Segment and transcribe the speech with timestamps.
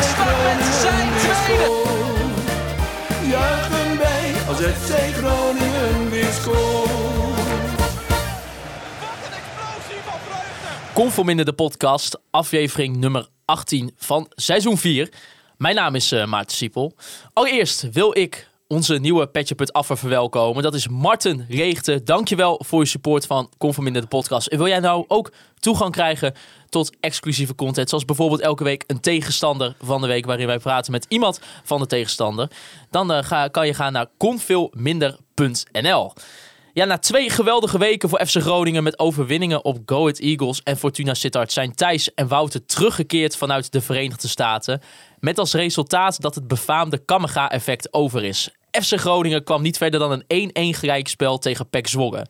[0.00, 1.82] Roestak met zijn tweede.
[3.28, 6.90] Juichen wij als FC Groningen weer scoort.
[10.92, 15.08] Conforminder de podcast, aflevering nummer 18 van seizoen 4.
[15.56, 16.92] Mijn naam is eh, Maarten Siepel.
[17.32, 20.62] Allereerst wil ik onze nieuwe Petje Affer verwelkomen.
[20.62, 22.02] Dat is Marten Reegte.
[22.02, 24.46] Dankjewel voor je support van Conforminder de podcast.
[24.46, 26.34] En wil jij nou ook toegang krijgen
[26.68, 30.92] tot exclusieve content, zoals bijvoorbeeld elke week een tegenstander van de week, waarin wij praten
[30.92, 32.50] met iemand van de tegenstander,
[32.90, 36.12] dan eh, ga, kan je gaan naar conveelminder.nl.
[36.72, 41.14] Ja, na twee geweldige weken voor FC Groningen met overwinningen op Go Eagles en Fortuna
[41.14, 44.80] Sittard zijn Thijs en Wouter teruggekeerd vanuit de Verenigde Staten.
[45.18, 48.50] Met als resultaat dat het befaamde Kammerga-effect over is.
[48.70, 52.26] FC Groningen kwam niet verder dan een 1-1 gelijkspel tegen PEC Zwolle.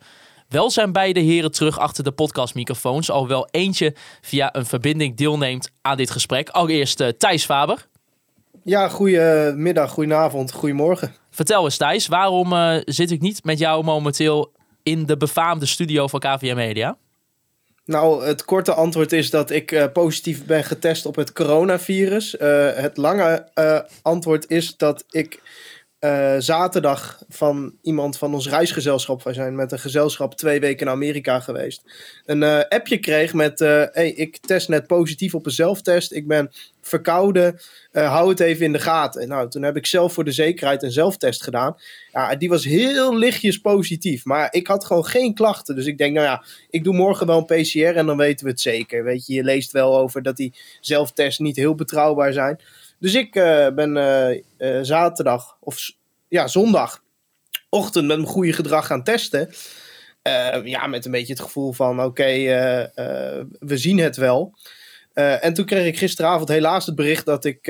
[0.51, 5.97] Wel zijn beide heren terug achter de podcastmicrofoons, alhoewel eentje via een verbinding deelneemt aan
[5.97, 6.49] dit gesprek.
[6.49, 7.87] Allereerst eh, Thijs Faber.
[8.63, 11.15] Ja, goedemiddag, goedenavond, goedemorgen.
[11.29, 14.51] Vertel eens Thijs, waarom eh, zit ik niet met jou momenteel
[14.83, 16.97] in de befaamde studio van KVM Media?
[17.85, 22.35] Nou, het korte antwoord is dat ik eh, positief ben getest op het coronavirus.
[22.75, 23.47] Het lange
[24.01, 25.39] antwoord is dat ik
[26.01, 30.91] eh, zaterdag van iemand van ons reisgezelschap, wij zijn met een gezelschap twee weken in
[30.91, 31.83] Amerika geweest,
[32.25, 36.27] een eh, appje kreeg met, eh, hey, ik test net positief op een zelftest, ik
[36.27, 37.59] ben verkouden,
[37.91, 39.27] hou het even in de gaten.
[39.27, 41.75] Nou, toen heb ik zelf voor de zekerheid een zelftest gedaan.
[42.11, 45.75] Ja, die was heel lichtjes positief, maar ik had gewoon geen klachten.
[45.75, 48.51] Dus ik denk, nou ja, ik doe morgen wel een PCR en dan weten we
[48.51, 49.03] het zeker.
[49.03, 52.59] Weet je, je leest wel over dat die zelftests niet heel betrouwbaar zijn.
[53.01, 55.91] Dus ik eh, ben eh, eh, zaterdag of
[56.27, 57.01] ja, zondagochtend
[58.07, 59.49] met mijn goede gedrag gaan testen.
[60.63, 62.23] Ja, met een beetje het gevoel van oké,
[63.59, 64.57] we zien het wel.
[65.13, 67.65] En toen kreeg ik gisteravond helaas het bericht dat ik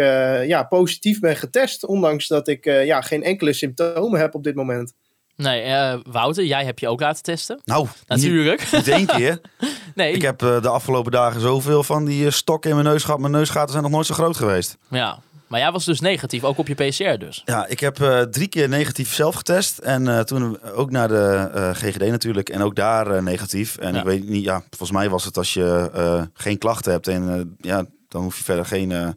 [0.45, 1.85] ja, positief ben getest.
[1.85, 4.93] Ondanks dat ik ja, geen enkele symptomen heb op dit moment.
[5.41, 7.61] Nee, eh, Wouter, jij hebt je ook laten testen.
[7.65, 8.61] Nou, Natuurlijk.
[8.61, 9.41] Niet, niet één keer.
[9.95, 13.03] Nee, Ik heb eh, de afgelopen dagen zoveel van die uh, stokken in mijn neus
[13.03, 13.19] gehad.
[13.19, 14.77] Mijn neusgaten zijn nog nooit zo groot geweest.
[14.89, 15.19] ja.
[15.47, 17.41] Maar jij was dus negatief, ook op je PCR dus.
[17.45, 19.77] Ja, ik heb eh, drie keer negatief zelf getest.
[19.77, 22.49] En eh, toen ook naar de eh, GGD natuurlijk.
[22.49, 23.77] En ook daar eh, negatief.
[23.77, 23.99] En Ja.
[23.99, 27.07] ik weet niet, ja, volgens mij was het als je eh, geen klachten hebt.
[27.07, 27.41] En eh,
[27.71, 29.07] ja, dan hoef je verder geen eh,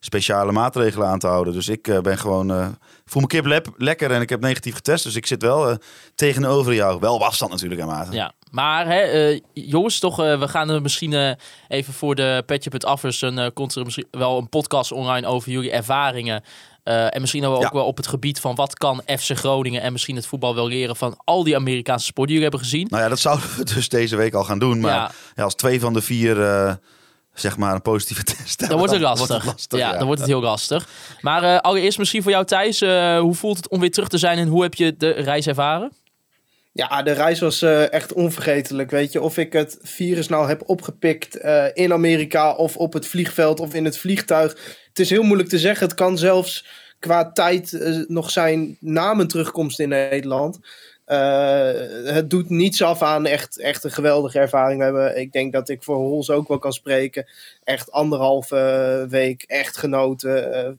[0.00, 1.52] speciale maatregelen aan te houden.
[1.52, 2.66] Dus ik eh, ben gewoon, eh,
[3.04, 5.04] voel me kip lep- lekker en ik heb negatief getest.
[5.04, 5.76] Dus ik zit wel eh,
[6.14, 7.00] tegenover jou.
[7.00, 8.14] Wel op afstand natuurlijk, hè, Maarten.
[8.14, 11.36] Ja, maar hè, eh, jongens, toch, eh, we gaan er misschien
[11.68, 16.42] even voor de Petje.affers een komt er misschien wel een podcast online over jullie ervaringen.
[16.84, 17.70] En misschien ook Ja.
[17.72, 20.96] wel op het gebied van wat kan FC Groningen en misschien het voetbal wel leren
[20.96, 22.86] van al die Amerikaanse sporten die jullie hebben gezien.
[22.90, 24.80] Nou ja, dat zouden we dus deze week al gaan doen.
[24.80, 25.10] Maar Ja.
[25.34, 25.42] ja.
[25.42, 26.36] als twee van de vier,
[27.34, 29.28] zeg maar, een positieve test hebben, Dan wordt het lastig.
[29.28, 30.88] wordt het lastig, ja, dan wordt het heel lastig.
[31.20, 34.18] Maar eh, allereerst misschien voor jou Thijs, eh, hoe voelt het om weer terug te
[34.18, 35.92] zijn en hoe heb je de reis ervaren?
[36.76, 38.90] Ja, de reis was eh, echt onvergetelijk.
[38.90, 43.06] Weet je, of ik het virus nou heb opgepikt eh, in Amerika of op het
[43.06, 44.56] vliegveld of in het vliegtuig.
[44.88, 45.86] Het is heel moeilijk te zeggen.
[45.86, 46.66] Het kan zelfs
[46.98, 47.78] qua tijd
[48.08, 50.58] nog zijn na mijn terugkomst in Nederland.
[51.04, 51.70] Eh,
[52.04, 54.78] het doet niets af aan echt, echt een geweldige ervaring.
[54.78, 57.26] We hebben, ik denk dat ik voor Hols ook wel kan spreken.
[57.64, 60.52] Echt anderhalve eh, week echt genoten.
[60.52, 60.70] Eh,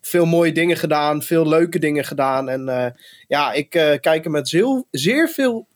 [0.00, 2.48] veel mooie dingen gedaan, veel leuke dingen gedaan.
[2.48, 2.94] En
[3.28, 5.66] ja, ik kijk er met zeer, zeer veel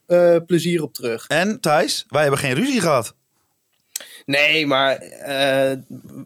[0.47, 1.27] plezier op terug.
[1.27, 3.17] En Thijs, wij hebben geen ruzie gehad.
[4.27, 4.99] Nee, maar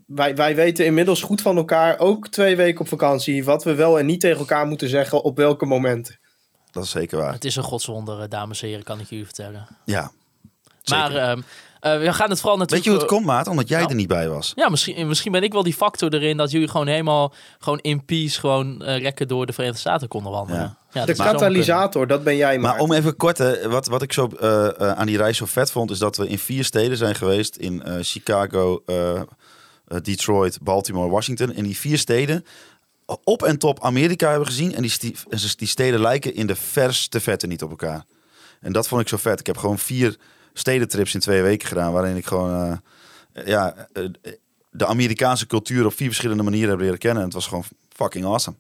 [0.07, 3.99] wij, wij weten inmiddels goed van elkaar, ook twee weken op vakantie, wat we wel
[3.99, 6.21] en niet tegen elkaar moeten zeggen op welke momenten.
[6.73, 7.33] Dat is zeker waar.
[7.33, 9.67] Het is een godswonder, eh, dames en heren, kan ik jullie vertellen.
[9.85, 10.11] Ja.
[10.83, 11.03] Zeker.
[11.13, 11.41] Maar ehm,
[11.81, 12.71] eh, we gaan het vooral natuurlijk...
[12.71, 13.47] Weet je hoe het komt, Maat?
[13.47, 13.91] Omdat jij Nou.
[13.91, 14.53] er niet bij was.
[14.55, 18.05] Ja, misschien, misschien ben ik wel die factor erin dat jullie gewoon helemaal gewoon in
[18.05, 20.77] peace gewoon eh lekker door de Verenigde Staten konden wandelen.
[20.93, 21.05] Ja.
[21.05, 22.71] De katalysator, dat ben jij maar.
[22.71, 25.47] Maar om even kort, hè, wat, wat ik zo eh, eh, aan die reis zo
[25.47, 27.57] vet vond, is dat we in vier steden zijn geweest.
[27.57, 29.23] In eh, Chicago, eh, eh,
[30.03, 31.53] Detroit, Baltimore, Washington.
[31.53, 32.45] In die vier steden
[33.25, 34.75] op en top Amerika hebben gezien.
[34.75, 35.15] En die,
[35.57, 38.05] die steden lijken in de verste vette niet op elkaar.
[38.61, 39.41] En dat vond ik zo vet.
[39.41, 40.17] Ik heb gewoon vier
[40.53, 41.93] stedentrips in twee weken gedaan.
[41.93, 42.81] Waarin ik gewoon,
[43.33, 44.05] eh, ja, eh,
[44.71, 47.19] de Amerikaanse cultuur op vier verschillende manieren hebben leren kennen.
[47.19, 48.57] En het was gewoon fucking awesome.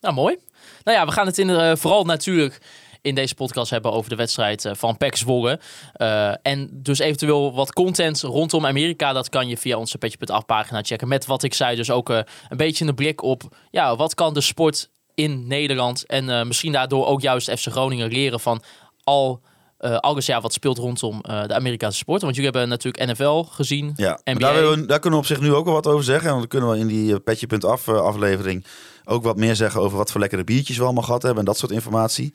[0.00, 0.36] Nou, mooi.
[0.84, 2.60] Nou ja, we gaan het in, de- vooral natuurlijk
[3.04, 5.60] in deze podcast hebben over de wedstrijd eh, van PEC Zwolle.
[5.92, 10.82] Eh, en dus eventueel wat content rondom Amerika, dat kan je via onze Petje.af pagina
[10.82, 11.08] checken.
[11.08, 12.18] Met wat ik zei, dus ook eh,
[12.48, 17.06] een beetje een blik op, ja, wat kan de sport in Nederland en misschien daardoor
[17.06, 18.62] ook juist FC Groningen leren van
[19.04, 19.40] al...
[19.78, 22.22] eh, alles ja, wat speelt rondom de Amerikaanse sport.
[22.22, 23.92] Want jullie hebben natuurlijk NFL gezien.
[23.96, 24.38] Ja, NBA.
[24.52, 26.28] daar, we- daar kunnen we op zich nu ook wel wat over zeggen.
[26.28, 28.66] Want dan kunnen we in die petje.af aflevering
[29.04, 31.58] ook wat meer zeggen over wat voor lekkere biertjes we allemaal gehad hebben en dat
[31.58, 32.34] soort informatie.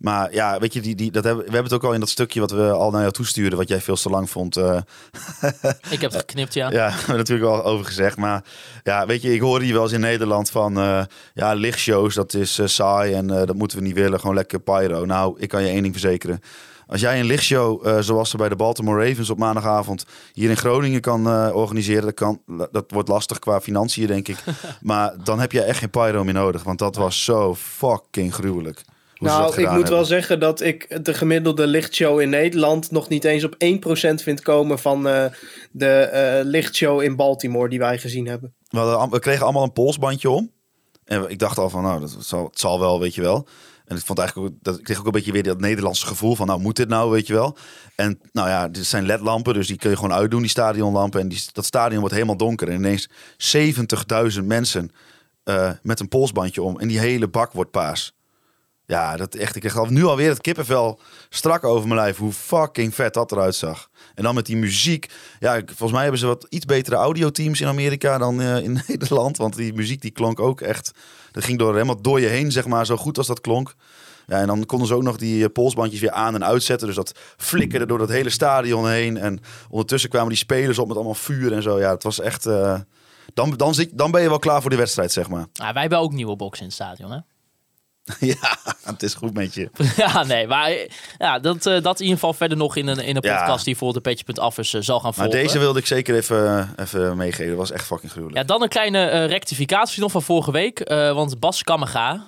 [0.00, 2.08] Maar ja, weet je, die, die, dat hebben, we hebben het ook al in dat
[2.08, 4.56] stukje wat we al naar jou toestuurden, wat jij veel te lang vond.
[4.56, 4.80] eh,
[5.90, 6.70] Ik heb het geknipt, ja.
[6.70, 8.16] ja, we natuurlijk al over gezegd.
[8.16, 8.44] Maar
[8.82, 10.78] ja, weet je, ik hoorde hier wel eens in Nederland van...
[10.78, 11.02] eh,
[11.34, 14.20] ja, lichtshows, dat is eh, saai en dat moeten we niet willen.
[14.20, 15.04] Gewoon lekker pyro.
[15.04, 16.40] Nou, ik kan je één ding verzekeren.
[16.86, 20.04] Als jij een lichtshow, zoals ze bij de Baltimore Ravens op maandagavond...
[20.32, 22.02] hier in Groningen kan organiseren...
[22.02, 24.36] Dat, kan, dat wordt lastig qua financiën, denk ik.
[24.80, 26.62] maar dan heb je echt geen pyro meer nodig.
[26.62, 28.82] Want dat was zo fucking gruwelijk.
[29.20, 33.44] Nou, ik moet wel zeggen dat ik de gemiddelde lichtshow in Nederland nog niet eens
[33.44, 33.56] op 1%
[34.22, 35.24] vind komen van eh,
[35.70, 38.54] de eh, lichtshow in Baltimore die wij gezien hebben.
[38.68, 40.50] We, hadden we kregen allemaal een polsbandje om.
[41.04, 43.46] En ik dacht al van, nou, dat zal, het zal wel, weet je wel.
[43.84, 46.34] En ik vond eigenlijk ook, dat, ik kreeg ook een beetje weer dat Nederlandse gevoel
[46.34, 47.56] van, nou, moet dit nou, weet je wel.
[47.94, 51.20] En nou ja, dit zijn ledlampen, dus die kun je gewoon uitdoen, die stadionlampen.
[51.20, 52.68] En die, dat stadion wordt helemaal donker.
[52.68, 53.08] En ineens
[54.38, 54.90] 70.000 mensen
[55.44, 56.78] eh, met een polsbandje om.
[56.78, 58.12] En die hele bak wordt paars.
[58.90, 59.56] Ja, dat echt.
[59.56, 62.16] Ik al, nu alweer het kippenvel strak over mijn lijf.
[62.16, 63.88] Hoe fucking vet dat eruit zag.
[64.14, 65.10] En dan met die muziek.
[65.38, 69.36] Ja, volgens mij hebben ze wat iets betere audioteams in Amerika dan eh, in Nederland.
[69.36, 70.90] Want die muziek die klonk ook echt.
[71.32, 72.86] Dat ging door, helemaal door je heen, zeg maar.
[72.86, 73.74] Zo goed als dat klonk.
[74.26, 76.86] Ja, en dan konden ze ook nog die eh, polsbandjes weer aan en uitzetten.
[76.86, 79.16] Dus dat flikkerde door dat hele stadion heen.
[79.16, 81.78] En ondertussen kwamen die spelers op met allemaal vuur en zo.
[81.78, 82.46] Ja, het was echt.
[82.46, 82.78] eh,
[83.34, 85.46] dan, dan, zit, dan ben je wel klaar voor de wedstrijd, zeg maar.
[85.54, 87.18] Ah, wij hebben ook nieuwe boxen in het stadion, hè?
[88.20, 89.70] ja, het is goed met je.
[89.96, 90.76] Ja, nee, maar
[91.18, 93.38] ja, dat, eh, dat in ieder geval verder nog in een, in een Ja.
[93.38, 95.42] podcast die voor de Petje.af is, eh, zal gaan Maar volgen.
[95.42, 97.48] deze wilde ik zeker even, even meegeven.
[97.48, 98.38] Dat was echt fucking gruwelijk.
[98.38, 100.88] Ja, dan een kleine eh, rectificatie nog van vorige week.
[100.88, 102.24] want Bas Kammerga,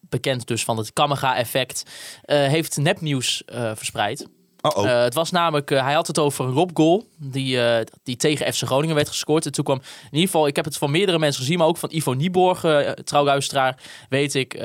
[0.00, 1.82] bekend dus van het Kammerga-effect,
[2.26, 3.42] heeft nepnieuws
[3.74, 4.26] verspreid.
[4.74, 8.52] Eh, het was namelijk, eh, hij had het over een Rob-goal die, eh, die tegen
[8.52, 9.46] FC Groningen werd gescoord.
[9.46, 11.76] En toen kwam, in ieder geval, ik heb het van meerdere mensen gezien, maar ook
[11.76, 12.64] van Ivo Nieborg,
[13.04, 13.76] trouwluisteraar,
[14.08, 14.64] weet ik.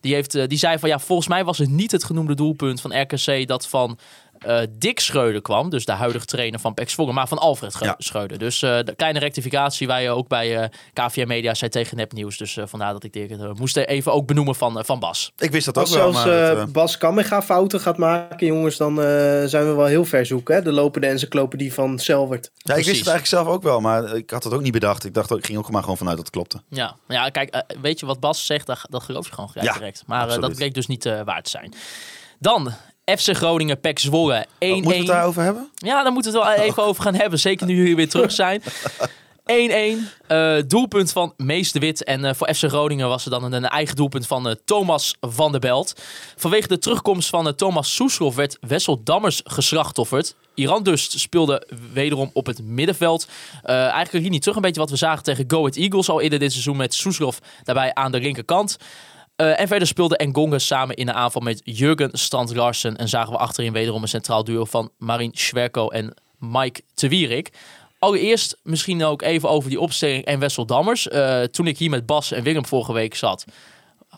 [0.00, 3.00] die, heeft, die zei van, ja, volgens mij was het niet het genoemde doelpunt van
[3.00, 3.98] RKC dat van
[4.44, 5.70] eh, Dick Schreuder kwam.
[5.70, 7.94] Dus de huidige trainer van PEC Zwolle, maar van Alfred Ja.
[7.98, 8.38] Schreuder.
[8.38, 12.36] Dus eh, de kleine rectificatie waar je ook bij eh KVM Media zei tegen nepnieuws.
[12.36, 15.32] Dus vandaar dat ik dit moest even ook benoemen van, van Bas.
[15.38, 18.76] ik wist dat ook Als wel, zelfs eh, eh, Bas Kammerga fouten gaat maken, jongens,
[18.76, 19.04] dan eh,
[19.44, 20.54] zijn we wel heel ver zoeken.
[20.54, 20.62] Hè?
[20.62, 22.50] De lopende encyclopedie van Selvert.
[22.56, 25.04] ja, ik wist het eigenlijk zelf ook wel, maar ik had het ook niet bedacht.
[25.04, 26.62] Ik dacht ook, ik ging ook maar gewoon vanuit dat het klopte.
[26.68, 29.78] Ja, ja kijk, weet je wat Bas zegt, dat, dat geloof je gewoon gelijk Ja,
[29.78, 30.02] direct.
[30.06, 31.74] Maar dat bleek dus niet waar te zijn.
[32.38, 32.72] Dan
[33.18, 34.48] FC Groningen, PEC Zwolle 1-1.
[34.58, 35.70] Wat, moeten we het daarover hebben?
[35.74, 37.38] Ja, daar moeten we het wel even over gaan hebben.
[37.38, 38.62] Zeker nu jullie weer terug zijn.
[39.42, 39.44] 1-1.
[40.26, 42.04] eh, doelpunt van Mees de Wit.
[42.04, 45.16] En eh, voor FC Groningen was er dan een, een eigen doelpunt van eh, Thomas
[45.20, 46.02] van der Belt.
[46.36, 50.34] Vanwege de terugkomst van Thomas Soeslof werd Wessel Dammers geslachtofferd.
[50.54, 53.28] Iran dus speelde wederom op het middenveld.
[53.62, 54.56] Eigenlijk hier niet terug.
[54.56, 57.38] Een beetje wat we zagen tegen Go Ahead Eagles al eerder dit seizoen met Soeslof
[57.62, 58.78] daarbij aan de linkerkant.
[59.42, 62.96] Eh, en verder speelde Engonga samen in de aanval met Jurgen Strand Larsen.
[62.96, 67.50] En zagen we achterin wederom een centraal duo van Marin Schwerko en Mike Tewierik.
[67.98, 71.08] Allereerst misschien ook even over die opstelling en Wessel Dammers.
[71.08, 73.44] Eh, toen ik hier met Bas en Willem vorige week zat,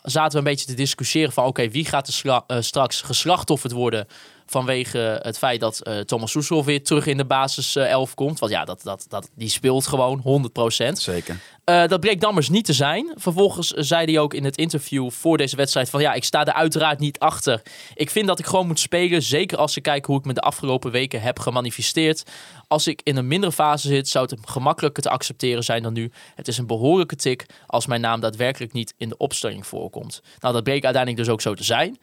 [0.03, 4.07] zaten we een beetje te discussiëren van oké, wie gaat er eh, straks geslachtofferd worden
[4.45, 8.39] vanwege het feit dat eh, Thomas Soeslof weer terug in de basis eh, 11 komt.
[8.39, 10.49] Want ja, dat, dat, dat, die speelt gewoon
[10.83, 10.91] 100%.
[10.91, 11.39] Zeker.
[11.63, 13.13] Eh, dat bleek Dammers niet te zijn.
[13.15, 16.53] Vervolgens zei hij ook in het interview voor deze wedstrijd van ja, ik sta er
[16.53, 17.61] uiteraard niet achter.
[17.93, 20.41] Ik vind dat ik gewoon moet spelen, zeker als ik kijk hoe ik me de
[20.41, 22.23] afgelopen weken heb gemanifesteerd.
[22.67, 26.11] Als ik in een mindere fase zit, zou het gemakkelijker te accepteren zijn dan nu.
[26.35, 30.21] Het is een behoorlijke tik als mijn naam daadwerkelijk niet in de opstelling voorkomt.
[30.39, 31.99] Nou, dat bleek uiteindelijk dus ook zo te zijn.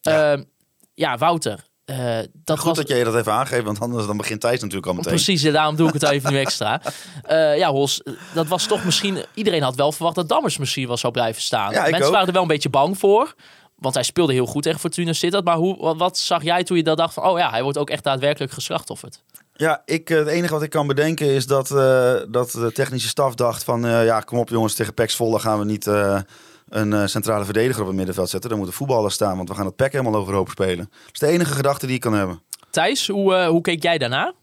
[0.00, 0.44] Ja,
[0.94, 1.64] ja Wouter.
[1.84, 2.76] Eh, dat Goed was...
[2.76, 5.12] dat jij dat even aangeeft, want anders dan begint Thijs natuurlijk al meteen.
[5.12, 6.80] Precies, daarom doe ik het even nu extra.
[7.24, 8.02] Eh, ja, Hos,
[8.34, 9.24] dat was toch misschien...
[9.34, 11.72] Iedereen had wel verwacht dat Dammers misschien wel zou blijven staan.
[11.72, 12.12] Ja, Mensen ook.
[12.12, 13.34] waren er wel een beetje bang voor.
[13.74, 15.44] Want hij speelde heel goed tegen Fortuna Sittard.
[15.44, 17.24] Maar hoe, wat, wat zag jij toen je dat dacht van...
[17.24, 19.22] Oh ja, hij wordt ook echt daadwerkelijk geslachtofferd.
[19.52, 21.68] Ja, ik, eh, het enige wat ik kan bedenken is dat,
[22.28, 23.80] dat de technische staf dacht van...
[23.80, 25.88] ja, kom op jongens, tegen PEC Zwolle gaan we niet
[26.74, 28.50] een eh, centrale verdediger op het middenveld zetten.
[28.50, 30.90] Dan moeten voetballers staan, want we gaan het PEC helemaal overhoop spelen.
[30.90, 32.42] Dat is de enige gedachte die ik kan hebben.
[32.70, 34.34] Thijs, hoe, eh, hoe keek jij daarna?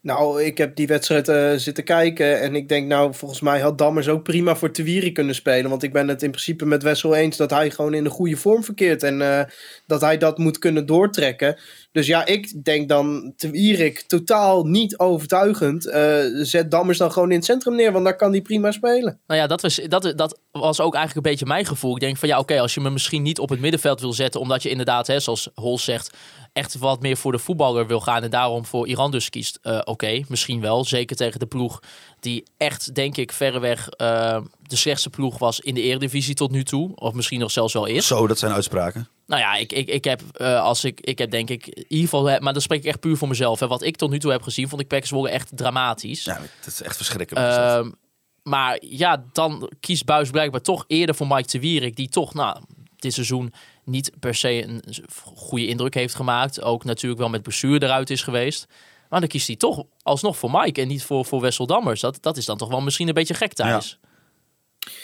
[0.00, 3.78] Nou, ik heb die wedstrijd eh, zitten kijken en ik denk nou, volgens mij had
[3.78, 5.70] Dammers ook prima voor Tewiri kunnen spelen.
[5.70, 8.36] Want ik ben het in principe met Wessel eens dat hij gewoon in de goede
[8.36, 9.44] vorm verkeert en eh,
[9.86, 11.58] dat hij dat moet kunnen doortrekken.
[11.92, 15.86] Dus ja, ik denk dan Tewierik totaal niet overtuigend.
[15.86, 19.20] eh, zet Dammers dan gewoon in het centrum neer, want daar kan hij prima spelen.
[19.26, 21.94] Nou ja, dat was, dat, was ook eigenlijk een beetje mijn gevoel.
[21.94, 24.40] Ik denk van ja, oké, als je me misschien niet op het middenveld wil zetten,
[24.40, 26.16] omdat je inderdaad, hè, zoals Hols zegt,
[26.58, 29.58] echt wat meer voor de voetballer wil gaan en daarom voor Iran dus kiest.
[29.62, 30.84] eh, oké, misschien wel.
[30.84, 31.82] Zeker tegen de ploeg
[32.20, 36.64] die echt, denk ik, verreweg eh, de slechtste ploeg was in de Eredivisie tot nu
[36.64, 36.94] toe.
[36.94, 38.06] Of misschien nog zelfs wel is.
[38.06, 39.08] Zo, dat zijn uitspraken.
[39.26, 42.08] Nou ja, ik, ik, ik heb, eh, als ik, ik heb denk ik, in ieder
[42.08, 43.60] geval, maar dan spreek ik echt puur voor mezelf.
[43.60, 43.66] Hè.
[43.66, 46.24] Wat ik tot nu toe heb gezien, vond ik PEC Zwolle echt dramatisch.
[46.24, 47.46] Ja, dat is echt verschrikkelijk.
[47.46, 47.90] Ehm,
[48.42, 52.58] maar ja, dan kiest Buis blijkbaar toch eerder voor Mike de Wierik, die toch nou,
[52.96, 53.52] dit seizoen
[53.88, 54.82] niet per se een
[55.34, 56.62] goede indruk heeft gemaakt.
[56.62, 58.66] Ook natuurlijk wel met blessure eruit is geweest.
[59.08, 62.00] Maar dan kiest hij toch alsnog voor Mike en niet voor, voor Wessel Dammers.
[62.00, 63.98] Dat, dat is dan toch wel misschien een beetje gek thuis.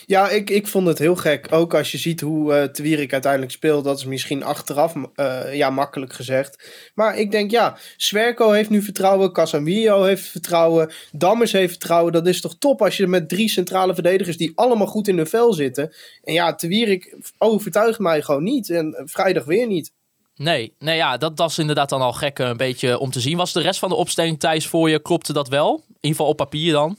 [0.06, 1.46] Ja, ik, ik vond het heel gek.
[1.50, 3.84] Ook als je ziet hoe eh Twierik uiteindelijk speelt.
[3.84, 6.70] Dat is misschien achteraf eh, ja, makkelijk gezegd.
[6.94, 9.32] Maar ik denk, ja, Swerko heeft nu vertrouwen.
[9.32, 10.92] Casemiro heeft vertrouwen.
[11.12, 12.12] Dammers heeft vertrouwen.
[12.12, 14.36] Dat is toch top als je met drie centrale verdedigers...
[14.36, 15.94] die allemaal goed in hun vel zitten.
[16.22, 18.70] En ja, Twierik overtuigt mij gewoon niet.
[18.70, 19.92] En vrijdag weer niet.
[20.36, 23.20] Nee, nee ja, dat, dat is inderdaad dan al gek eh, een beetje om te
[23.20, 23.36] zien.
[23.36, 25.74] Was de rest van de opstelling Thijs voor je, klopte dat wel?
[25.74, 26.96] In ieder geval op papier dan?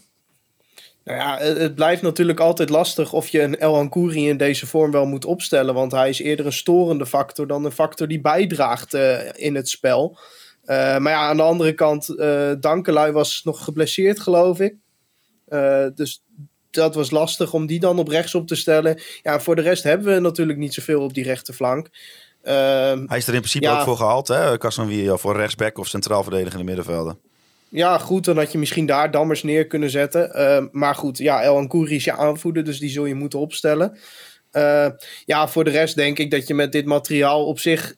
[1.05, 4.91] Nou ja, het blijft natuurlijk altijd lastig of je een El Ankouri in deze vorm
[4.91, 5.73] wel moet opstellen.
[5.73, 9.69] Want hij is eerder een storende factor dan een factor die bijdraagt eh, in het
[9.69, 10.17] spel.
[10.63, 14.75] Eh, maar ja, aan de andere kant, eh Dankelui was nog geblesseerd, geloof ik.
[15.95, 16.23] Dus
[16.71, 19.01] dat was lastig om die dan op rechts op te stellen.
[19.21, 21.89] Ja, voor de rest hebben we natuurlijk niet zoveel op die rechterflank.
[22.41, 23.77] Ehm Hij is er in principe ja.
[23.77, 24.57] ook voor gehaald, hè?
[24.57, 27.19] Casemiro voor rechtsback of centraal verdedigende middenvelden.
[27.75, 30.33] Ja, goed, dan had je misschien daar Dammers neer kunnen zetten.
[30.33, 33.97] Eh, maar goed, ja, El Ankouri is je aanvoerder, dus die zul je moeten opstellen.
[34.51, 34.87] Eh,
[35.25, 37.95] ja, voor de rest denk ik dat je met dit materiaal op zich...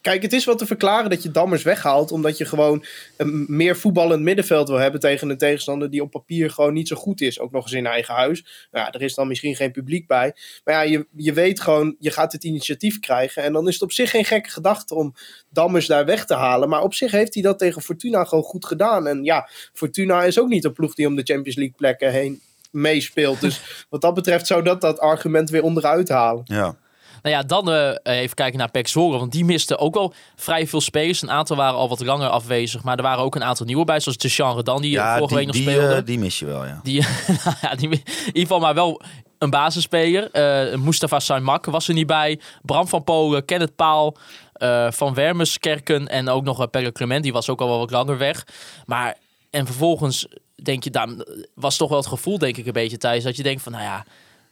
[0.00, 2.12] Kijk, het is wat te verklaren dat je Dammers weghaalt...
[2.12, 2.84] omdat je gewoon
[3.16, 5.00] een meer voetballend middenveld wil hebben...
[5.00, 7.40] tegen een tegenstander die op papier gewoon niet zo goed is.
[7.40, 8.68] Ook nog eens in eigen huis.
[8.70, 10.34] Nou ja, er is dan misschien geen publiek bij.
[10.64, 13.42] Maar ja, je, je weet gewoon, je gaat het initiatief krijgen...
[13.42, 15.14] en dan is het op zich geen gekke gedachte om
[15.50, 16.68] Dammers daar weg te halen.
[16.68, 19.06] Maar op zich heeft hij dat tegen Fortuna gewoon goed gedaan.
[19.06, 22.40] En ja, Fortuna is ook niet een ploeg die om de Champions League plekken heen
[22.70, 23.40] meespeelt.
[23.40, 26.42] Dus wat dat betreft zou dat dat argument weer onderuit halen.
[26.44, 26.76] Ja.
[27.22, 29.18] Nou ja, dan eh, even kijken naar PEC Zwolle.
[29.18, 31.22] Want die misten ook wel vrij veel spelers.
[31.22, 32.82] Een aantal waren al wat langer afwezig.
[32.82, 34.00] Maar er waren ook een aantal nieuwe bij.
[34.00, 35.94] Zoals Deshaun Redan, die Ja, vorige die, week nog die, speelde.
[35.94, 36.80] eh, die mis je wel, ja.
[36.82, 37.00] Die,
[37.44, 39.00] nou ja, die, in ieder geval maar wel
[39.38, 40.30] een basisspeler.
[40.30, 42.40] Eh Mustafa Saimak was er niet bij.
[42.62, 44.16] Bram van Polen, Kenneth Paal,
[44.52, 47.22] eh, Van Wermerskerken en ook nog uh, Pelle Clement.
[47.22, 48.46] Die was ook al wel wat langer weg.
[48.86, 49.16] Maar,
[49.50, 50.26] en vervolgens
[50.62, 51.08] denk je, daar
[51.54, 53.22] was toch wel het gevoel, denk ik, een beetje thuis.
[53.22, 54.04] Dat je denkt van, nou ja,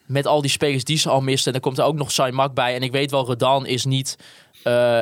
[0.06, 1.46] met al die spelers die ze al misten.
[1.46, 2.74] En dan komt er ook nog Saimak bij.
[2.74, 4.16] En ik weet wel, Redan is niet
[4.62, 5.00] eh,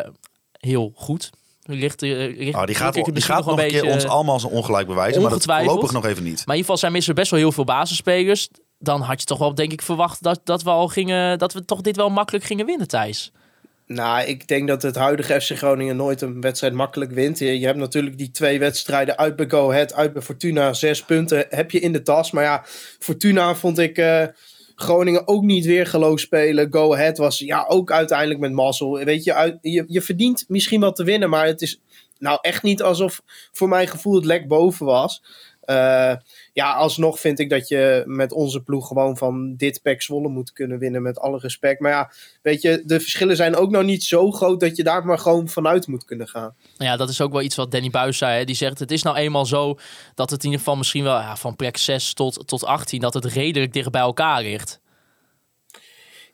[0.60, 1.30] heel goed.
[1.66, 4.52] Ligt, eh, ligt, Oh, die gaat, die gaat nog een keer beetje- ons allemaal zijn
[4.52, 6.32] ongelijk bewijzen, maar dat voorlopig nog even niet.
[6.32, 8.48] maar in ieder geval zijn missen best wel heel veel basisspelers.
[8.78, 11.38] Dan had je toch wel, denk ik, verwacht dat, dat we al gingen.
[11.38, 13.32] Dat we toch dit wel makkelijk gingen winnen, Thijs.
[13.86, 17.38] Nou, ik denk dat het huidige FC Groningen nooit een wedstrijd makkelijk wint.
[17.38, 20.72] Je, je hebt natuurlijk die twee wedstrijden uit bij Go Ahead, uit bij Fortuna.
[20.72, 22.30] Zes punten heb je in de tas.
[22.30, 22.62] Maar ja,
[22.98, 24.22] Fortuna vond ik eh,
[24.74, 26.72] Groningen ook niet weer geloof spelen.
[26.72, 29.04] Go Ahead was ja ook uiteindelijk met mazzel.
[29.04, 31.80] Weet je, je, je verdient misschien wel te winnen, maar het is
[32.18, 35.22] nou echt niet alsof voor mijn gevoel het lek boven was.
[35.60, 36.14] Eh,
[36.54, 40.52] ja, alsnog vind ik dat je met onze ploeg gewoon van dit PEC Zwolle moet
[40.52, 41.80] kunnen winnen met alle respect.
[41.80, 42.10] Maar ja,
[42.42, 45.48] weet je, de verschillen zijn ook nog niet zo groot dat je daar maar gewoon
[45.48, 46.54] vanuit moet kunnen gaan.
[46.78, 48.38] Nou ja, dat is ook wel iets wat Danny Buis zei.
[48.38, 48.44] Hè.
[48.44, 49.78] Die zegt, het is nou eenmaal zo
[50.14, 53.00] dat het in ieder geval misschien wel ja, van plek 6 tot, tot 18...
[53.00, 54.80] dat het redelijk dicht bij elkaar ligt.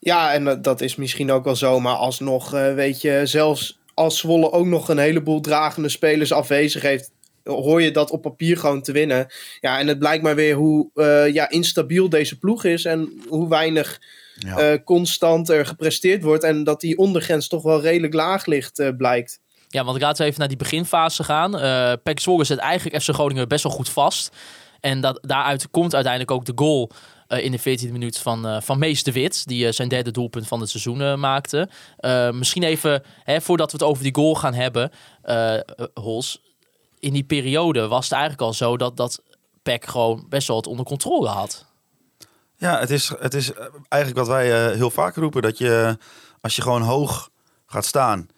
[0.00, 3.78] Ja, en dat- dat is misschien ook wel zo, maar alsnog, eh, weet je, zelfs
[3.94, 7.10] als Zwolle ook nog een heleboel dragende spelers afwezig heeft,
[7.44, 9.26] hoor je dat op papier gewoon te winnen.
[9.60, 13.48] Ja, en het blijkt maar weer hoe eh, ja, instabiel deze ploeg is en hoe
[13.48, 14.00] weinig
[14.38, 14.58] Ja.
[14.58, 18.88] eh, constant er gepresteerd wordt en dat die ondergrens toch wel redelijk laag ligt, eh,
[18.96, 19.40] blijkt.
[19.68, 21.58] Ja, want laten we even naar die beginfase gaan.
[21.58, 24.36] Eh Pek Zwolle zet eigenlijk FC Groningen best wel goed vast.
[24.80, 26.90] En dat, daaruit komt uiteindelijk ook de goal
[27.26, 29.46] eh, in de 14e minuut van, eh, van Mees de Wit.
[29.46, 31.68] Die zijn derde doelpunt van het seizoen maakte.
[31.96, 34.90] Eh, misschien even, hè, voordat we het over die goal gaan hebben,
[35.94, 36.42] Hols.
[37.00, 39.22] In die periode was het eigenlijk al zo dat, dat
[39.62, 41.64] Pek gewoon best wel het onder controle had.
[42.56, 43.52] Ja, het is, het is
[43.88, 45.42] eigenlijk wat wij eh, heel vaak roepen.
[45.42, 45.98] Dat je,
[46.40, 47.30] als je gewoon hoog
[47.66, 48.28] gaat staan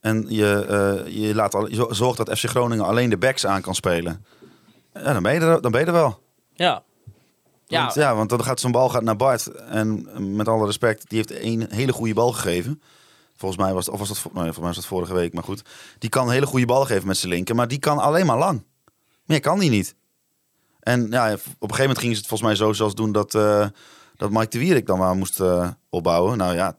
[0.00, 3.62] en je, eh, je, laat al, je zorgt dat FC Groningen alleen de backs aan
[3.62, 4.24] kan spelen.
[4.94, 6.22] Ja, dan ben je er, dan ben je er wel.
[6.52, 6.82] Ja.
[7.66, 9.46] Ja, Want, ja, want dan gaat zo'n bal gaat naar Bart.
[9.46, 12.82] En met alle respect, die heeft een hele goede bal gegeven.
[13.40, 15.42] Volgens mij was het, of was dat, nee, volgens mij was dat vorige week, maar
[15.42, 15.62] goed.
[15.98, 18.38] Die kan een hele goede bal geven met zijn linker, maar die kan alleen maar
[18.38, 18.62] lang.
[19.24, 19.94] Meer kan die niet.
[20.80, 23.34] En ja, op een gegeven moment gingen ze het volgens mij zo zelfs doen dat,
[23.34, 23.66] eh,
[24.16, 26.38] dat Mike de Wierik dan maar moest eh, opbouwen.
[26.38, 26.78] Nou ja,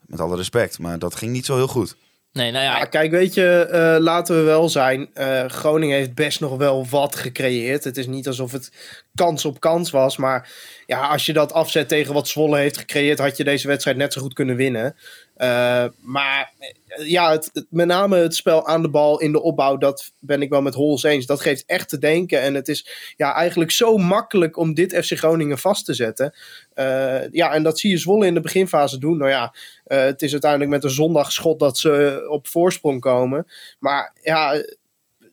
[0.00, 1.96] met alle respect, maar dat ging niet zo heel goed.
[2.32, 5.14] nee, nou ja, Ja, kijk, weet je, eh, laten we wel zijn.
[5.14, 7.84] eh, Groningen heeft best nog wel wat gecreëerd.
[7.84, 8.72] Het is niet alsof het
[9.14, 10.16] kans op kans was.
[10.16, 10.50] Maar
[10.86, 14.12] ja, als je dat afzet tegen wat Zwolle heeft gecreëerd, had je deze wedstrijd net
[14.12, 14.96] zo goed kunnen winnen.
[15.38, 19.76] Eh, maar eh, ja, het, met name het spel aan de bal in de opbouw,
[19.76, 21.26] dat ben ik wel met Hols eens.
[21.26, 22.40] Dat geeft echt te denken.
[22.40, 26.34] En het is ja, eigenlijk zo makkelijk om dit FC Groningen vast te zetten.
[26.74, 29.16] Eh, ja, en dat zie je Zwolle in de beginfase doen.
[29.16, 29.54] Nou ja,
[29.84, 33.46] het is uiteindelijk met een zondagschot dat ze op voorsprong komen.
[33.78, 34.62] Maar ja,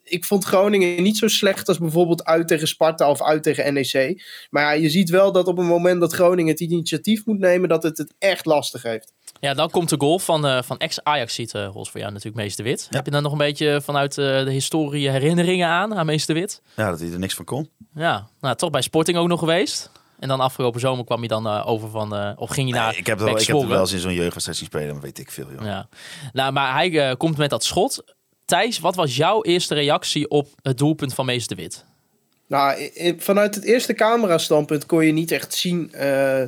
[0.04, 4.24] ik vond Groningen niet zo slecht als bijvoorbeeld uit tegen Sparta of uit tegen NEC.
[4.50, 7.84] Maar je ziet wel dat op het moment dat Groningen het initiatief moet nemen, dat
[7.84, 9.14] het het echt lastig heeft.
[9.46, 12.44] Ja, dan komt de goal van, eh, van ex-Ajax, ziet uh, Hols voor jou natuurlijk
[12.44, 12.88] Meester Wit.
[12.90, 16.62] Heb je dan nog een beetje vanuit eh, de historie herinneringen aan, aan Meester Wit?
[16.75, 17.70] Ja, dat hij er niks van kon.
[17.94, 19.90] Ja, nou, toch bij Sporting ook nog geweest.
[20.20, 22.90] En dan afgelopen zomer kwam je dan eh, over van, eh, of ging je naar
[22.90, 25.04] Nee, ik heb, het wel, ik heb wel eens in zo'n jeugdwedstrijd zien spelen, maar
[25.04, 25.48] weet ik veel.
[25.52, 25.66] Joh.
[25.66, 25.88] Ja.
[26.34, 28.04] Nou, maar hij eh, komt met dat schot.
[28.46, 31.86] Thijs, wat was jouw eerste reactie op het doelpunt van Meester Wit?
[32.48, 36.44] Nou, vanuit het eerste camerastandpunt kon je niet echt zien eh,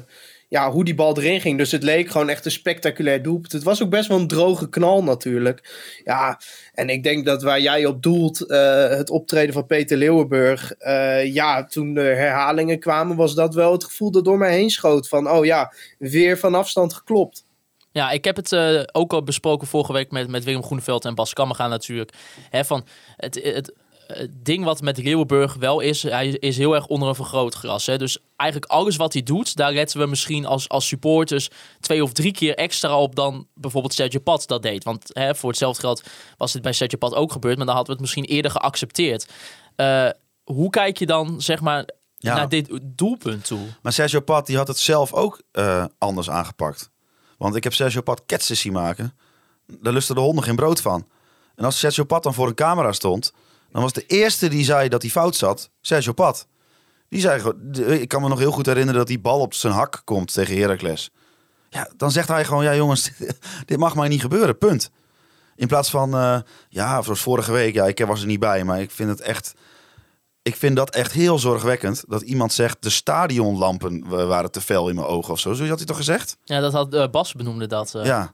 [0.47, 1.57] ja, hoe die bal erin ging.
[1.57, 3.51] Dus het leek gewoon echt een spectaculair doelpunt.
[3.51, 5.75] Het was ook best wel een droge knal natuurlijk.
[6.03, 6.39] Ja,
[6.73, 10.71] en ik denk dat waar jij op doelt, eh, het optreden van Peter Leeuwenburg.
[10.71, 14.69] eh, ja, toen de herhalingen kwamen, was dat wel het gevoel dat door mij heen
[14.69, 15.07] schoot.
[15.07, 17.45] Van, oh ja, weer van afstand geklopt.
[17.91, 21.15] Ja, ik heb het eh, ook al besproken vorige week met, met Willem Groeneveld en
[21.15, 22.13] Bas Kammergaan natuurlijk.
[22.49, 22.85] Hè, van
[23.15, 23.73] het, het,
[24.07, 27.85] het ding wat met Leeuwenburg wel is, hij is heel erg onder een vergrootglas.
[27.85, 27.97] Hè?
[27.97, 32.11] Dus eigenlijk alles wat hij doet, daar letten we misschien als, als supporters twee of
[32.11, 34.83] drie keer extra op dan bijvoorbeeld Sergio Pat dat deed.
[34.83, 36.03] Want hè, voor hetzelfde geld
[36.37, 39.27] was dit bij Sergio Pat ook gebeurd, maar dan hadden we het misschien eerder geaccepteerd.
[39.75, 40.09] Eh,
[40.43, 41.85] hoe kijk je dan, zeg maar,
[42.17, 42.35] Ja.
[42.35, 43.59] naar dit doelpunt toe?
[43.81, 46.89] Maar Sergio Pat die had het zelf ook eh, anders aangepakt.
[47.37, 49.17] Want ik heb Sergio Pat ketsen zien maken.
[49.65, 51.07] Daar lusten de honden geen brood van.
[51.55, 53.33] En als Sergio Pat dan voor een camera stond...
[53.77, 56.47] dan was de eerste die zei dat hij fout zat, Sergio Pat.
[57.09, 57.53] Die zei
[57.99, 60.57] Ik kan me nog heel goed herinneren dat die bal op zijn hak komt tegen
[60.57, 61.09] Heracles.
[61.69, 62.63] Ja, dan zegt hij gewoon...
[62.63, 63.11] Ja jongens,
[63.65, 64.89] dit mag mij niet gebeuren, punt.
[65.55, 66.13] In plaats van...
[66.15, 67.73] eh, ja, zoals vorige week.
[67.73, 69.53] Ja, ik was er niet bij, maar ik vind het echt...
[70.41, 74.89] Ik vind dat echt heel zorgwekkend dat iemand zegt de stadionlampen wa- waren te fel
[74.89, 75.53] in mijn ogen of zo.
[75.53, 76.37] Zo had hij toch gezegd?
[76.43, 77.95] Ja, dat had eh, Bas benoemde dat.
[77.95, 78.05] eh.
[78.05, 78.33] Ja.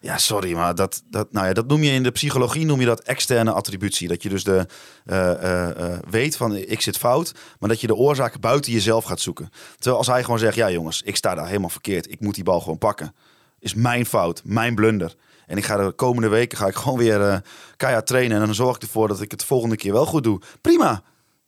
[0.00, 2.86] Ja, sorry, maar dat, dat, nou ja, dat noem je in de psychologie noem je
[2.86, 4.08] dat externe attributie.
[4.08, 4.66] Dat je dus de,
[5.04, 9.04] eh, eh, eh, weet van ik zit fout, maar dat je de oorzaak buiten jezelf
[9.04, 9.50] gaat zoeken.
[9.74, 12.10] Terwijl als hij gewoon zegt, ja jongens, ik sta daar helemaal verkeerd.
[12.10, 13.14] Ik moet die bal gewoon pakken.
[13.58, 15.14] Is mijn fout, mijn blunder.
[15.46, 17.38] En ik ga de komende weken ga ik gewoon weer eh
[17.76, 18.40] keihard trainen.
[18.40, 20.40] En dan zorg ik ervoor dat ik het de volgende keer wel goed doe.
[20.60, 21.02] Prima.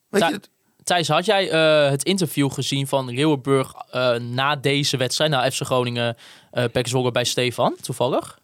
[0.09, 0.41] Weet je,
[0.85, 1.45] Thijs, had jij
[1.91, 3.73] het interview gezien van Leeuwenburg
[4.19, 5.31] na deze wedstrijd?
[5.31, 6.17] Nou, FC Groningen,
[6.51, 8.39] eh Pek bij Stefan, toevallig.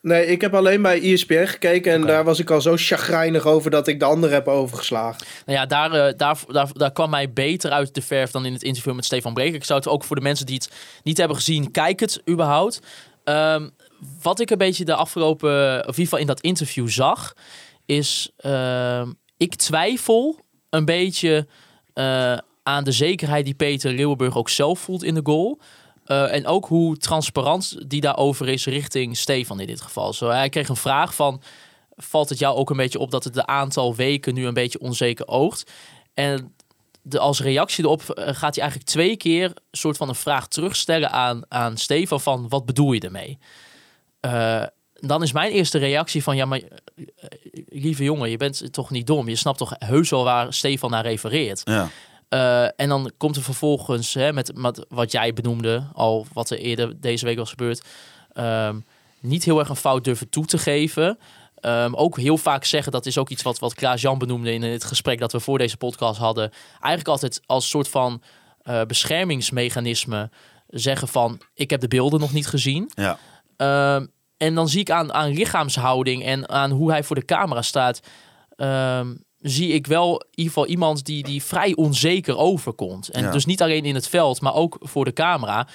[0.00, 3.46] Nee, ik heb alleen bij E ESPN gekeken en daar was ik al zo chagrijnig
[3.46, 5.26] over dat ik de andere heb overgeslagen.
[5.46, 8.52] Nou ja, daar, eh, daar, daar, daar kwam mij beter uit de verf dan in
[8.52, 9.54] het interview met Stefan Breker.
[9.54, 12.80] Ik zou het ook voor de mensen die het niet hebben gezien, kijk het überhaupt.
[13.24, 13.68] Ehm,
[14.22, 17.34] wat ik een beetje de afgelopen, of in in dat interview zag,
[17.86, 21.46] is ehm, ik twijfel een beetje
[21.94, 25.60] eh, aan de zekerheid die Peter Leeuwenburg ook zelf voelt in de goal.
[26.08, 30.12] Eh, en ook hoe transparant die daarover is richting Stefan in dit geval.
[30.12, 31.42] Zo, hij kreeg een vraag van,
[31.96, 34.80] valt het jou ook een beetje op dat het de aantal weken nu een beetje
[34.80, 35.70] onzeker oogt?
[36.14, 36.54] En
[37.02, 41.10] de, als reactie erop eh, gaat hij eigenlijk twee keer soort van een vraag terugstellen
[41.10, 43.38] aan, aan Stefan van wat bedoel je ermee?
[44.20, 44.62] Eh,
[44.94, 46.60] dan is mijn eerste reactie van ja, maar
[47.68, 49.28] lieve jongen, je bent toch niet dom.
[49.28, 51.62] Je snapt toch heus wel waar Stefan naar refereert.
[51.64, 51.88] ja.
[52.28, 56.58] Eh, en dan komt er vervolgens hè, met, met wat jij benoemde, al wat er
[56.58, 57.82] eerder deze week was gebeurd,
[58.32, 58.80] ehm,
[59.20, 61.18] niet heel erg een fout durven toe te geven.
[61.54, 64.84] Ehm, ook heel vaak zeggen, dat is ook iets wat, wat Klaas-Jan benoemde in het
[64.84, 66.50] gesprek dat we voor deze podcast hadden.
[66.72, 68.22] Eigenlijk altijd als soort van
[68.62, 70.30] eh, beschermingsmechanisme
[70.68, 72.90] zeggen van, ik heb de beelden nog niet gezien.
[72.94, 73.18] ja.
[73.56, 77.62] Ehm, en dan zie ik aan, aan lichaamshouding en aan hoe hij voor de camera
[77.62, 78.00] staat,
[78.56, 83.08] ehm, zie ik wel in ieder geval iemand die, die vrij onzeker overkomt.
[83.08, 83.30] En Ja.
[83.30, 85.68] dus niet alleen in het veld, maar ook voor de camera.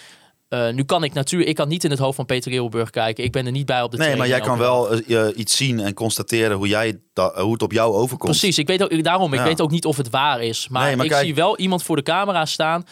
[0.50, 3.24] Eh, nu kan ik natuurlijk, ik kan niet in het hoofd van Peter Leeuwenburg kijken.
[3.24, 5.80] Ik ben er niet bij op de Nee, maar jij kan wel eh, iets zien
[5.80, 8.32] en constateren hoe, jij da- hoe het op jou overkomt.
[8.38, 9.46] Precies, ik weet ook, daarom, ik Ja.
[9.46, 10.68] weet ook niet of het waar is.
[10.68, 12.84] Maar, Nee, maar ik kijk- zie wel iemand voor de camera staan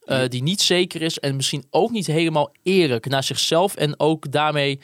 [0.00, 4.32] eh, die niet zeker is en misschien ook niet helemaal eerlijk naar zichzelf en ook
[4.32, 4.80] daarmee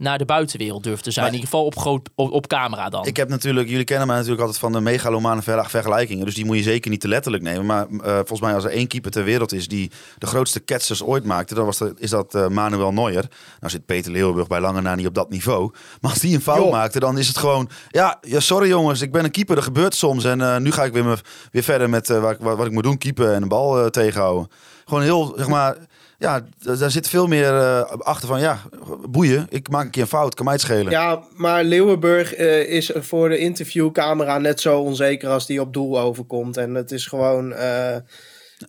[0.00, 1.24] naar de buitenwereld durft te zijn.
[1.24, 3.06] Maar- in ieder geval op, groot, op, op camera dan.
[3.06, 6.24] Ik heb natuurlijk, jullie kennen mij natuurlijk altijd van de megalomane ver- vergelijkingen.
[6.24, 7.66] Dus die moet je zeker niet te letterlijk nemen.
[7.66, 11.02] Maar eh, volgens mij als er één keeper ter wereld is die de grootste ketsers
[11.02, 13.24] ooit maakte, dan was dat, is dat eh, Manuel Neuer.
[13.60, 15.70] Nou zit Peter Leeuwenburg bij lange na niet op dat niveau.
[16.00, 17.68] Maar als die een fout maakte, dan is het gewoon...
[17.88, 20.24] Ja, ja, sorry jongens, ik ben een keeper, dat gebeurt soms.
[20.24, 21.16] En eh, nu ga ik weer, me,
[21.50, 24.48] weer verder met wat, wat, wat ik moet doen, keepen en de bal tegenhouden.
[24.84, 25.76] Gewoon heel, zeg maar...
[26.20, 28.60] Ja, daar zit veel meer eh, achter van, ja,
[29.08, 29.46] boeien.
[29.50, 30.90] Ik maak een keer een fout, kan mij het schelen.
[30.90, 36.00] Ja, maar Leeuwenburg eh, is voor de interviewcamera net zo onzeker als die op doel
[36.00, 36.56] overkomt.
[36.56, 37.96] En het is gewoon eh,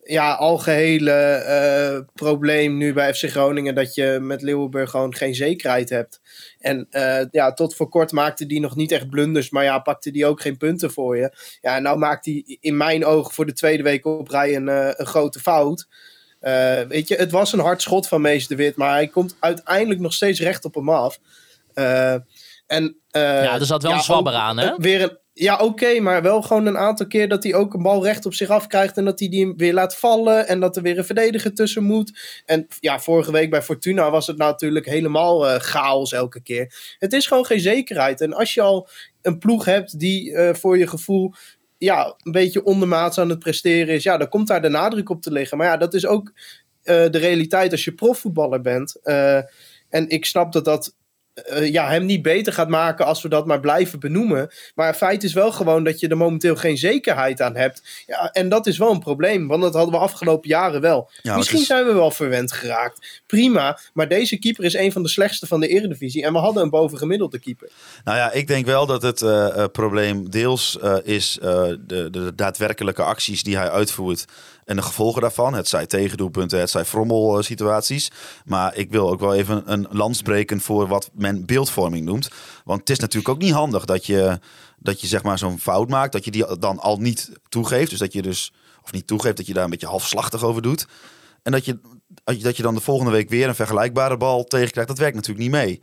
[0.03, 5.89] ja, algehele eh probleem nu bij FC Groningen dat je met Leeuwenburg gewoon geen zekerheid
[5.89, 6.21] hebt.
[6.59, 6.87] En
[7.31, 10.41] ja, tot voor kort maakte die nog niet echt blunders, maar ja, pakte die ook
[10.41, 11.35] geen punten voor je.
[11.61, 15.05] Ja, nou maakt hij in mijn ogen voor de tweede week op rij een, een
[15.05, 15.87] grote fout.
[16.41, 19.35] Eh, weet je, het was een hard schot van Mees de Wit, maar hij komt
[19.39, 21.19] uiteindelijk nog steeds recht op hem af.
[21.73, 22.13] Eh,
[22.67, 24.73] en, eh, Ja, er zat wel een zwabber ook, aan, hè?
[24.77, 28.03] Weer een, ja, oké, maar wel gewoon een aantal keer dat hij ook een bal
[28.03, 30.81] recht op zich af krijgt en dat hij die weer laat vallen en dat er
[30.81, 32.41] weer een verdediger tussen moet.
[32.45, 36.95] En ja, vorige week bij Fortuna was het natuurlijk helemaal chaos elke keer.
[36.99, 38.21] Het is gewoon geen zekerheid.
[38.21, 38.87] En als je al
[39.21, 41.33] een ploeg hebt die voor je gevoel
[41.83, 45.21] ja, een beetje ondermaats aan het presteren is, ja, dan komt daar de nadruk op
[45.21, 45.57] te liggen.
[45.57, 46.31] Maar ja, dat is ook
[46.83, 48.95] eh, de realiteit als je profvoetballer bent.
[49.03, 49.37] Eh,
[49.89, 50.95] en ik snap dat dat
[51.33, 54.51] eh, ja, hem niet beter gaat maken als we dat maar blijven benoemen.
[54.75, 58.03] Maar het feit is wel gewoon dat je er momenteel geen zekerheid aan hebt.
[58.05, 61.09] Ja, en dat is wel een probleem, want dat hadden we afgelopen jaren wel.
[61.23, 63.21] Misschien is- zijn we wel verwend geraakt.
[63.27, 66.23] Prima, maar deze keeper is een van de slechtste van de Eredivisie.
[66.23, 67.69] En we hadden een bovengemiddelde keeper.
[68.03, 73.03] Nou ja, ik denk wel dat het eh, eh, probleem deels is de, de daadwerkelijke
[73.03, 74.25] acties die hij uitvoert
[74.65, 75.53] en de gevolgen daarvan.
[75.53, 78.11] Het zij tegendoelpunten, het zij frommelsituaties.
[78.45, 82.29] Maar ik wil ook wel even een lans breken voor wat men beeldvorming noemt.
[82.63, 84.39] Want het is natuurlijk ook niet handig dat je,
[84.77, 87.89] dat je zeg maar zo'n fout maakt, dat je die dan al niet toegeeft.
[87.89, 90.85] Dus dat je dus, of niet toegeeft, dat je daar een beetje halfslachtig over doet.
[91.43, 91.79] En dat je,
[92.23, 94.89] dat je dan de volgende week weer een vergelijkbare bal tegenkrijgt.
[94.89, 95.81] Dat werkt natuurlijk niet mee.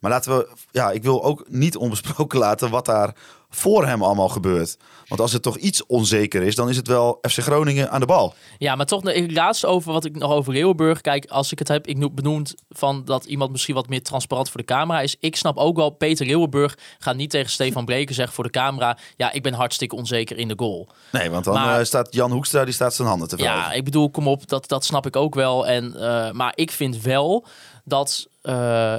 [0.00, 3.14] Maar laten we, ja, ik wil ook niet onbesproken laten wat daar
[3.52, 4.76] voor hem allemaal gebeurt.
[5.08, 8.06] Want als het toch iets onzeker is, dan is het wel FC Groningen aan de
[8.06, 8.34] bal.
[8.58, 11.00] Ja, maar toch, ik laatst over wat ik nog over Leeuwenburg.
[11.00, 14.50] Kijk, als ik het heb, ik noem- benoemd van dat iemand misschien wat meer transparant
[14.50, 15.16] voor de camera is.
[15.20, 18.98] Ik snap ook wel, Peter Leeuwenburg gaat niet tegen Stefan Breken zeggen voor de camera.
[19.16, 20.88] Ja, ik ben hartstikke onzeker in de goal.
[21.12, 23.58] Nee, want dan Maar- eh, staat Jan Hoekstra, die staat zijn handen te wrijven.
[23.60, 25.66] Ja, ik bedoel, kom op, dat, dat snap ik ook wel.
[25.66, 27.46] En, eh, maar ik vind wel
[27.84, 28.96] dat, eh,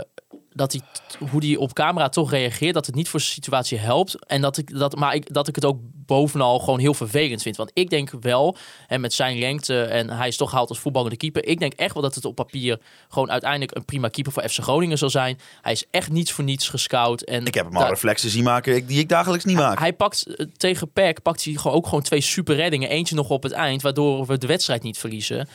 [0.53, 0.81] dat hij,
[1.29, 4.25] hoe hij op camera toch reageert, dat het niet voor zijn situatie helpt.
[4.25, 7.55] En dat ik, dat, maar ik, dat ik het ook bovenal gewoon heel vervelend vind.
[7.55, 11.17] Want ik denk wel, en met zijn lengte, en hij is toch gehaald als voetballende
[11.17, 11.45] keeper.
[11.45, 14.59] Ik denk echt wel dat het op papier gewoon uiteindelijk een prima keeper voor FC
[14.59, 15.39] Groningen zal zijn.
[15.61, 17.21] Hij is echt niets voor niets gescout.
[17.21, 19.79] En Ik heb hem al reflexen zien maken die ik dagelijks niet maak.
[19.79, 22.89] hij pakt eh, tegen PEC pakt hij gewoon ook gewoon twee super reddingen.
[22.89, 25.47] Eentje nog op het eind, waardoor we de wedstrijd niet verliezen.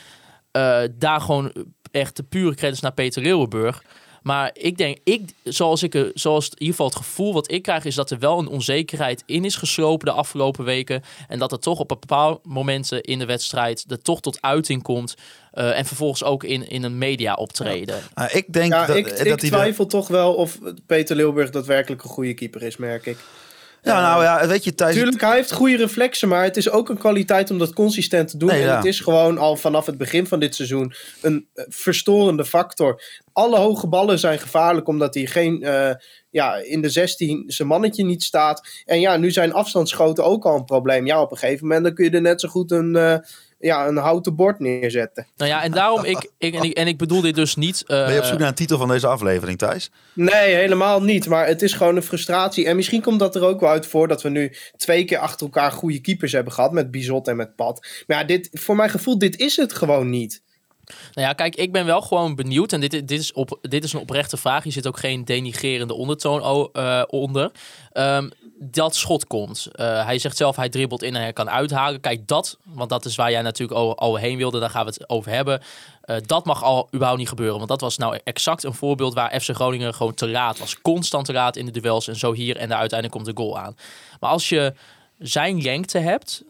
[0.51, 1.53] Eh, daar gewoon
[1.91, 3.83] echt de pure credits naar Peter Leeuwenburg.
[4.27, 7.51] Maar ik denk, ik, zoals, ik, er- zoals het, in ieder geval het gevoel wat
[7.51, 11.03] ik krijg, is dat er wel een onzekerheid in is geslopen de afgelopen weken.
[11.27, 15.15] En dat het toch op bepaalde momenten in de wedstrijd er toch tot uiting komt.
[15.51, 17.99] Eh, en vervolgens ook in, in een media optreden.
[18.31, 21.49] Ik denk Ja, dat, ik, dat ik hij de- twijfel toch wel of Peter Leeuwburg
[21.49, 23.17] daadwerkelijk een goede keeper is, merk ik.
[23.87, 24.95] Ja, nou ja, weet je, Thijs...
[24.95, 28.37] Tuurlijk, hij heeft goede reflexen, maar het is ook een kwaliteit om dat consistent te
[28.37, 28.49] doen.
[28.49, 28.75] Nee, en ja.
[28.75, 33.01] het is gewoon al vanaf het begin van dit seizoen een eh, verstorende factor.
[33.33, 35.91] Alle hoge ballen zijn gevaarlijk omdat hij geen, eh,
[36.29, 38.67] ja, in de 16 zijn mannetje niet staat.
[38.85, 41.05] En ja, nu zijn afstandsschoten ook al een probleem.
[41.05, 43.17] Ja, op een gegeven moment dan kun je er net zo goed een, eh,
[43.59, 45.27] ja, een houten bord neerzetten.
[45.37, 47.83] Nou ja, en daarom, ik, ik, en, ik, en ik bedoel dit dus niet...
[47.87, 49.91] eh, Ben je op zoek naar een titel van deze aflevering, Thijs?
[50.13, 51.27] Nee, helemaal niet.
[51.27, 52.65] Maar het is gewoon een frustratie.
[52.65, 55.45] En misschien komt dat er ook wel uit voor dat we nu twee keer achter
[55.45, 56.71] elkaar goede keepers hebben gehad.
[56.71, 57.87] Met Bizot en met Pat.
[58.07, 60.45] Maar ja, dit, voor mijn gevoel, dit is het gewoon niet.
[60.87, 62.73] Nou ja, kijk, ik ben wel gewoon benieuwd.
[62.73, 64.63] En dit, dit, is, op, dit is een oprechte vraag.
[64.63, 67.51] Hier zit ook geen denigerende ondertoon eh, onder.
[67.91, 69.67] Ehm, dat schot komt.
[69.71, 71.99] Eh, hij zegt zelf, hij dribbelt in en hij kan uithalen.
[71.99, 74.59] Kijk, dat, want dat is waar jij natuurlijk al, al heen wilde.
[74.59, 75.61] Daar gaan we het over hebben.
[76.01, 77.57] Eh, dat mag al überhaupt niet gebeuren.
[77.57, 80.81] Want dat was nou exact een voorbeeld waar FC Groningen gewoon te laat was.
[80.81, 82.07] Constant te laat in de duels.
[82.07, 83.77] En zo hier en daar uiteindelijk komt de goal aan.
[84.19, 84.73] Maar als je
[85.17, 86.43] zijn lengte hebt...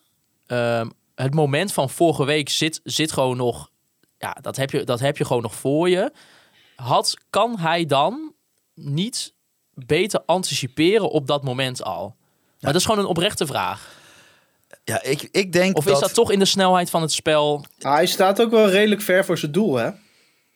[0.48, 3.70] ehm, het moment van vorige week zit, zit gewoon nog
[4.18, 6.12] ja, dat heb je, dat heb je gewoon nog voor je.
[6.76, 8.34] Had, kan hij dan
[8.74, 9.34] niet
[9.74, 12.16] beter anticiperen op dat moment al?
[12.60, 13.96] Maar dat is gewoon een oprechte vraag.
[14.84, 17.66] Ja, ik, ik denk Of is dat toch in de snelheid van het spel?
[17.80, 19.90] Ah, hij staat ook wel redelijk ver voor zijn doel, hè?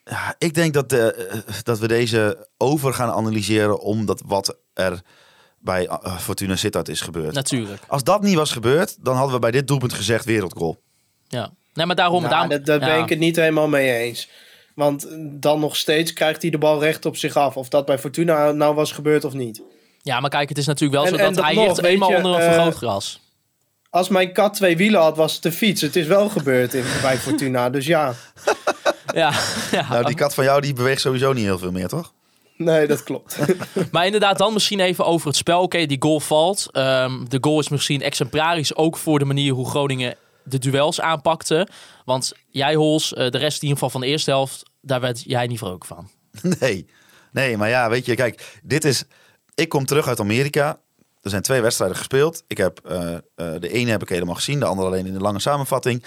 [0.04, 1.08] Ja, ik denk dat, eh,
[1.62, 5.02] dat we deze over gaan analyseren omdat wat er
[5.58, 7.34] bij eh, Fortuna Sittard is gebeurd.
[7.34, 7.82] Natuurlijk.
[7.88, 10.80] Als dat niet was gebeurd, dan hadden we bij dit doelpunt gezegd wereldgoal.
[11.28, 11.52] Ja.
[11.74, 12.22] Nee, maar daarom...
[12.22, 14.28] Nou, daarom daar ben ik het niet helemaal mee eens.
[14.74, 17.56] Want dan nog steeds krijgt hij de bal recht op zich af.
[17.56, 19.62] Of dat bij Fortuna nou was gebeurd of niet.
[20.02, 21.82] Ja, maar kijk, het is natuurlijk wel En- zo en dat dat hij nog, ligt
[21.82, 23.20] eenmaal je, onder een eh, vergrootgras.
[23.90, 25.80] Als mijn kat twee wielen had, was het de fiets.
[25.80, 27.70] Het is wel gebeurd in, bij Fortuna.
[27.70, 28.14] Dus ja,
[29.14, 29.32] Ja,
[29.70, 29.88] ja.
[29.88, 32.12] Nou, die kat van jou die beweegt sowieso niet heel veel meer, toch?
[32.56, 33.38] nee, dat klopt.
[33.92, 35.62] Maar inderdaad, dan misschien even over het spel.
[35.62, 36.68] Oké, die goal valt.
[36.72, 41.68] Ehm, de goal is misschien exemplarisch ook voor de manier hoe Groningen de duels aanpakte.
[42.04, 45.22] Want jij, Hols, eh, de rest in ieder geval van de eerste helft, daar werd
[45.22, 46.08] jij niet vrolijk van.
[46.60, 46.86] Nee.
[47.32, 49.04] Nee, maar ja, weet je, kijk, dit is...
[49.54, 50.80] Ik kom terug uit Amerika.
[51.22, 52.42] Er zijn twee wedstrijden gespeeld.
[52.46, 55.20] Ik heb, eh, eh, de ene heb ik helemaal gezien, de andere alleen in de
[55.20, 56.02] lange samenvatting.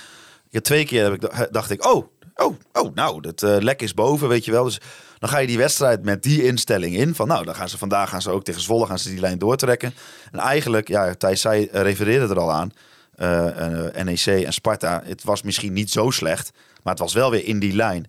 [0.46, 3.94] Ik heb twee keer heb ik, dacht ik, oh, oh, oh, nou, eh, lek is
[3.94, 4.64] boven, weet je wel.
[4.64, 4.80] Dus
[5.20, 7.16] dan ga je die wedstrijd met die instelling in.
[7.16, 9.40] Van nou, dan gaan ze vandaag gaan ze ook tegen Zwolle gaan ze die lijn
[9.40, 9.94] doortrekken.
[10.32, 12.72] En eigenlijk, ja, Thijs zei, refereerde er al aan.
[13.16, 15.02] Eh, eh, NEC en Sparta.
[15.06, 16.52] Het was misschien niet zo slecht,
[16.84, 18.08] maar het was wel weer in die lijn.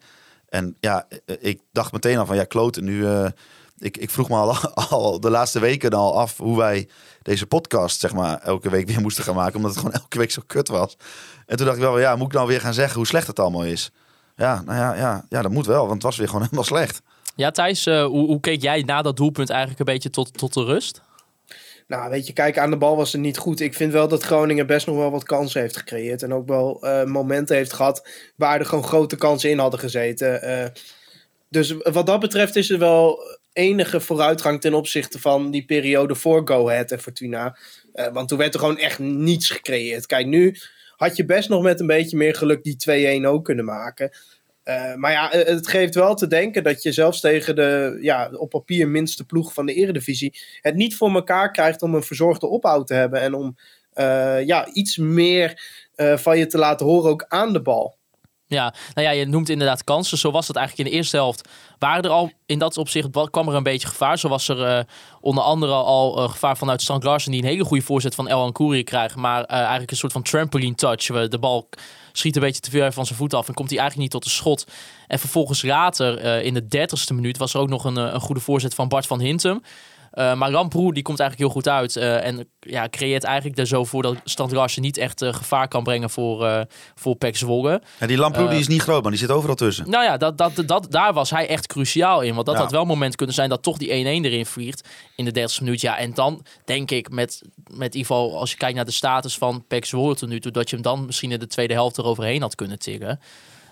[0.49, 3.07] En ja, eh, ik dacht meteen al van ja, kloten, nu...
[3.79, 4.57] ik, ik vroeg me al,
[4.91, 6.89] al de laatste weken al af hoe wij
[7.23, 9.57] deze podcast zeg maar elke week weer moesten gaan maken.
[9.57, 10.97] Omdat het gewoon elke week zo kut was.
[11.47, 13.39] En toen dacht ik wel, ja, moet ik nou weer gaan zeggen hoe slecht het
[13.39, 13.91] allemaal is?
[14.37, 17.03] Ja, nou ja, ja, ja dat moet wel, want het was weer gewoon helemaal slecht.
[17.35, 20.65] Ja, Thijs, hoe, hoe keek jij na dat doelpunt eigenlijk een beetje tot, tot de
[20.65, 21.03] rust?
[21.87, 23.61] Nou, weet je, kijk, aan de bal was het niet goed.
[23.61, 26.23] Ik vind wel dat Groningen best nog wel wat kansen heeft gecreëerd.
[26.23, 30.43] En ook wel eh, momenten heeft gehad waar er gewoon grote kansen in hadden gezeten.
[30.43, 30.67] Eh,
[31.49, 33.19] dus wat dat betreft is er wel
[33.53, 37.59] enige vooruitgang ten opzichte van die periode voor Go Ahead en Fortuna.
[37.93, 40.07] Eh, want toen werd er gewoon echt niets gecreëerd.
[40.07, 40.57] Kijk, nu
[40.97, 42.77] had je best nog met een beetje meer geluk die
[43.23, 44.11] 2-1 ook kunnen maken.
[44.67, 48.31] Eh, maar ja, eh, het geeft wel te denken dat je zelfs tegen de ja,
[48.33, 52.47] op papier minste ploeg van de Eredivisie het niet voor elkaar krijgt om een verzorgde
[52.47, 53.57] opbouw te hebben en om
[53.93, 55.61] eh, ja, iets meer
[56.17, 57.97] van je te laten horen ook aan de bal.
[58.47, 60.19] Ja, nou ja, je noemt inderdaad kansen.
[60.19, 61.49] Zo was het eigenlijk in de eerste helft.
[61.79, 64.19] Waren er al in dat opzicht wa- kwam er een beetje gevaar.
[64.19, 64.87] Zo was er
[65.21, 68.83] onder andere al gevaar vanuit Strand Larsen die een hele goede voorzet van El Ancoury
[68.83, 71.29] krijgt, maar eigenlijk een soort van trampoline touch.
[71.29, 71.69] De bal
[72.19, 74.31] schiet een beetje te ver van zijn voet af en komt hij eigenlijk niet tot
[74.31, 74.67] de schot.
[75.07, 78.21] En vervolgens later, eh, in de dertigste minuut, was er ook nog een, eh, een
[78.21, 79.63] goede voorzet van Bart van Hintem.
[80.17, 81.97] Eh, maar Lamproe die komt eigenlijk heel goed uit.
[81.97, 85.69] eh, en ja, creëert eigenlijk er zo voor dat Strand Larsen niet echt eh, gevaar
[85.69, 87.83] kan brengen voor, voor Pek Zwolle.
[88.07, 89.91] Die Lamproe die is niet groot, maar die zit overal tussen.
[89.91, 92.35] Nou ja, dat, dat, dat, daar was hij echt cruciaal in.
[92.35, 92.61] Want dat Ja.
[92.61, 95.61] had wel een moment kunnen zijn dat toch die 1-1 erin vliegt in de 30
[95.61, 95.81] minuut.
[95.81, 97.43] Ja, en dan denk ik met,
[97.77, 100.69] met Ivo, als je kijkt naar de status van Pek Zwolle tot nu toe, dat
[100.71, 103.21] je hem dan misschien in de tweede helft eroverheen had kunnen tillen.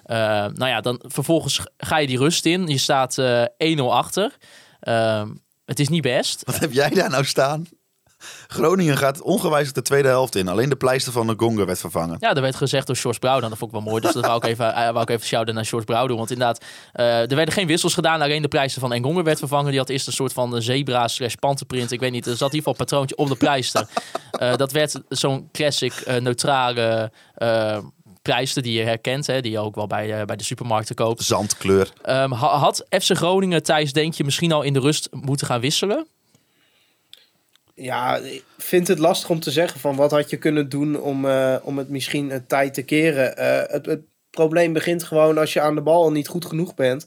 [0.04, 2.66] Eh, nou ja, dan vervolgens ga je die rust in.
[2.66, 4.36] Je staat eh 1-0 achter.
[4.80, 5.28] Ehm,
[5.64, 6.42] het is niet best.
[6.44, 7.66] Wat heb jij daar nou staan?
[8.46, 10.48] Groningen gaat ongewijzigd de tweede helft in.
[10.48, 12.16] Alleen de pleister van de Gonga werd vervangen.
[12.20, 13.48] Ja, er werd gezegd door George Brouwer.
[13.48, 14.02] Dat vond ik wel mooi.
[14.02, 16.16] Dus dat wou ik even, eh, wou ik even shouten naar George Brouwer.
[16.16, 18.22] Want inderdaad, eh, er werden geen wissels gedaan.
[18.22, 19.70] Alleen de pleister van Engongen werd vervangen.
[19.70, 21.92] Die had eerst een soort van zebra slash panterprint.
[21.92, 23.86] Ik weet niet, er zat in ieder geval een patroontje op de pleister.
[24.34, 27.12] Eh, dat werd zo'n classic neutrale
[28.24, 29.26] pleister die je herkent.
[29.26, 31.22] Hè, die je ook wel bij, eh, bij de supermarkten koopt.
[31.22, 31.92] Zandkleur.
[32.02, 35.60] Ehm, ha- had FC Groningen, Thijs, denk je misschien al in de rust moeten gaan
[35.60, 36.06] wisselen?
[37.74, 41.26] Ja, ik vind het lastig om te zeggen van wat had je kunnen doen om,
[41.28, 43.36] eh, om het misschien een tijd te keren.
[43.36, 46.74] Eh, het, het probleem begint gewoon als je aan de bal al niet goed genoeg
[46.74, 47.06] bent.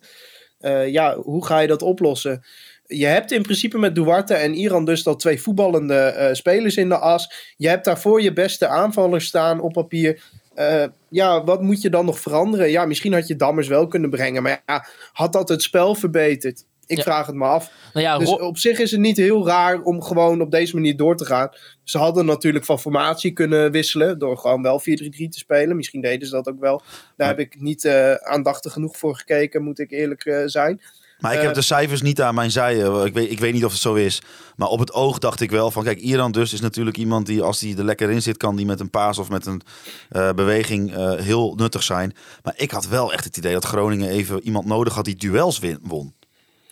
[0.60, 2.44] Eh, ja, hoe ga je dat oplossen?
[2.86, 6.90] Je hebt in principe met Duarte en Iran dus al twee voetballende eh, spelers in
[6.90, 7.32] de as.
[7.58, 10.24] Je hebt daarvoor je beste aanvallers staan op papier.
[10.58, 12.70] Eh, ja, wat moet je dan nog veranderen?
[12.70, 14.44] Ja, misschien had je Dammers wel kunnen brengen.
[14.44, 16.66] Maar ja, had dat het spel verbeterd?
[16.86, 17.04] Ik Ja.
[17.04, 17.72] vraag het me af.
[17.94, 20.98] Nou ja, Dus op zich is het niet heel raar om gewoon op deze manier
[20.98, 21.50] door te gaan.
[21.84, 25.76] Ze hadden natuurlijk van formatie kunnen wisselen door gewoon wel 4-3-3 te spelen.
[25.76, 26.82] Misschien deden ze dat ook wel.
[27.18, 30.82] Daar heb ik niet eh, aandachtig genoeg voor gekeken, moet ik eerlijk eh, zijn.
[31.18, 32.84] Maar ik Eh, heb de cijfers niet aan mijn zij.
[32.84, 34.22] eh, Ik weet, ik weet niet of het zo is.
[34.56, 35.84] Maar op het oog dacht ik wel van...
[35.84, 38.38] Kijk, Iran dus is natuurlijk iemand die als hij er lekker in zit...
[38.38, 39.62] kan die met een paas of met een
[40.10, 42.16] eh, beweging eh, heel nuttig zijn.
[42.44, 45.06] Maar ik had wel echt het idee dat Groningen even iemand nodig had...
[45.06, 46.16] die duels win- won.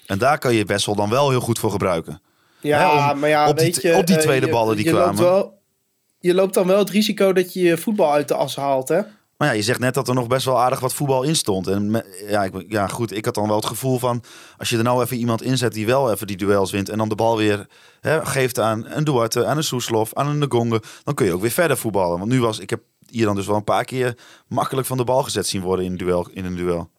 [0.05, 2.21] En daar kan je Wessel dan wel heel goed voor gebruiken.
[2.61, 4.75] Ja, Hè, om- maar ja, op die- weet je, op die eh, tweede je- ballen
[4.75, 5.07] die je kwamen.
[5.15, 5.61] Loopt wel,
[6.19, 9.01] je loopt dan wel het risico dat je je voetbal uit de as haalt, hè?
[9.37, 11.67] Maar ja, je zegt net dat er nog best wel aardig wat voetbal in stond.
[11.67, 14.23] En ja, ik, ja, goed, ik had dan wel het gevoel van...
[14.57, 16.89] als je er nou even iemand inzet die wel even die duels wint...
[16.89, 17.67] en dan de bal weer
[18.01, 20.81] hè, geeft aan een Duarte, aan een Soeslof, aan een Ngonge...
[21.03, 22.17] dan kun je ook weer verder voetballen.
[22.19, 22.59] Want nu was...
[22.59, 24.17] Ik heb hier dan dus wel een paar keer
[24.47, 26.27] makkelijk van de bal gezet zien worden in een duel.
[26.33, 26.89] In een duel.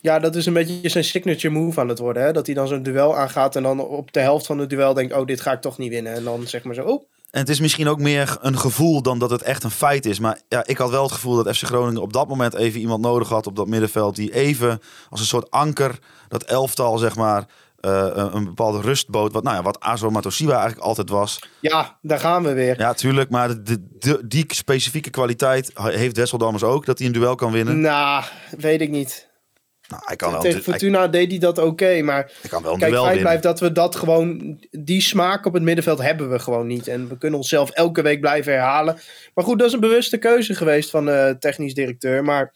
[0.00, 2.22] Ja, dat is een beetje zijn signature move aan het worden.
[2.22, 2.32] Hè?
[2.32, 5.14] Dat hij dan zo'n duel aangaat en dan op de helft van het duel denkt...
[5.14, 6.14] oh, dit ga ik toch niet winnen.
[6.14, 9.18] En dan zeg maar zo, oh, En het is misschien ook meer een gevoel dan
[9.18, 10.18] dat het echt een feit is.
[10.18, 13.00] Maar ja, ik had wel het gevoel dat FC Groningen op dat moment even iemand
[13.02, 14.16] nodig had op dat middenveld.
[14.16, 17.44] Die even als een soort anker dat elftal, zeg maar,
[17.80, 19.32] eh, een bepaalde rust bood.
[19.32, 21.38] Wat, nou ja, wat Azo Matosiwa eigenlijk altijd was.
[21.60, 22.78] ja, daar gaan we weer.
[22.78, 23.30] Ja, tuurlijk.
[23.30, 26.86] Maar de, de, de- die specifieke kwaliteit heeft Wesseldammers ook.
[26.86, 27.80] Dat hij een duel kan winnen.
[27.80, 28.24] Nou,
[28.58, 29.28] weet ik niet.
[29.88, 32.32] Nou, hij kan wel, Tegen hij, Fortuna deed hij dat oké, maar...
[32.40, 34.58] hij kan wel Kijk, feit blijft dat we dat gewoon...
[34.70, 36.88] Die smaak op het middenveld hebben we gewoon niet.
[36.88, 38.98] En we kunnen onszelf elke week blijven herhalen.
[39.34, 42.24] Maar goed, dat is een bewuste keuze geweest van de technisch directeur.
[42.24, 42.54] Maar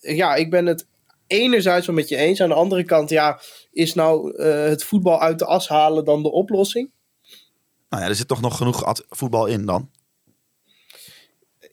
[0.00, 0.86] ja, ik ben het
[1.26, 2.40] enerzijds wel met je eens.
[2.40, 3.40] Aan de andere kant, ja,
[3.72, 6.90] is nou eh, het voetbal uit de as halen dan de oplossing?
[7.88, 9.90] Nou ja, er zit toch nog genoeg voetbal in dan.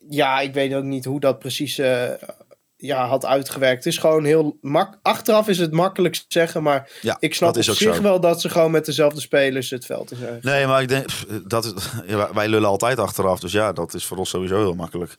[0.10, 2.12] Ja, ik weet ook niet hoe dat precies eh,
[2.86, 3.84] ja, had uitgewerkt.
[3.84, 7.68] Het is gewoon heel mak Achteraf is het makkelijk zeggen, maar Ja, ik snap is
[7.68, 8.02] op ook zich zo.
[8.02, 10.40] wel dat ze gewoon met dezelfde spelers het veld zijn.
[10.42, 11.74] Nee, maar ik denk, pff, dat is,
[12.08, 13.40] ja, wij lullen altijd achteraf.
[13.40, 15.18] Dus ja, dat is voor ons sowieso heel makkelijk.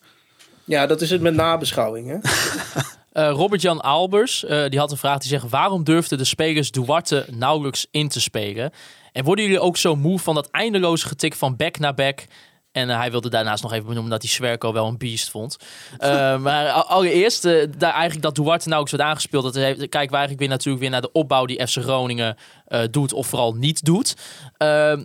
[0.64, 2.08] Ja, dat is het met nabeschouwing.
[2.08, 2.18] Hè?
[3.14, 5.50] Eh, Robert-Jan Albers eh, die had een vraag die zegt...
[5.50, 8.72] waarom durfden de spelers Duarte nauwelijks in te spelen?
[9.12, 12.26] En worden jullie ook zo moe van dat eindeloze getik van back naar back...
[12.74, 15.56] En eh, hij wilde daarnaast nog even benoemen dat hij Swerko wel een beest vond.
[15.98, 19.44] Eh, maar allereerst, eh, daar eigenlijk dat Duarte nauwelijks werd aangespeeld.
[19.44, 22.36] Dat heeft, kijken we eigenlijk weer natuurlijk weer naar de opbouw die FC Groningen
[22.90, 24.16] doet of vooral niet doet.
[24.56, 24.96] Eh,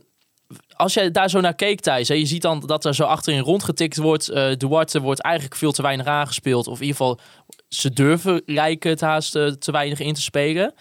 [0.76, 3.40] als jij daar zo naar keek, Thijs, hè, je ziet dan dat er zo achterin
[3.40, 4.26] rondgetikt wordt.
[4.60, 6.68] Duarte wordt eigenlijk veel te weinig aangespeeld.
[6.68, 7.20] Of in ieder geval,
[7.68, 10.74] ze durven lijken het haast te weinig in te spelen.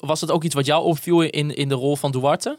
[0.00, 2.58] Was dat ook iets wat jou opviel in, in de rol van Duarte?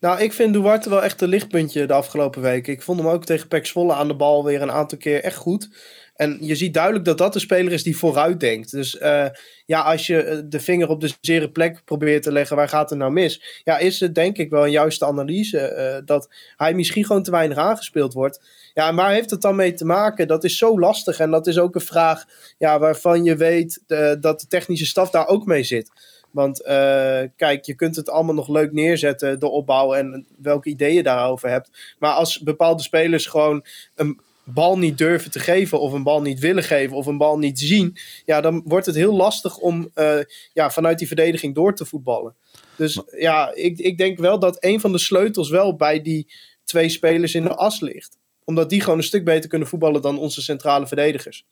[0.00, 2.72] Nou, ik vind Duarte wel echt een lichtpuntje de afgelopen weken.
[2.72, 5.36] Ik vond hem ook tegen Pek Zwolle aan de bal weer een aantal keer echt
[5.36, 5.68] goed.
[6.16, 8.70] En je ziet duidelijk dat dat de speler is die vooruit denkt.
[8.70, 9.26] Dus eh,
[9.66, 12.90] ja, als je eh, de vinger op de zere plek probeert te leggen, waar gaat
[12.90, 13.60] het nou mis?
[13.64, 17.30] Ja, is het denk ik wel een juiste analyse eh, dat hij misschien gewoon te
[17.30, 18.40] weinig aangespeeld wordt.
[18.74, 20.28] Ja, en waar heeft het dan mee te maken?
[20.28, 22.24] Dat is zo lastig en dat is ook een vraag
[22.58, 23.82] ja, waarvan je weet
[24.20, 25.90] dat de technische staf daar ook mee zit.
[26.36, 30.94] Want eh, kijk, je kunt het allemaal nog leuk neerzetten, de opbouw en welke ideeën
[30.94, 31.70] je daarover hebt.
[31.98, 36.38] Maar als bepaalde spelers gewoon een bal niet durven te geven, of een bal niet
[36.38, 40.18] willen geven, of een bal niet zien, ja, dan wordt het heel lastig om eh,
[40.52, 42.34] ja, vanuit die verdediging door te voetballen.
[42.76, 46.32] Dus ja, ik, ik denk wel dat een van de sleutels wel bij die
[46.64, 48.18] twee spelers in de as ligt.
[48.44, 51.44] Omdat die gewoon een stuk beter kunnen voetballen dan onze centrale verdedigers.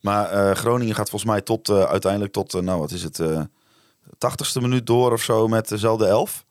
[0.00, 3.20] Maar eh, Groningen gaat volgens mij tot uiteindelijk tot, nou wat is het,
[4.16, 6.44] 80ste minuut door of zo met dezelfde elf.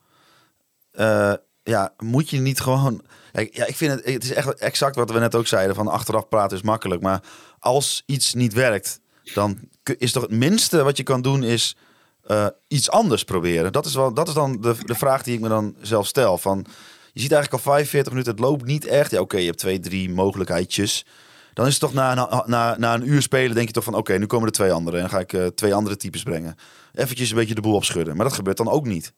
[0.91, 3.01] Eh, ja, moet je niet gewoon...
[3.31, 6.27] Ja, ik vind het, het is echt exact wat we net ook zeiden, van achteraf
[6.27, 7.01] praten is makkelijk.
[7.01, 7.23] Maar
[7.59, 8.99] als iets niet werkt,
[9.33, 9.59] dan
[9.97, 11.75] is toch het minste wat je kan doen is
[12.21, 13.71] eh, iets anders proberen.
[13.71, 16.37] Dat is, wel, dat is dan de, de vraag die ik me dan zelf stel.
[16.37, 16.65] Van,
[17.13, 19.11] je ziet eigenlijk al 45 minuten, het loopt niet echt.
[19.11, 21.05] Ja, oké, je hebt twee, drie mogelijkheidjes.
[21.53, 23.93] Dan is het toch na een, na, na een uur spelen, denk je toch van...
[23.95, 26.55] oké, nu komen er twee andere en dan ga ik eh, twee andere types brengen.
[26.93, 28.15] Eventjes een beetje de boel opschudden.
[28.15, 29.13] Maar dat gebeurt dan ook niet.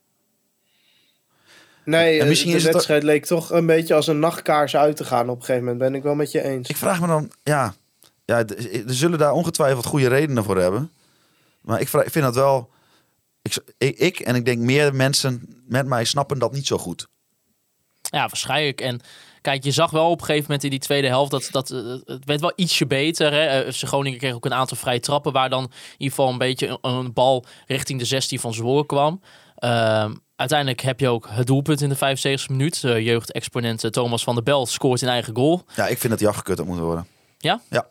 [1.86, 4.96] Nee, En misschien de is het- wedstrijd leek toch een beetje als een nachtkaars uit
[4.96, 5.80] te gaan op een gegeven moment.
[5.80, 6.70] Ben ik wel met je eens.
[6.70, 7.74] Ik vraag me dan, ja,
[8.26, 10.92] ja, er zullen daar ongetwijfeld goede redenen voor hebben.
[11.62, 12.70] Maar ik, vraag, ik vind dat wel,
[13.42, 17.08] ik, ik, ik en ik denk meer mensen met mij snappen dat niet zo goed.
[18.02, 18.82] Ja, waarschijnlijk.
[18.82, 19.00] En
[19.44, 21.80] kijk, je zag wel op een gegeven moment in die tweede helft dat, dat eh,
[22.06, 23.32] het werd wel ietsje beter.
[23.32, 23.46] Hè?
[23.46, 26.38] Eh, FC Groningen kreeg ook een aantal vrije trappen waar dan in ieder geval een
[26.38, 29.22] beetje een, een bal richting de 16 van Zwolle kwam.
[29.56, 32.82] Ehm, uiteindelijk heb je ook het doelpunt in de 75e minuut.
[32.86, 35.64] Uh, Jeugdexponent Thomas van der Bel scoort in eigen goal.
[35.76, 37.08] Ja, ik vind dat die afgekut had moeten worden.
[37.38, 37.62] Ja?
[37.70, 37.86] Ja.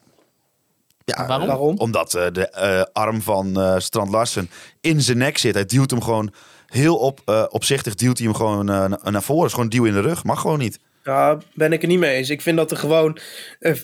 [1.04, 1.46] Ja, Waarom?
[1.46, 1.78] Waarom?
[1.78, 5.54] Omdat eh, de eh, arm van eh, Strand Larsen in zijn nek zit.
[5.54, 6.32] Hij duwt hem gewoon
[6.66, 9.44] heel op, eh, opzichtig, duwt hij hem gewoon eh, na- naar voren.
[9.46, 10.24] is gewoon een duw in de rug.
[10.24, 10.78] Mag gewoon niet.
[11.02, 12.30] Ja, ben ik er niet mee eens.
[12.30, 13.18] Ik vind dat er gewoon.
[13.60, 13.74] eh,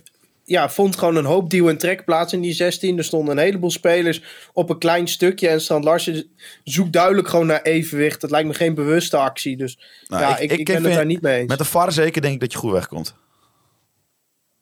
[0.44, 2.98] ja, vond gewoon een hoop duw- en trek plaats in die 16.
[2.98, 5.48] Er stonden een heleboel spelers op een klein stukje.
[5.48, 6.30] En Strand Larsen
[6.64, 8.20] zoekt duidelijk gewoon naar evenwicht.
[8.20, 9.56] Dat lijkt me geen bewuste actie.
[9.56, 11.48] Dus Nou, ja, ik- ik, ik ik, ben het daar niet mee eens.
[11.48, 13.14] Met de VAR zeker denk ik dat je goed wegkomt.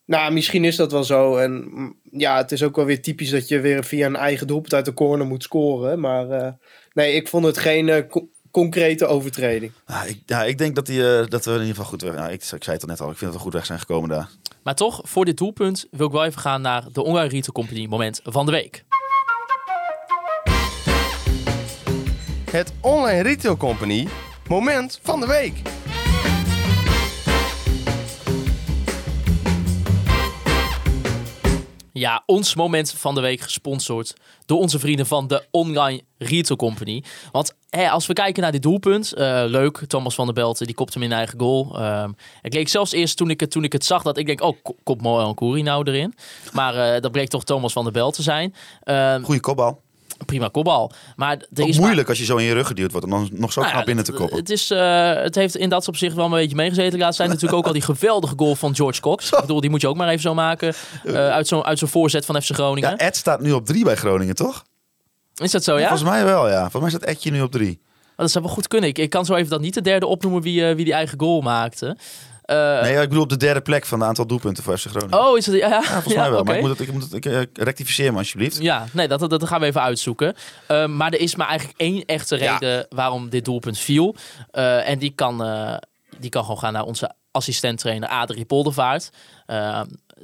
[0.04, 1.36] Nou, misschien is dat wel zo.
[1.36, 4.46] En mm, ja, het is ook wel weer typisch dat je weer via een eigen
[4.46, 6.00] doelpunt uit de corner moet scoren.
[6.00, 6.52] Maar eh,
[6.92, 8.02] nee, ik vond het geen eh,
[8.62, 9.72] concrete overtreding.
[9.86, 12.14] Ja, ik, ja, ik denk dat, die, eh, dat we in ieder geval goed weg...
[12.14, 13.78] Ja, ik, ik zei het al net al, ik vind dat we goed weg zijn
[13.78, 14.28] gekomen daar.
[14.62, 17.86] Maar toch, voor dit doelpunt wil ik wel even gaan naar de Online Retail Company
[17.86, 18.84] moment van de week.
[22.50, 24.08] Het Online Retail Company
[24.48, 25.62] moment van de week.
[31.98, 34.14] Ja, ons moment van de week gesponsord
[34.46, 37.02] door onze vrienden van de Online Retail Company.
[37.32, 40.74] Want hè, als we kijken naar dit doelpunt, eh, leuk, Thomas van der Belten, die
[40.74, 41.78] kopt hem in eigen goal.
[41.78, 42.10] Ehm
[42.42, 44.56] ik leek zelfs eerst toen ik, het, toen ik het zag dat ik denk, oh,
[44.62, 46.14] ko- kopt Moel Koeri nou erin.
[46.52, 48.54] Maar eh, dat bleek toch Thomas van der Belt te zijn.
[48.82, 49.80] Ehm, Goeie kopbal.
[50.24, 50.92] Prima kopbal.
[51.16, 53.12] Maar er Ook is maar- moeilijk als je zo in je rug geduwd wordt om
[53.12, 54.38] dan nog zo nou ja, knap binnen te het- koppen.
[54.38, 56.98] Het, is, eh, het heeft in dat opzicht wel een beetje meegezeten.
[56.98, 59.32] Laat zijn natuurlijk ook al die geweldige goal van George Cox.
[59.32, 60.74] Ik bedoel, die moet je ook maar even zo maken.
[61.04, 62.90] eh, uit zo'n uit zo'n voorzet van FC Groningen.
[62.90, 64.64] Ja, Ed staat nu op drie bij Groningen, toch?
[65.36, 65.88] is dat zo, ja?
[65.88, 66.60] Volgens mij wel, ja.
[66.70, 67.80] Volgens mij staat Edje nu op drie.
[68.10, 68.88] Oh, dat zou wel goed kunnen.
[68.88, 71.20] Ik, ik kan zo even dat niet de derde opnoemen wie, eh, wie die eigen
[71.20, 71.96] goal maakte.
[72.46, 75.20] Eh, Nee, ik bedoel op de derde plek van de aantal doelpunten voor FC Groningen.
[75.20, 75.54] Oh, is dat...
[75.54, 78.12] Ja, ja, Volgens mij wel, maar ik moet het, ik moet het ik, eh, rectificeer
[78.12, 78.58] me alsjeblieft.
[78.62, 80.34] Ja, nee, dat, dat, dat gaan we even uitzoeken.
[80.66, 82.56] Eh, maar er is maar eigenlijk één echte Ja.
[82.58, 84.14] reden waarom dit doelpunt viel.
[84.50, 85.44] En die kan,
[86.18, 89.10] die kan gewoon gaan naar onze assistent-trainer Adrie Poldervaart.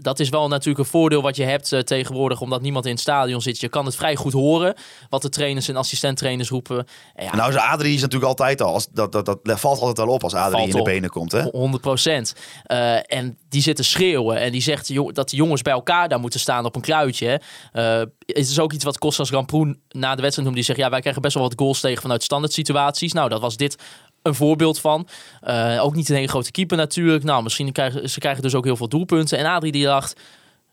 [0.03, 3.01] Dat is wel natuurlijk een voordeel wat je hebt eh, tegenwoordig, omdat niemand in het
[3.01, 3.61] stadion zit.
[3.61, 4.75] Je kan het vrij goed horen
[5.09, 6.87] wat de trainers en assistent-trainers roepen.
[7.15, 8.73] En ja, Nou, is Adrie is natuurlijk altijd al.
[8.73, 10.85] Als, dat, dat, dat valt altijd wel op als Adrie in de op.
[10.85, 11.33] benen komt.
[11.33, 11.43] Hè?
[11.43, 12.35] 100 procent.
[12.65, 14.37] Eh, en die zit te schreeuwen.
[14.37, 17.41] En die zegt joh, dat de jongens bij elkaar daar moeten staan op een kluitje.
[17.73, 20.55] Eh, het is ook iets wat Kostas Ramproen na de wedstrijd noemde.
[20.55, 23.13] Die zegt, ja, wij krijgen best wel wat goals tegen vanuit standaard situaties.
[23.13, 23.77] Nou, dat was dit
[24.23, 25.09] een voorbeeld van.
[25.41, 27.25] Eh, ook niet een hele grote keeper natuurlijk.
[27.25, 29.39] Nou, misschien krijgen ze krijgen dus ook heel veel doelpunten.
[29.39, 30.21] En Adrie die dacht,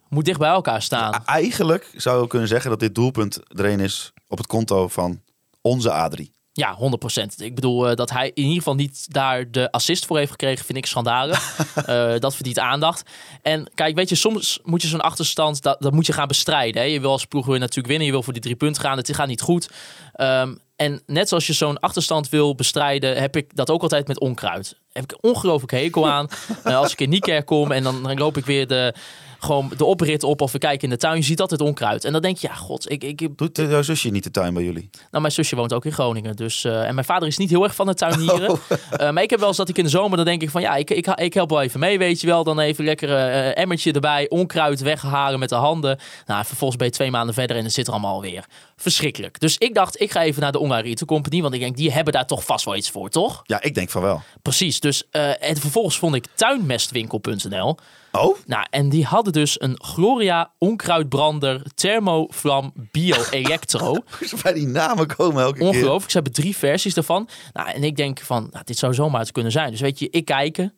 [0.10, 1.26] moet dicht bij elkaar staan.
[1.26, 5.22] Eigenlijk zou je kunnen zeggen dat dit doelpunt er een is op het konto van
[5.62, 6.32] onze Adrie.
[6.52, 7.42] Ja, 100%.
[7.42, 10.66] Ik bedoel, eh, dat hij in ieder geval niet daar de assist voor heeft gekregen,
[10.66, 11.38] vind ik schandalig.
[11.86, 13.10] Eh, dat verdient aandacht.
[13.42, 16.82] En kijk, weet je, soms moet je zo'n achterstand, dat, dat moet je gaan bestrijden.
[16.82, 16.88] Hè.
[16.88, 18.98] Je wil als ploeg wil je natuurlijk winnen, je wil voor die drie punten gaan.
[18.98, 19.70] Het gaat niet goed.
[20.14, 24.20] Ehm, en net zoals je zo'n achterstand wil bestrijden, heb ik dat ook altijd met
[24.20, 24.76] onkruid.
[24.92, 26.28] Heb ik een ongelooflijk hekel aan.
[26.64, 28.94] Eh, als ik in Niekerk kom en dan, dan loop ik weer de,
[29.40, 32.04] gewoon de oprit op of we kijken in de tuin, je ziet altijd onkruid.
[32.04, 34.54] En dan denk je, ja, god, ik, ik, Doet eh, jouw zusje niet de tuin
[34.54, 34.90] bij jullie?
[35.12, 36.36] nou, mijn zusje woont ook in Groningen.
[36.36, 38.50] Dus, eh, en mijn vader is niet heel erg van het tuinieren.
[38.50, 38.60] Oh.
[38.90, 40.62] Eh, maar ik heb wel eens dat ik in de zomer, dan denk ik van
[40.62, 42.44] ja, ik, ik, ik help wel even mee, weet je wel.
[42.44, 46.00] Dan even lekker eh, emmertje erbij, onkruid wegharen met de handen.
[46.26, 48.46] Nou, vervolgens ben je twee maanden verder en het zit er allemaal alweer.
[48.76, 49.40] Verschrikkelijk.
[49.40, 52.14] Dus ik dacht, ik ga even naar de Online Company, want ik denk, die hebben
[52.14, 53.42] daar toch vast wel iets voor, toch?
[53.44, 54.22] Ja, ik denk van wel.
[54.42, 54.80] Precies.
[54.80, 55.10] Dus,
[55.40, 57.78] en vervolgens vond ik tuinmestwinkel.nl.
[58.12, 58.38] Oh?
[58.46, 63.96] Nou, en die hadden dus een Gloria onkruidbrander Thermoflam Bio Electro.
[64.44, 65.68] Bij die namen komen elke keer.
[65.68, 66.12] Ongelooflijk.
[66.12, 67.30] Ze hebben drie versies daarvan.
[67.54, 69.72] Nou, en ik denk van, nou, dit zou zomaar het kunnen zijn.
[69.72, 70.74] Dus weet je, ik kijken.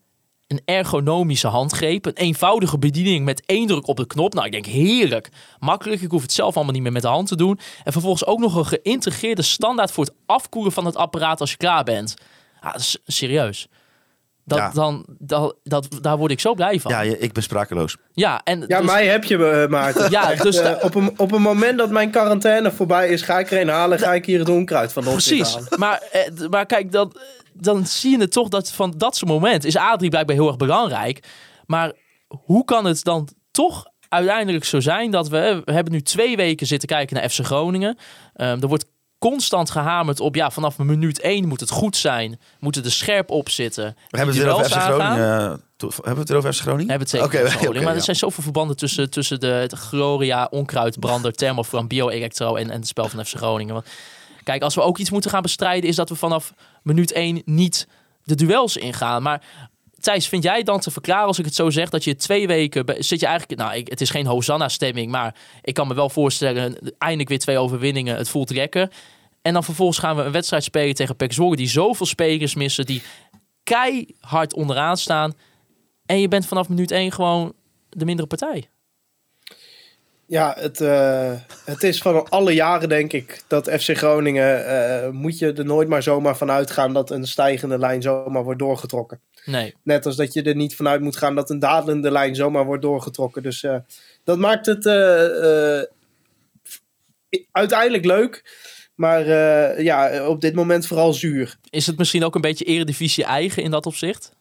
[0.47, 2.05] Een ergonomische handgreep.
[2.05, 4.33] Een eenvoudige bediening met één druk op de knop.
[4.33, 5.29] Nou, ik denk heerlijk.
[5.59, 6.01] Makkelijk.
[6.01, 7.59] Ik hoef het zelf allemaal niet meer met de hand te doen.
[7.83, 11.57] En vervolgens ook nog een geïntegreerde standaard voor het afkoelen van het apparaat als je
[11.57, 12.15] klaar bent.
[12.61, 13.67] Ja, dat is serieus.
[14.51, 14.69] Dat, Ja.
[14.73, 16.91] dan, dat, dat, daar word ik zo blij van.
[16.91, 17.93] Ja, Ja, je- ik ben sprakeloos.
[17.93, 20.11] en Ja, dus- mij heb je, eh, Maarten.
[20.17, 23.51] Ja, dus eh, op, een, op een moment dat mijn quarantaine voorbij is, ga ik
[23.51, 23.99] er een halen.
[23.99, 25.57] Ga ik hier het onkruid van Precies.
[25.77, 27.13] Maar, eh, maar kijk, dan,
[27.53, 30.57] dan zie je het toch dat van dat soort moment is Adrie blijkbaar heel erg
[30.57, 31.23] belangrijk.
[31.65, 31.91] Maar
[32.27, 36.67] hoe kan het dan toch uiteindelijk zo zijn dat we, we hebben nu twee weken
[36.67, 37.97] zitten kijken naar FC Groningen.
[38.33, 38.85] Ehm, er wordt
[39.29, 42.39] constant gehamerd op, ja, vanaf minuut 1 moet het goed zijn.
[42.59, 43.95] Moeten er scherp op zitten.
[44.09, 44.71] We hebben het weer over FC.
[44.73, 45.51] Groningen.
[45.77, 46.85] eh, Hebben we het weer over FC Groningen?
[46.85, 47.83] We hebben het zeker over Groningen.
[47.83, 47.97] maar ja.
[47.97, 52.87] er zijn zoveel verbanden tussen, tussen de, de Gloria, Onkruidbrander, Thermofram, Bio-Electro en, en het
[52.87, 53.73] spel van FC Groningen.
[53.73, 53.85] Want,
[54.43, 56.53] kijk, als we ook iets moeten gaan bestrijden, is dat we vanaf
[56.83, 57.87] minuut 1 niet
[58.23, 59.21] de duels ingaan.
[59.23, 59.41] Maar
[60.01, 62.85] Thijs, vind jij dan te verklaren als ik het zo zeg dat je twee weken
[62.97, 67.29] zit je eigenlijk, nou, het is geen Hosanna-stemming, maar ik kan me wel voorstellen, eindelijk
[67.29, 68.91] weer twee overwinningen, het voelt lekker.
[69.41, 73.01] En dan vervolgens gaan we een wedstrijd spelen tegen Zwolle die zoveel spelers missen, die
[73.63, 75.33] keihard onderaan staan.
[76.05, 77.53] En je bent vanaf minuut 1 gewoon
[77.89, 78.69] de mindere partij.
[80.31, 81.31] Ja, het, eh,
[81.65, 84.65] het is van alle jaren denk ik dat FC Groningen...
[84.65, 88.59] eh, moet je er nooit maar zomaar van uitgaan dat een stijgende lijn zomaar wordt
[88.59, 89.19] doorgetrokken.
[89.45, 89.75] Nee.
[89.83, 92.81] Net als dat je er niet vanuit moet gaan dat een dalende lijn zomaar wordt
[92.81, 93.43] doorgetrokken.
[93.43, 93.75] Dus eh,
[94.23, 94.85] dat maakt het
[97.51, 98.57] uiteindelijk leuk.
[98.95, 99.25] Maar
[99.81, 101.57] ja, op dit moment vooral zuur.
[101.69, 104.33] Is het misschien ook een beetje eredivisie eigen in dat opzicht?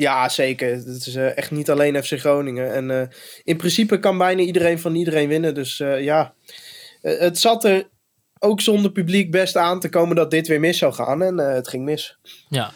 [0.00, 0.68] Ja, zeker.
[0.68, 2.74] Het is eh, echt niet alleen FC Groningen.
[2.74, 3.06] En eh,
[3.44, 5.54] in principe kan bijna iedereen van iedereen winnen.
[5.54, 6.34] Dus eh, ja,
[7.02, 7.88] het zat er
[8.40, 11.22] ook zonder publiek best aan te komen dat dit weer mis zou gaan.
[11.22, 12.18] En eh, het ging mis.
[12.48, 12.72] Ja.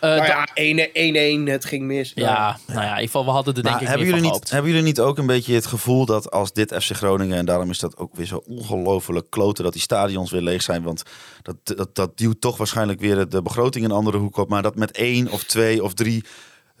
[0.00, 2.12] Eh, Nou ja, 1-1, het ging mis.
[2.14, 4.30] ja, nou ja, in ieder geval, we hadden er denk Maar ik hebben, jullie van
[4.30, 4.50] niet, gehoopt.
[4.50, 7.36] hebben jullie niet ook een beetje het gevoel dat als dit FC Groningen...
[7.36, 10.82] en daarom is dat ook weer zo ongelooflijk kloten dat die stadions weer leeg zijn...
[10.82, 11.02] want
[11.42, 14.48] dat, dat, dat duwt toch waarschijnlijk weer de begroting in een andere hoek op...
[14.48, 16.24] maar dat met één of twee of drie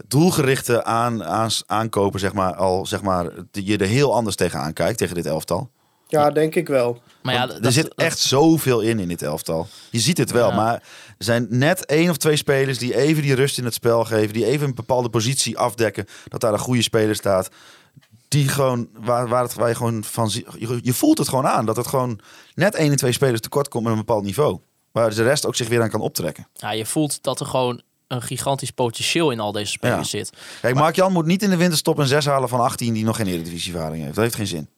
[0.06, 2.20] doelgerichte aan, aan, aankopen...
[2.20, 5.70] Zeg maar, al zeg maar, je er heel anders tegenaan kijkt, tegen dit elftal.
[6.08, 7.00] Ja, denk ik wel.
[7.22, 9.66] Maar ja, er dat- zit dat- echt zoveel in in dit elftal.
[9.90, 10.54] Je ziet het wel, Ja.
[10.56, 14.04] maar er zijn net één of twee spelers die even die rust in het spel
[14.04, 17.48] geven, die even een bepaalde positie afdekken, dat daar een goede speler staat.
[18.28, 21.46] Die gewoon, waar, waar, het, waar je gewoon van zie- je, je voelt het gewoon
[21.46, 22.20] aan dat het gewoon
[22.54, 24.58] net één en twee spelers tekort komt met een bepaald niveau.
[24.92, 26.48] Waar de rest ook zich weer aan kan optrekken.
[26.54, 30.18] ja, je voelt dat er gewoon een gigantisch potentieel in al deze spelers Ja.
[30.18, 30.32] zit.
[30.60, 33.26] Kijk, Mark-Jan moet niet in de winterstop een 6 halen van 18 die nog geen
[33.26, 34.14] eredivisieervaring heeft.
[34.14, 34.68] Dat heeft geen zin.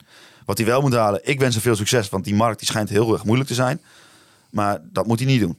[0.44, 2.88] Wat hij wel moet halen, ik wens hem veel succes, want die markt die schijnt
[2.88, 3.80] heel erg moeilijk te zijn.
[4.50, 5.58] Maar dat moet hij niet doen,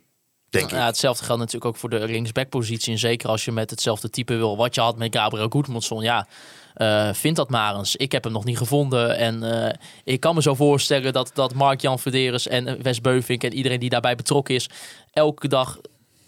[0.50, 0.72] denk ik.
[0.72, 2.94] Ja, hetzelfde geldt natuurlijk ook voor de linksback-positie.
[2.94, 6.02] En zeker als je met hetzelfde type wil wat je had met Gabriel Goedmundsson.
[6.04, 6.28] Ja,
[6.74, 7.96] eh, vind dat maar eens.
[7.96, 9.18] Ik heb hem nog niet gevonden.
[9.18, 13.54] En eh, ik kan me zo voorstellen dat, dat Mark-Jan Verderes en Wes Beuvink en
[13.54, 14.70] iedereen die daarbij betrokken is...
[15.12, 15.80] elke dag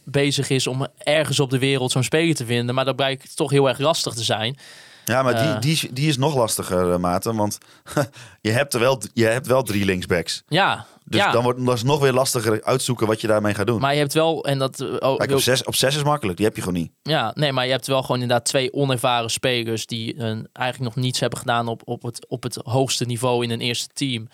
[0.06, 2.76] bezig is om ergens op de wereld zo'n speler te vinden.
[2.76, 4.58] Maar dat blijkt toch heel erg lastig te zijn.
[5.06, 5.51] Ja, maar Eh.
[5.51, 7.36] die, die, is- die is nog lastiger, eh, Maarten.
[7.36, 7.58] Want
[8.41, 10.43] je hebt, er wel, je hebt wel drie linksbacks.
[10.47, 11.32] Ja, Dus ja.
[11.32, 13.80] dan wordt het nog weer lastiger uitzoeken wat je daarmee gaat doen.
[13.82, 14.45] maar je hebt wel...
[14.45, 16.38] En dat, eh, oh, Kijk, op zes, op zes is makkelijk.
[16.38, 16.91] Die heb je gewoon niet.
[17.01, 20.16] Ja, nee, maar je hebt wel gewoon inderdaad twee onervaren spelers die
[20.54, 23.88] eigenlijk nog niets hebben gedaan op, op, het, op het hoogste niveau in een eerste
[23.93, 24.28] team.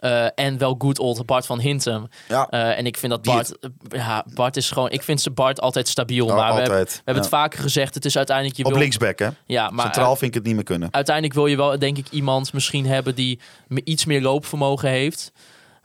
[0.00, 2.08] Eh, en wel good old Bart van Hintem.
[2.28, 5.30] Ja, Eh, en ik vind dat Bart, eh, ja, Bart is gewoon, ik vind ze
[5.30, 6.26] Bart altijd stabiel.
[6.26, 6.94] Maar we hebben, we altijd.
[7.04, 9.28] hebben het vaker gezegd, het is uiteindelijk je op wil, linksback, hè?
[9.46, 10.88] Ja, maar Centraal vind ik het niet meer kunnen.
[10.92, 13.38] uiteindelijk wil je wel, denk ik, iemand misschien hebben die
[13.68, 15.32] me- iets meer loopvermogen heeft.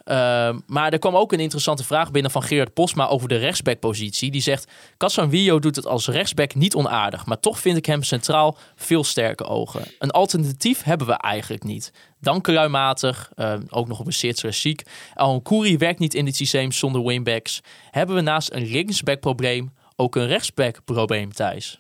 [0.06, 4.32] Ehm, maar er kwam ook een interessante vraag binnen van Gerard Posma over de rechtsbackpositie.
[4.32, 8.58] Die zegt, Casanvillo doet het als rechtsback niet onaardig, maar toch vind ik hem centraal
[8.76, 9.84] veel sterke ogen.
[10.00, 11.94] Een alternatief hebben we eigenlijk niet.
[12.20, 14.84] Dankeluimatig, ehm ook nog op een zeer ziek.
[15.14, 17.62] Al Kouri werkt niet in dit systeem zonder wingbacks.
[17.92, 21.80] Hebben we naast een linksback probleem ook een rechtsback probleem, Thijs?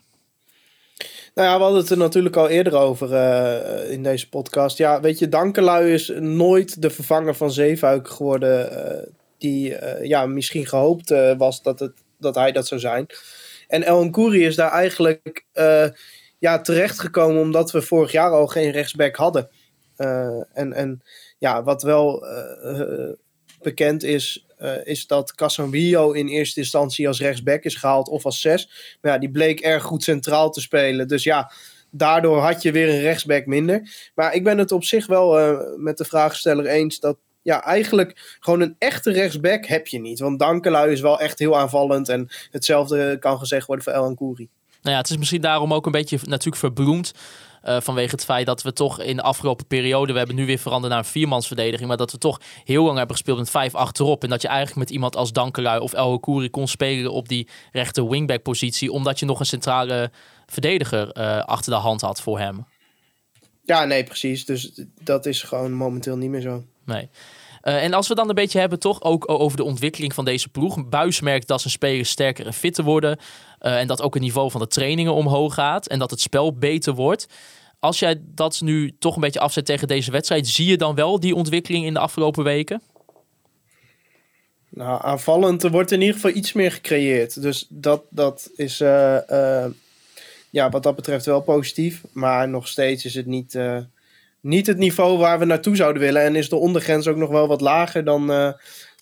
[1.35, 4.77] Nou ja, we hadden het er natuurlijk al eerder over eh, in deze podcast.
[4.77, 8.71] Ja, weet je, Dankelui is nooit de vervanger van Zeefuik geworden.
[8.71, 9.07] eh,
[9.37, 13.05] die eh, ja, misschien gehoopt eh, was dat, het, dat hij dat zou zijn.
[13.67, 15.45] En El Nkouri is daar eigenlijk
[16.39, 19.49] ja, terechtgekomen omdat we vorig jaar al geen rechtsback hadden.
[20.53, 21.01] En, en
[21.37, 22.25] ja, wat wel
[23.61, 24.44] bekend is,
[24.83, 28.69] is dat Casanvillo in eerste instantie als rechtsback is gehaald of als zes.
[29.01, 31.07] Maar ja, die bleek erg goed centraal te spelen.
[31.07, 31.51] Dus ja,
[31.91, 33.89] daardoor had je weer een rechtsback minder.
[34.15, 38.37] Maar ik ben het op zich wel eh, met de vraagsteller eens dat ja, eigenlijk
[38.39, 40.19] gewoon een echte rechtsback heb je niet.
[40.19, 42.09] Want Dankelui is wel echt heel aanvallend.
[42.09, 44.49] En hetzelfde kan gezegd worden voor El Nkouri.
[44.81, 47.11] Nou ja, het is misschien daarom ook een beetje natuurlijk verbloemd.
[47.65, 50.57] Eh, vanwege het feit dat we toch in de afgelopen periode, we hebben nu weer
[50.57, 54.23] veranderd naar een viermansverdediging, maar dat we toch heel lang hebben gespeeld met vijf achterop.
[54.23, 57.47] En dat je eigenlijk met iemand als Dankelui of El Kouri kon spelen op die
[57.71, 60.11] rechter wingback positie, omdat je nog een centrale
[60.45, 62.65] verdediger eh, achter de hand had voor hem.
[63.63, 64.45] Ja, nee, precies.
[64.45, 66.63] Dus dat is gewoon momenteel niet meer zo.
[66.85, 67.09] Nee.
[67.61, 70.49] Eh, en als we dan een beetje hebben, toch ook over de ontwikkeling van deze
[70.49, 70.89] ploeg.
[70.89, 73.19] Buis merkt dat zijn spelers sterker en fitter worden.
[73.65, 75.87] Eh, en dat ook het niveau van de trainingen omhoog gaat.
[75.87, 77.27] En dat het spel beter wordt.
[77.79, 81.19] Als jij dat nu toch een beetje afzet tegen deze wedstrijd, zie je dan wel
[81.19, 82.81] die ontwikkeling in de afgelopen weken?
[84.69, 87.41] Nou, aanvallend er wordt in ieder geval iets meer gecreëerd.
[87.41, 89.29] Dus dat, dat is eh,
[89.63, 89.71] eh,
[90.49, 92.01] ja, wat dat betreft wel positief.
[92.11, 93.59] Maar nog steeds is het niet,
[94.41, 96.21] niet het niveau waar we naartoe zouden willen.
[96.21, 98.55] En is de ondergrens ook nog wel wat lager dan,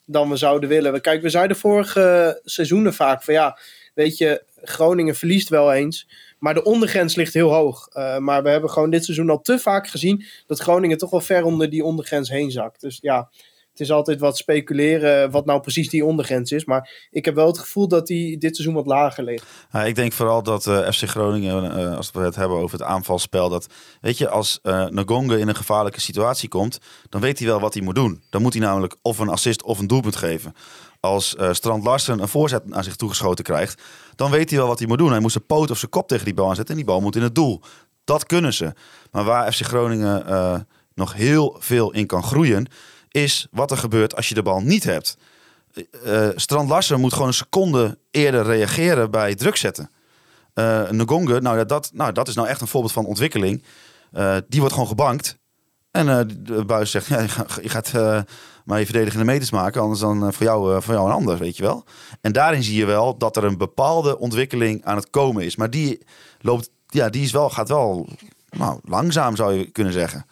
[0.06, 1.02] dan we zouden willen.
[1.02, 3.58] Kijk, we zeiden vorige seizoenen vaak van ja,
[3.94, 6.08] weet je, Groningen verliest wel eens.
[6.40, 7.88] Maar de ondergrens ligt heel hoog.
[7.88, 11.22] Eh, maar we hebben gewoon dit seizoen al te vaak gezien dat Groningen toch wel
[11.22, 12.82] ver onder die ondergrens heen zakt.
[12.82, 13.30] Dus ja,
[13.74, 16.66] het is altijd wat speculeren wat nou precies die ondergrens is.
[16.66, 19.46] Maar ik heb wel het gevoel dat die dit seizoen wat lager ligt.
[19.72, 22.88] Ja, ik denk vooral dat eh, FC Groningen, eh, als we het hebben over het
[22.88, 23.68] aanvalspel, dat
[24.02, 27.74] weet je, als eh Nagonga in een gevaarlijke situatie komt, dan weet hij wel wat
[27.74, 28.22] hij moet doen.
[28.30, 30.54] Dan moet hij namelijk of een assist of een doelpunt geven.
[31.06, 33.82] Als eh, Strand Larsen een voorzet naar zich toegeschoten krijgt,
[34.16, 35.12] dan weet hij wel wat hij moet doen.
[35.12, 37.16] Hij moet zijn poot of zijn kop tegen die bal aanzetten en die bal moet
[37.16, 37.62] in het doel.
[38.04, 38.74] Dat kunnen ze.
[39.12, 40.60] Maar waar FC Groningen eh,
[40.94, 42.68] nog heel veel in kan groeien,
[43.10, 45.18] is wat er gebeurt als je de bal niet hebt.
[46.04, 49.90] Eh, Strand Larsen moet gewoon een seconde eerder reageren bij druk zetten.
[50.54, 53.64] Eh Ngonge, nou, dat, nou dat is nou echt een voorbeeld van ontwikkeling.
[54.48, 55.38] Die wordt gewoon gebankt.
[55.92, 56.06] En
[56.44, 57.92] de buis zegt, ja, je gaat, je gaat
[58.64, 61.38] maar je verdedigende meters maken, anders dan eh, voor, jou, eh, voor jou een ander,
[61.38, 61.84] weet je wel.
[62.22, 65.56] En daarin zie je wel dat er een bepaalde ontwikkeling aan het komen is.
[65.56, 66.06] Maar die
[66.42, 68.08] loopt, ja, die is wel, gaat wel
[68.50, 70.26] nou, langzaam, zou je kunnen zeggen.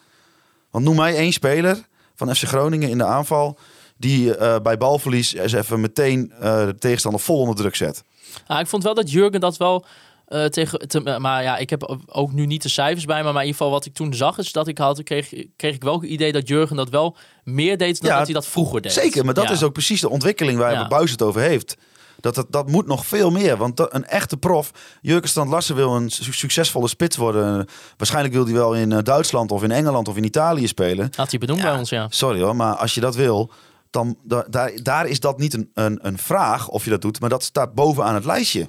[0.70, 3.58] Want noem mij één speler van FC Groningen in de aanval
[3.96, 8.04] die eh, bij balverlies eens even meteen de tegenstander vol onder druk zet.
[8.46, 9.84] Ah, ik vond wel dat Jurgen dat wel
[10.32, 10.78] eh, tegen.
[10.88, 13.32] te- maar ja, ik heb ook nu niet de cijfers bij me.
[13.32, 15.82] Maar in ieder geval wat ik toen zag, is dat ik had, kreeg, kreeg ik
[15.82, 18.80] wel het idee dat Jurgen dat wel meer deed dan Ja, dat hij dat vroeger
[18.80, 18.92] deed.
[18.92, 19.50] Zeker, maar dat Ja.
[19.52, 20.88] is ook precies de ontwikkeling waar Ja.
[20.88, 21.76] Buis het over heeft.
[22.20, 23.56] Dat, dat, dat moet nog veel meer.
[23.56, 24.70] Want een echte prof,
[25.00, 27.66] Jurgen Strand Larsen wil een su- succesvolle spits worden.
[27.96, 31.10] Waarschijnlijk wil hij wel in eh, Duitsland of in Engeland of in Italië spelen.
[31.16, 32.06] Had hij benoemd bij ons, ja.
[32.10, 33.50] Sorry hoor, maar als je dat wil,
[33.90, 37.20] dan da- daar, daar is dat niet een, een, een vraag of je dat doet.
[37.20, 38.68] Maar dat staat bovenaan het lijstje.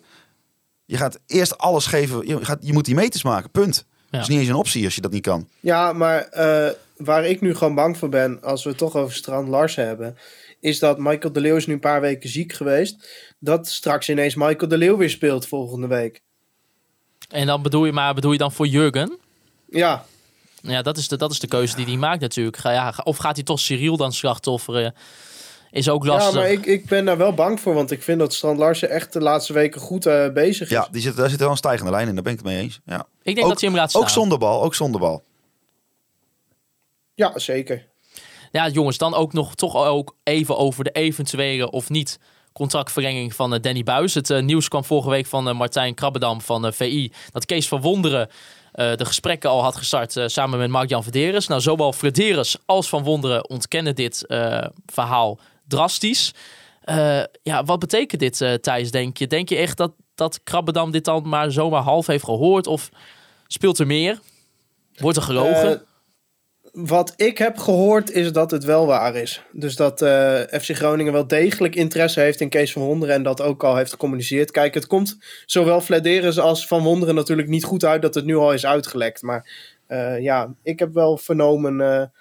[0.85, 2.27] Je gaat eerst alles geven.
[2.27, 3.85] Je, gaat, je moet die meters maken, punt.
[4.09, 5.47] Dat is niet eens een optie als je dat niet kan.
[5.59, 9.15] Ja, maar eh, waar ik nu gewoon bang voor ben, als we het toch over
[9.15, 10.17] Strand Larsen hebben,
[10.59, 13.09] is dat Michael de Leeuw is nu een paar weken ziek geweest.
[13.39, 16.21] Dat straks ineens Michael de Leeuw weer speelt volgende week.
[17.29, 19.17] En dan bedoel je, maar bedoel je dan voor Jurgen?
[19.69, 20.05] Ja,
[20.61, 22.57] Ja, dat is de, dat is de keuze die hij maakt natuurlijk.
[22.57, 24.93] Ga, ja, of gaat hij toch Cyril dan slachtofferen?
[25.73, 26.33] Is ook ja lastig.
[26.33, 29.13] maar ik, ik ben daar wel bang voor, want ik vind dat Strand Larsen echt
[29.13, 30.69] de laatste weken goed eh, bezig is.
[30.69, 32.59] Ja, die zit, daar zit wel een stijgende lijn in, daar ben ik het mee
[32.59, 32.79] eens.
[32.85, 33.07] Ja.
[33.21, 34.01] Ik denk ook, dat hij hem laat staan.
[34.01, 35.23] Ook zonder bal, ook zonder bal.
[37.13, 37.87] Ja, zeker.
[38.51, 42.19] Ja, jongens, dan ook nog toch ook even over de eventuele of niet
[42.51, 44.13] contractverlenging van eh, Danny Buis.
[44.13, 47.81] Het eh, nieuws kwam vorige week van Martijn Krabbedam van eh, VI dat Kees van
[47.81, 48.29] Wonderen
[48.73, 51.47] eh, de gesprekken al had gestart eh, samen met Mark-Jan Verderes.
[51.47, 55.39] Nou, zowel Verderes als Van Wonderen ontkennen dit eh, verhaal
[55.73, 56.33] drastisch.
[56.81, 59.27] Eh, ja, wat betekent dit, eh Thijs, denk je?
[59.27, 62.67] Denk je echt dat, dat Krabbedam dit dan maar zomaar half heeft gehoord?
[62.67, 62.89] Of
[63.47, 64.19] speelt er meer?
[64.95, 65.71] Wordt er gelogen?
[65.71, 65.79] Eh,
[66.71, 69.41] wat ik heb gehoord is dat het wel waar is.
[69.51, 69.99] Dus dat
[70.61, 73.91] FC Groningen wel degelijk interesse heeft in Kees van Wonderen en dat ook al heeft
[73.91, 74.51] gecommuniceerd.
[74.51, 78.35] Kijk, het komt zowel Flederis als Van Wonderen natuurlijk niet goed uit dat het nu
[78.35, 79.21] al is uitgelekt.
[79.21, 79.51] Maar
[80.19, 82.11] ja, ik heb wel vernomen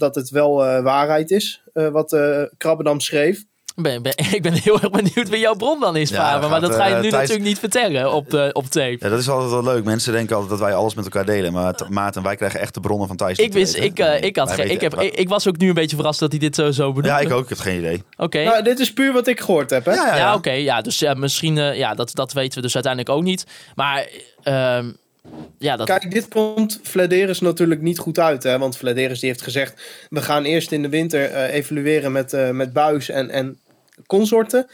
[0.00, 3.44] dat het wel eh, waarheid is eh, wat eh Krabbedam schreef.
[3.74, 6.50] Ben, ben- ik ben heel erg benieuwd wie jouw bron dan is, Ja, Faber.
[6.50, 8.96] Maar dat ga je nu Thijs- natuurlijk niet vertellen op, de, op tape.
[9.00, 9.84] Ja, dat is altijd wel leuk.
[9.84, 11.52] Mensen denken altijd dat wij alles met elkaar delen.
[11.52, 13.38] Maar Maarten, wij krijgen echt de bronnen van Thijs.
[13.38, 16.20] Ik, wist, ik, ik, had ik, heb, ik, ik was ook nu een beetje verrast
[16.20, 17.08] dat hij dit zo, zo bedoelde.
[17.08, 17.42] Ja, ik ook.
[17.42, 18.02] Ik heb geen idee.
[18.16, 18.42] Oké.
[18.44, 19.84] Nou, dit is puur wat ik gehoord heb.
[19.84, 19.92] Hè?
[19.94, 20.34] Ja, ja, Ja, ja.
[20.34, 20.50] oké.
[20.50, 23.46] ja, dus ja, misschien, eh, ja, dat, dat weten we dus uiteindelijk ook niet.
[23.74, 24.08] Maar,
[24.42, 24.90] ehm,
[25.58, 28.42] ja, dat, Kijk, dit komt Flederis natuurlijk niet goed uit.
[28.42, 28.58] Hè?
[28.58, 30.06] Want Flederis die heeft gezegd...
[30.08, 33.60] we gaan eerst in de winter eh, evalueren met, eh, met Buis en, en
[34.06, 34.66] consorten.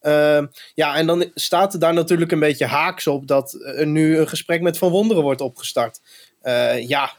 [0.00, 3.26] Ehm, ja, en dan staat er daar natuurlijk een beetje haaks op...
[3.26, 6.00] dat er nu een gesprek met Van Wonderen wordt opgestart.
[6.40, 7.12] Eh, ja,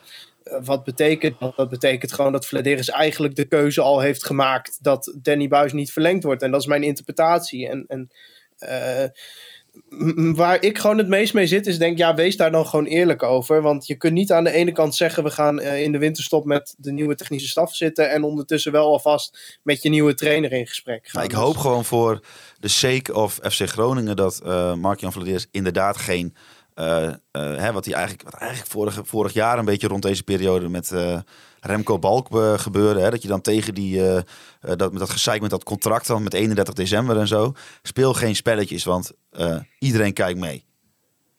[0.44, 1.56] eh, wat betekent dat?
[1.56, 4.84] Dat betekent gewoon dat Flederis eigenlijk de keuze al heeft gemaakt...
[4.84, 6.42] dat Danny Buis niet verlengd wordt.
[6.42, 7.68] En dat is mijn interpretatie.
[7.68, 7.86] En...
[7.88, 8.12] en
[8.58, 9.10] eh,
[10.34, 13.24] Waar ik gewoon het meest mee zit, is denk ja, wees daar dan gewoon eerlijk
[13.24, 13.62] over.
[13.62, 16.46] Want je kunt niet aan de ene kant zeggen, we gaan eh, in de winterstop
[16.46, 18.12] met de nieuwe technische staf zitten.
[18.12, 21.24] En ondertussen wel alvast met je nieuwe trainer in gesprek gaan.
[21.24, 22.20] Ik hoop gewoon voor
[22.60, 26.36] de sake of FC Groningen dat eh Mark-Jan Vladeers inderdaad geen...
[26.74, 30.70] eh, hè, wat, hij eigenlijk, wat eigenlijk vorig, vorig jaar een beetje rond deze periode
[30.70, 30.92] met
[31.60, 33.00] Remco Balk eh, gebeurde.
[33.00, 34.24] Hè, dat je dan tegen die, eh, eh,
[34.62, 37.54] dat, met dat gezeik met dat contract dan met 31 december en zo.
[37.82, 39.12] Speel geen spelletjes, want
[39.80, 40.66] iedereen kijkt mee.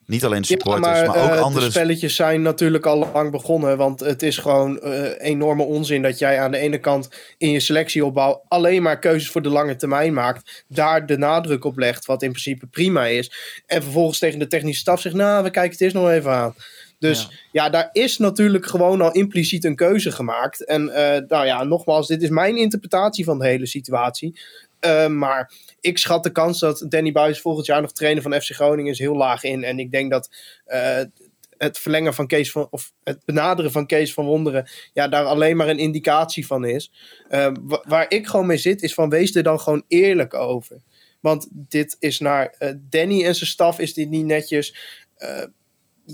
[0.06, 1.64] Niet alleen de Ja, supporters, maar, ook andere...
[1.64, 3.76] De spelletjes zijn natuurlijk al lang begonnen.
[3.76, 4.78] Want het is gewoon
[5.18, 7.08] enorme onzin dat jij aan de ene kant
[7.38, 10.64] in je selectieopbouw alleen maar keuzes voor de lange termijn maakt.
[10.68, 13.32] Daar de nadruk op legt, wat in principe prima is.
[13.66, 16.54] En vervolgens tegen de technische staf zegt, nou, we kijken het eerst nog even aan.
[16.98, 17.70] Dus ja.
[17.70, 20.64] daar is natuurlijk gewoon al impliciet een keuze gemaakt.
[20.64, 24.40] En eh, nou ja, nogmaals, dit is mijn interpretatie van de hele situatie.
[24.80, 28.50] Eh, maar ik schat de kans dat Danny Buis volgend jaar nog trainer van FC
[28.50, 29.64] Groningen is heel laag in.
[29.64, 30.30] En ik denk dat
[30.64, 31.00] eh,
[31.56, 35.56] het verlengen van Kees van, of het benaderen van Kees van Wonderen, ja, daar alleen
[35.56, 36.92] maar een indicatie van is.
[37.28, 40.82] Wa- waar ik gewoon mee zit, is van wees er dan gewoon eerlijk over.
[41.20, 44.76] Want dit is naar Danny en zijn staf is dit niet netjes.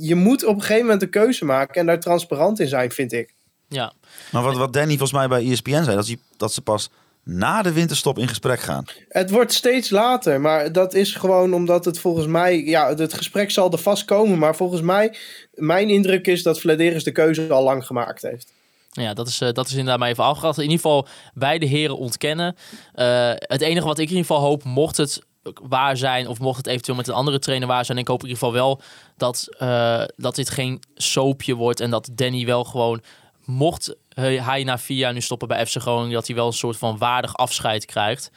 [0.01, 3.13] Je moet op een gegeven moment een keuze maken en daar transparant in zijn, vind
[3.13, 3.35] ik.
[3.69, 3.93] ja.
[4.33, 6.91] Maar wat, wat Danny volgens mij bij ESPN zei, dat, ze- dat ze pas
[7.25, 8.85] na de winterstop in gesprek gaan.
[9.09, 13.51] Het wordt steeds later, maar dat is gewoon omdat het volgens mij, ja, het gesprek
[13.51, 15.17] zal er vast komen, maar volgens mij,
[15.55, 18.53] mijn indruk is dat Vladeris de keuze al lang gemaakt heeft.
[18.91, 20.57] Ja, dat is, eh, dat is inderdaad maar even afgewacht.
[20.57, 22.57] In ieder geval beide heren ontkennen.
[22.95, 25.23] Eh, het enige wat ik in ieder geval hoop, mocht het
[25.63, 26.29] waar zijn...
[26.29, 27.99] of mocht het eventueel met een andere trainer waar zijn...
[27.99, 28.81] ik hoop in ieder geval wel
[29.17, 31.81] dat, eh, dat dit geen soapje wordt...
[31.81, 33.03] en dat Danny wel gewoon,
[33.45, 36.77] mocht hij na vier jaar nu stoppen bij FC Groningen, dat hij wel een soort
[36.77, 38.31] van waardig afscheid krijgt.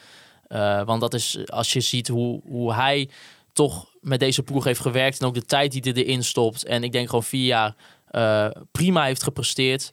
[0.47, 3.09] Eh, want dat is, als je ziet hoe, hoe hij
[3.53, 6.65] toch met deze ploeg heeft gewerkt en ook de tijd die hij erin stopt.
[6.65, 7.75] En ik denk gewoon vier jaar
[8.07, 9.91] eh, prima heeft gepresteerd.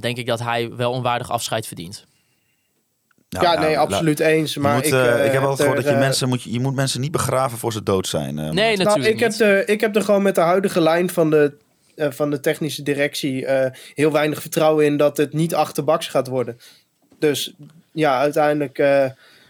[0.00, 2.06] denk ik dat hij wel een waardig afscheid verdient.
[3.40, 4.56] Nou, ja, nou, nee, la- absoluut eens.
[4.56, 6.60] Maar moet, ik, eh, eh, ik heb altijd gehoord dat je eh, mensen moet, je
[6.60, 8.38] moet mensen niet begraven voor ze dood zijn.
[8.38, 8.76] eh, Nee.
[8.76, 11.52] Nou, natuurlijk ik heb, de, ik heb er gewoon met de huidige lijn van de,
[11.96, 16.26] eh, van de technische directie eh, heel weinig vertrouwen in dat het niet achterbaks gaat
[16.28, 16.58] worden.
[17.18, 17.52] Dus
[17.92, 19.04] ja, uiteindelijk eh,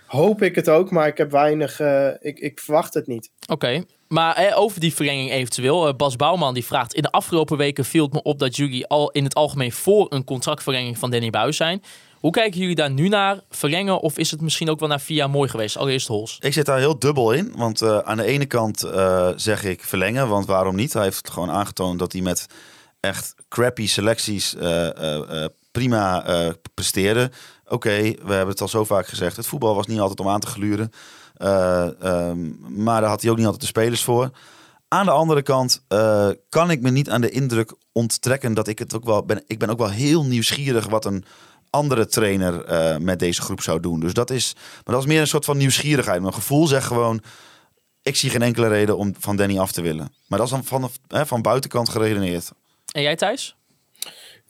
[0.06, 3.30] hoop ik het ook, maar ik heb weinig, eh, ik, ik verwacht het niet.
[3.52, 5.88] Oké, maar eh, over die verlenging eventueel.
[5.88, 6.94] eh, Bas Bouwman die vraagt...
[6.94, 10.06] In de afgelopen weken viel het me op dat jullie al in het algemeen voor
[10.12, 11.82] een contractverlenging van Danny Buis zijn.
[12.24, 13.40] Hoe kijken jullie daar nu naar?
[13.50, 15.76] Verlengen of is het misschien ook wel na vier jaar mooi geweest?
[15.76, 16.36] Allereerst Hols.
[16.40, 17.52] Ik zit daar heel dubbel in.
[17.56, 20.28] Want eh, aan de ene kant eh, zeg ik verlengen.
[20.28, 20.92] Want waarom niet?
[20.92, 22.46] Hij heeft gewoon aangetoond dat hij met
[23.00, 26.24] echt crappy selecties eh, prima
[26.74, 27.30] presteerde.
[27.66, 29.36] Oké, we hebben het al zo vaak gezegd.
[29.36, 30.90] Het voetbal was niet altijd om aan te gluren.
[31.34, 32.52] Eh, ehm,
[32.84, 34.30] maar daar had hij ook niet altijd de spelers voor.
[34.88, 35.84] Aan de andere kant
[36.48, 39.42] kan ik me niet aan de indruk onttrekken dat ik het ook wel ben.
[39.46, 41.24] Ik ben ook wel heel nieuwsgierig wat een
[41.74, 44.00] andere trainer eh, met deze groep zou doen.
[44.00, 46.20] Dus dat is, maar dat is meer een soort van nieuwsgierigheid.
[46.20, 47.22] Mijn gevoel zegt gewoon,
[48.02, 50.14] ik zie geen enkele reden om van Danny af te willen.
[50.26, 52.50] Maar dat is dan van, hè, van buitenkant geredeneerd.
[52.92, 53.56] En jij Thijs?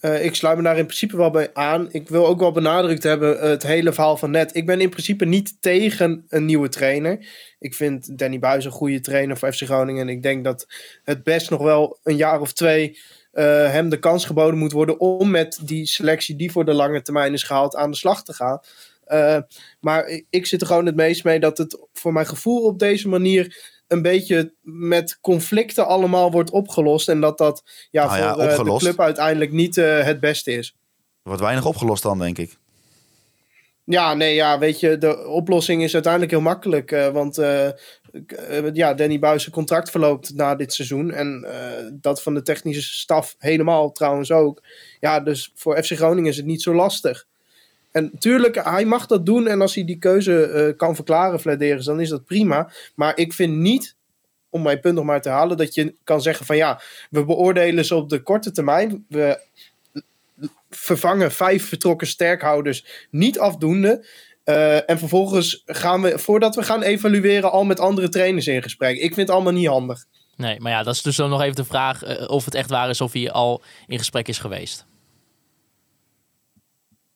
[0.01, 1.89] Eh, ik sluit me daar in principe wel bij aan.
[1.91, 4.57] Ik wil ook wel benadrukt hebben eh, het hele verhaal van net.
[4.57, 7.27] Ik ben in principe niet tegen een nieuwe trainer.
[7.59, 10.03] Ik vind Danny Buis een goede trainer voor FC Groningen.
[10.03, 10.67] En ik denk dat
[11.05, 12.99] het best nog wel een jaar of twee
[13.35, 17.03] eh, hem de kans geboden moet worden om met die selectie die voor de lange
[17.03, 18.61] termijn is gehaald aan de slag te gaan.
[19.05, 19.39] Eh,
[19.81, 23.09] maar ik, zit er gewoon het meest mee dat het voor mijn gevoel op deze
[23.09, 27.09] manier een beetje met conflicten allemaal wordt opgelost.
[27.09, 30.77] En dat dat ja, Nou ja, voor eh, de club uiteindelijk niet het beste is.
[31.23, 32.57] Er wordt weinig opgelost dan, denk ik.
[33.85, 36.91] Ja, nee, ja, weet je, de oplossing is uiteindelijk heel makkelijk.
[37.13, 37.39] want
[38.73, 41.11] ja, Danny Buis' contract verloopt na dit seizoen.
[41.11, 44.63] En eh, dat van de technische staf helemaal trouwens ook.
[45.01, 47.27] Ja, dus voor FC Groningen is het niet zo lastig.
[47.91, 49.47] En tuurlijk, hij mag dat doen.
[49.47, 52.73] En als hij die keuze eh, kan verklaren, Vladeris, dan is dat prima.
[52.95, 53.97] Maar ik vind niet,
[54.49, 57.85] om mijn punt nog maar te halen, dat je kan zeggen van ja, we beoordelen
[57.85, 59.05] ze op de korte termijn.
[59.09, 59.41] We
[60.71, 64.07] vervangen vijf vertrokken sterkhouders niet afdoende.
[64.45, 68.97] Eh, en vervolgens gaan we, voordat we gaan evalueren, al met andere trainers in gesprek.
[68.97, 70.05] Ik vind het allemaal niet handig.
[70.37, 72.71] Nee, maar ja, dat is dus dan nog even de vraag eh, of het echt
[72.71, 74.87] waar is of hij al in gesprek is geweest.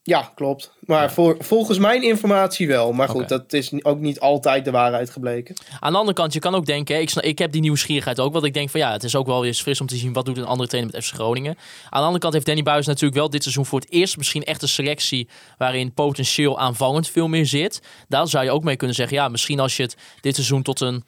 [0.08, 0.72] Ja, klopt.
[0.80, 2.92] Maar voor, volgens mijn informatie wel.
[2.92, 5.54] Maar goed, dat is ook niet altijd de waarheid gebleken.
[5.80, 8.44] Aan de andere kant, je kan ook denken, ik, ik heb die nieuwsgierigheid ook, want
[8.44, 10.36] ik denk van ja, het is ook wel eens fris om te zien wat doet
[10.36, 11.56] een andere trainer met FC Groningen.
[11.84, 14.44] Aan de andere kant heeft Danny Buis natuurlijk wel dit seizoen voor het eerst misschien
[14.44, 15.28] echt een selectie
[15.58, 17.82] waarin potentieel aanvallend veel meer zit.
[18.08, 20.80] Daar zou je ook mee kunnen zeggen, ja, misschien als je het dit seizoen tot
[20.80, 21.04] een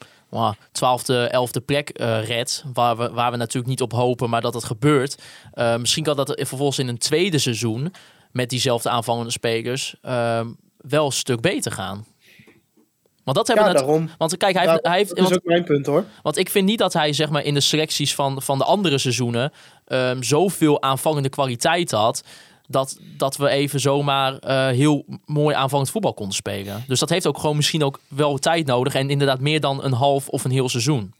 [0.73, 4.55] twaalfde, elfde plek eh redt, waar we, waar we natuurlijk niet op hopen, maar dat
[4.55, 5.19] het gebeurt.
[5.53, 7.93] Eh, misschien kan dat vervolgens in een tweede seizoen
[8.33, 10.41] met diezelfde aanvallende spelers eh,
[10.77, 12.05] wel een stuk beter gaan.
[13.25, 14.11] Want dat hebben Ja, net, daarom.
[14.19, 16.05] want kijk, hij heeft, hij heeft dat is want, ook mijn punt hoor.
[16.23, 18.99] want ik vind niet dat hij zeg maar in de selecties van, van de andere
[18.99, 19.53] seizoenen
[19.87, 22.23] ehm, zoveel aanvallende kwaliteit had.
[22.67, 26.85] Dat, dat we even zomaar eh, heel mooi aanvallend voetbal konden spelen.
[26.87, 28.95] Dus dat heeft ook gewoon misschien ook wel tijd nodig.
[28.95, 31.13] En inderdaad meer dan een half of een heel seizoen.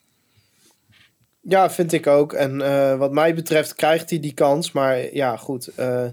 [1.41, 2.33] Ja, vind ik ook.
[2.33, 4.73] En eh, wat mij betreft krijgt hij die kans.
[4.73, 5.67] Maar ja, goed.
[5.67, 6.05] eh,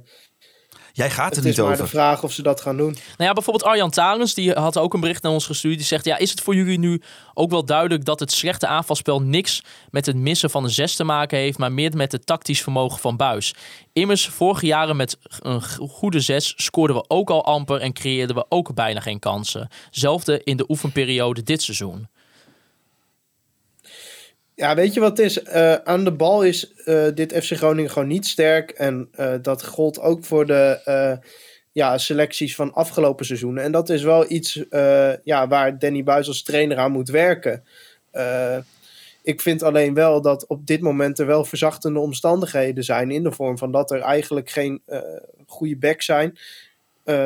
[0.98, 1.84] Jij gaat er het niet is maar over.
[1.84, 2.92] de vraag of ze dat gaan doen.
[2.92, 5.78] Nou ja, bijvoorbeeld Arjan Talens, die had ook een bericht naar ons gestuurd.
[5.78, 7.02] Die zegt, ja, is het voor jullie nu
[7.34, 11.04] ook wel duidelijk dat het slechte aanvalspel niks met het missen van een zes te
[11.04, 13.54] maken heeft, maar meer met het tactisch vermogen van Buis?
[13.94, 18.36] Immers, vorige jaren met een go- goede zes scoorden we ook al amper en creëerden
[18.36, 19.68] we ook bijna geen kansen.
[19.90, 22.08] Zelfde in de oefenperiode dit seizoen.
[24.58, 25.42] Ja, weet je wat het is?
[25.42, 28.72] Eh, aan de bal is eh, dit FC Groningen gewoon niet sterk.
[28.72, 31.20] En eh, dat gold ook voor de
[31.72, 33.64] ja, selecties van afgelopen seizoenen.
[33.64, 34.64] En dat is wel iets
[35.24, 37.64] ja, waar Danny Buis als trainer aan moet werken.
[39.24, 43.12] Ik vind alleen wel dat op dit moment er wel verzachtende omstandigheden zijn.
[43.12, 44.82] In de vorm van dat er eigenlijk geen
[45.48, 46.38] goede back zijn.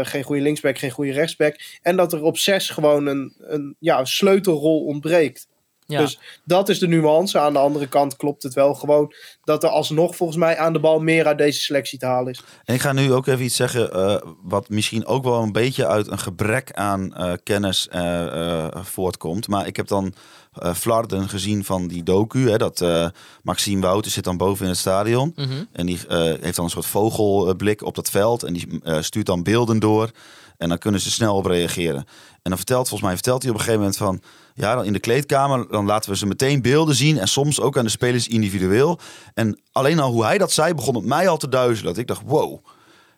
[0.02, 1.56] Geen goede linksback, geen goede rechtsback.
[1.82, 5.50] En dat er op zes gewoon een, een ja, sleutelrol ontbreekt.
[5.92, 6.00] Ja.
[6.00, 7.40] Dus dat is de nuance.
[7.40, 9.14] Aan de andere kant klopt het wel gewoon
[9.44, 12.44] dat er alsnog volgens mij aan de bal meer uit deze selectie te halen is.
[12.66, 15.88] En ik ga nu ook even iets zeggen eh, wat misschien ook wel een beetje
[15.88, 19.48] uit een gebrek aan eh, kennis eh, eh, voortkomt.
[19.48, 20.14] Maar ik heb dan
[20.52, 22.50] eh Flarden gezien van die docu.
[22.50, 23.08] Hè, dat eh,
[23.44, 25.34] Maxime Wouters zit dan boven in het stadion.
[25.36, 25.64] Mhm.
[25.72, 28.44] En die eh, heeft dan een soort vogelblik op dat veld.
[28.44, 30.12] En die eh, stuurt dan beelden door.
[30.58, 32.06] En dan kunnen ze snel op reageren.
[32.42, 34.22] En dan vertelt, volgens mij vertelt hij op een gegeven moment van...
[34.62, 37.18] Ja, dan in de kleedkamer, dan laten we ze meteen beelden zien.
[37.18, 39.00] En soms ook aan de spelers individueel.
[39.34, 41.94] En alleen al hoe hij dat zei, begon het mij al te duizelen.
[41.94, 42.66] Dat ik dacht, wow.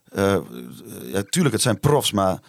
[0.10, 0.38] Eh,
[1.02, 2.40] ja, tuurlijk, het zijn profs, maar...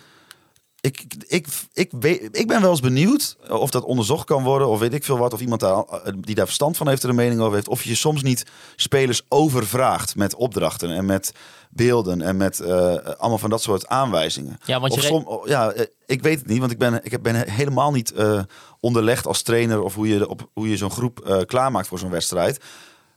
[0.84, 4.68] Ik, ik, ik, weet, ik ben wel eens benieuwd of dat onderzocht kan worden.
[4.68, 5.32] Of weet ik veel wat.
[5.32, 7.68] Of iemand daar, eh, die daar verstand van heeft er een mening over heeft.
[7.68, 8.44] Of je soms niet
[8.76, 11.32] spelers overvraagt met opdrachten en met
[11.70, 12.22] beelden.
[12.22, 14.58] En met eh, allemaal van dat soort aanwijzingen.
[14.64, 17.00] Ja, want je Of re- som- ja, eh, ik weet het niet, want ik ben,
[17.04, 18.40] ik ben helemaal niet eh,
[18.80, 22.60] onderlegd als trainer of hoe je, op, hoe je zo'n groep klaarmaakt voor zo'n wedstrijd.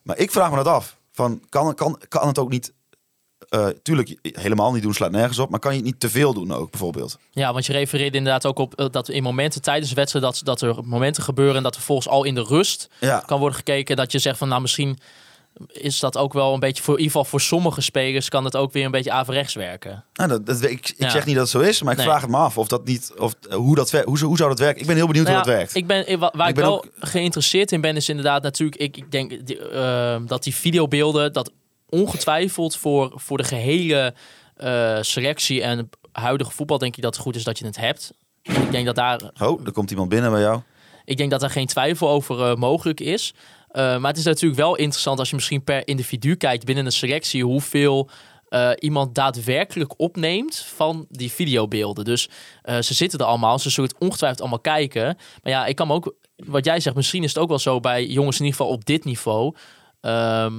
[0.03, 0.97] Maar ik vraag me dat af.
[1.11, 2.73] Van, kan, kan, kan het ook niet,
[3.49, 6.33] eh, tuurlijk, helemaal niet doen slaat nergens op, maar kan je het niet te veel
[6.33, 7.17] doen ook bijvoorbeeld?
[7.31, 10.41] Ja, want je refereerde inderdaad ook op eh, dat in momenten tijdens de wedstrijd dat,
[10.43, 13.57] dat er momenten gebeuren en dat er volgens al in de rust Ja, kan worden
[13.57, 14.97] gekeken dat je zegt van nou misschien
[15.71, 18.55] is dat ook wel een beetje voor in ieder geval voor sommige spelers kan het
[18.55, 20.03] ook weer een beetje averechts werken.
[20.13, 21.09] nou, dat, dat, ik, ik Ja.
[21.09, 22.07] zeg niet dat het zo is, maar ik Nee.
[22.07, 23.91] vraag het me af of dat niet, of eh, hoe dat.
[23.91, 24.81] Hoe, zou- hoe zou dat werken?
[24.81, 25.75] Ik ben heel benieuwd Nou hoe ja, dat werkt.
[25.75, 28.97] Ik ben, waar Ik ik, ben wel ook- geïnteresseerd in ben, is inderdaad natuurlijk, ik,
[28.97, 29.39] ik denk
[30.29, 31.51] dat die videobeelden, dat
[31.89, 34.13] ongetwijfeld voor, voor de gehele
[34.55, 38.13] eh, selectie en huidige voetbal, denk ik dat het goed is dat je het hebt.
[38.41, 40.61] Ik denk dat daar Oh, er komt iemand binnen bij jou.
[41.05, 43.33] Ik denk dat daar geen twijfel over eh, mogelijk is.
[43.67, 46.91] Eh, maar het is natuurlijk wel interessant als je misschien per individu kijkt binnen een
[46.91, 48.09] selectie hoeveel
[48.79, 52.05] iemand daadwerkelijk opneemt van die videobeelden.
[52.05, 52.29] Dus
[52.63, 55.03] ze zitten er allemaal, ze zullen het ongetwijfeld allemaal kijken.
[55.43, 57.79] Maar ja, ik kan me ook, wat jij zegt, misschien is het ook wel zo
[57.79, 59.55] bij jongens in ieder geval op dit niveau.
[60.01, 60.53] ehm,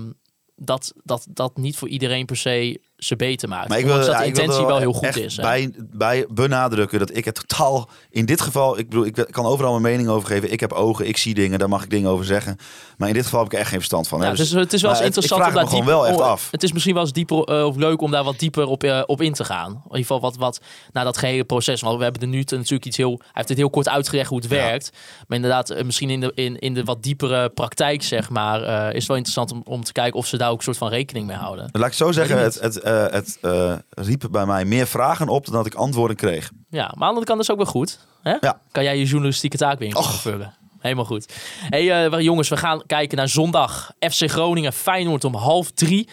[0.58, 3.68] dat, dat dat niet voor iedereen per se ze beter maakt.
[3.68, 5.36] Maar ik wil, Ondanks dat de intentie wel heel goed is.
[5.36, 5.42] hè.
[5.42, 9.70] Bij, bij benadrukken dat ik het totaal in dit geval, ik bedoel, ik kan overal
[9.70, 10.52] mijn mening over geven.
[10.52, 12.56] Ik heb ogen, ik zie dingen, daar mag ik dingen over zeggen.
[12.96, 14.20] Maar in dit geval heb ik er echt geen verstand van.
[14.20, 16.24] Ja, dus het is wel eens interessant ik om vraag daar me gewoon dieper- wel
[16.24, 16.48] echt af.
[16.50, 19.02] Het is misschien wel eens dieper eh, of leuk om daar wat dieper op, eh,
[19.06, 19.70] op in te gaan.
[19.70, 20.60] In ieder geval wat, wat
[20.92, 21.80] naar dat gehele proces.
[21.80, 23.16] Want we hebben er nu natuurlijk iets heel.
[23.18, 24.90] Hij heeft het heel kort uitgelegd hoe het werkt.
[25.26, 28.94] Maar inderdaad, eh, misschien in de, in, in de wat diepere praktijk, zeg maar, is
[28.94, 31.26] het wel interessant om, om te kijken of ze daar ook een soort van rekening
[31.26, 31.68] mee houden.
[31.72, 35.54] Laat ik zo zeggen, het, eh, het eh, riep bij mij meer vragen op dan
[35.54, 36.50] dat ik antwoorden kreeg.
[36.70, 37.98] Ja, maar aan de andere kant is het ook wel goed.
[38.22, 38.36] Hè?
[38.40, 38.60] Ja.
[38.72, 40.10] Kan jij je journalistieke taak weer in Och.
[40.10, 40.54] vervullen.
[40.78, 41.32] Helemaal goed.
[41.68, 43.92] Hey, eh, jongens, we gaan kijken naar zondag.
[43.98, 46.08] FC Groningen, Feyenoord om half drie.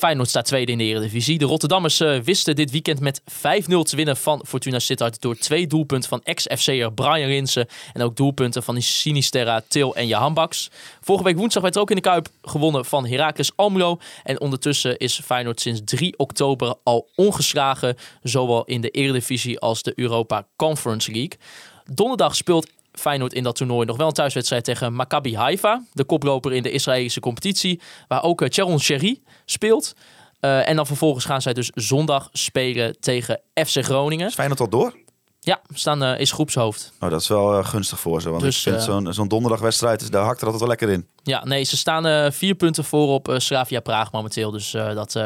[0.00, 1.38] Feyenoord staat tweede in de Eredivisie.
[1.38, 3.24] De Rotterdammers eh, wisten dit weekend met 5-0
[3.64, 5.20] te winnen van Fortuna Sittard...
[5.20, 7.66] door twee doelpunten van ex-FC'er Brian Rinsen...
[7.92, 10.70] en ook doelpunten van Sinisterra, Til en Jahan Baks.
[11.00, 13.98] Vorige week woensdag werd er ook in de Kuip gewonnen van Heracles Almelo.
[14.24, 17.96] En ondertussen is Feyenoord sinds 3 oktober al ongeslagen...
[18.22, 21.38] zowel in de Eredivisie als de Europa Conference League.
[21.84, 25.84] Donderdag speelt Feyenoord in dat toernooi nog wel een thuiswedstrijd tegen Maccabi Haifa.
[25.92, 27.80] De koploper in de Israëlische competitie.
[28.08, 29.20] Waar ook eh, Sharon Sherry
[29.50, 29.92] speelt.
[30.40, 34.26] Eh, en dan vervolgens gaan zij dus zondag spelen tegen FC Groningen.
[34.26, 34.94] Is Feyenoord al door?
[35.40, 36.92] Ja, staan eh, is groepshoofd.
[37.00, 38.30] Oh, dat is wel eh, gunstig voor ze.
[38.30, 41.08] Want Dus, zo'n zo'n donderdagwedstrijd, is- daar hakt er altijd wel lekker in.
[41.22, 44.50] Ja, nee, ze staan vier punten voor op Slavia Praag momenteel.
[44.50, 45.16] Dus dat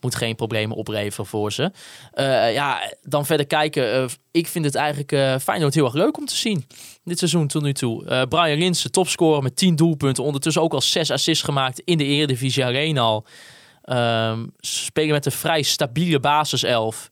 [0.00, 1.72] moet geen problemen opleveren voor ze.
[2.12, 3.92] Eh, ja, dan verder kijken.
[3.92, 6.66] eh, ik vind het eigenlijk eh Feyenoord heel erg leuk om te zien.
[7.04, 8.26] Dit seizoen tot nu toe.
[8.28, 10.24] Brian Linsen, topscorer met 10 doelpunten.
[10.24, 13.26] Ondertussen ook al 6 assists gemaakt in de Eredivisie Arena al.
[13.82, 17.10] Ehm, spelen met een vrij stabiele basiself.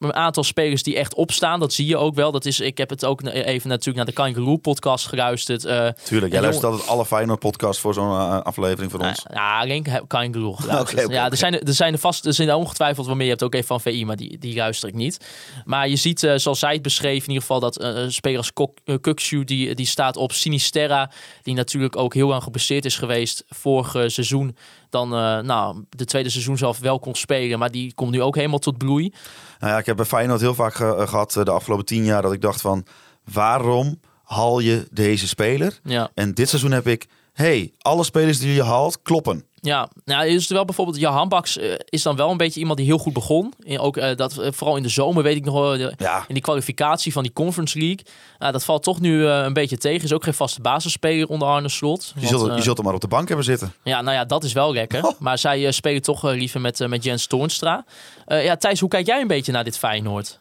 [0.00, 2.32] Een aantal spelers die echt opstaan, dat zie je ook wel.
[2.32, 5.64] Dat is, ik heb het ook even natuurlijk naar de Kangaroo podcast geluisterd.
[5.64, 9.22] Eh, Tuurlijk, jij luistert altijd alle Feyenoord-podcasts voor zo'n eh, aflevering van ons.
[9.32, 10.64] ja, alleen he- kan ik genoeg.
[10.64, 13.22] Oké, oké, ja, er zijn er, zijn er vast, er zijn er ongetwijfeld meer.
[13.22, 15.26] Je hebt ook even van VI, maar die, die luister ik niet.
[15.64, 18.52] Maar je ziet, eh, zoals zij het beschreef, in ieder geval dat een speler als
[18.52, 21.10] Kok- eh, Kukshu, die, die staat op Sinisterra,
[21.42, 24.56] die natuurlijk ook heel lang geblesseerd is geweest vorig seizoen.
[24.90, 28.34] Dan, eh, nou, de tweede seizoen zelf wel kon spelen, maar die komt nu ook
[28.36, 29.12] helemaal tot bloei.
[29.58, 32.22] Nou ja, ik heb bij Feyenoord heel vaak ge- gehad eh, de afgelopen tien jaar
[32.22, 32.84] dat ik dacht van...
[33.32, 35.78] waarom haal je deze speler?
[35.84, 36.10] Ja.
[36.14, 37.06] En dit seizoen heb ik...
[37.32, 39.44] hey, alle spelers die je haalt, kloppen.
[39.60, 42.78] Ja, nou is er wel bijvoorbeeld Johan Baks eh, is dan wel een beetje iemand
[42.78, 43.52] die heel goed begon.
[43.66, 46.34] En ook eh, dat eh, vooral in de zomer weet ik nog wel Ja, in
[46.34, 48.04] die kwalificatie van die Conference League.
[48.38, 50.04] Nou, dat valt toch nu een beetje tegen.
[50.04, 52.12] Is ook geen vaste basisspeler onder Arne Slot.
[52.14, 53.72] je Want, zult, je zult hem maar op de bank hebben zitten.
[53.82, 55.14] ja, nou ja, dat is wel lekker.
[55.18, 57.84] Maar zij spelen toch liever met, met Jens Toornstra.
[58.26, 60.38] Ja, Thijs, hoe kijk jij een beetje naar dit Feyenoord?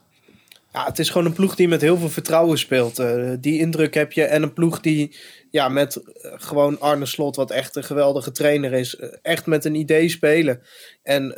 [0.73, 2.99] Ja, het is gewoon een ploeg die met heel veel vertrouwen speelt.
[2.99, 4.23] Eh, die indruk heb je.
[4.23, 5.15] En een ploeg die
[5.51, 9.65] ja, met eh, gewoon Arne Slot, wat echt een geweldige trainer is, eh, echt met
[9.65, 10.61] een idee spelen.
[11.03, 11.33] En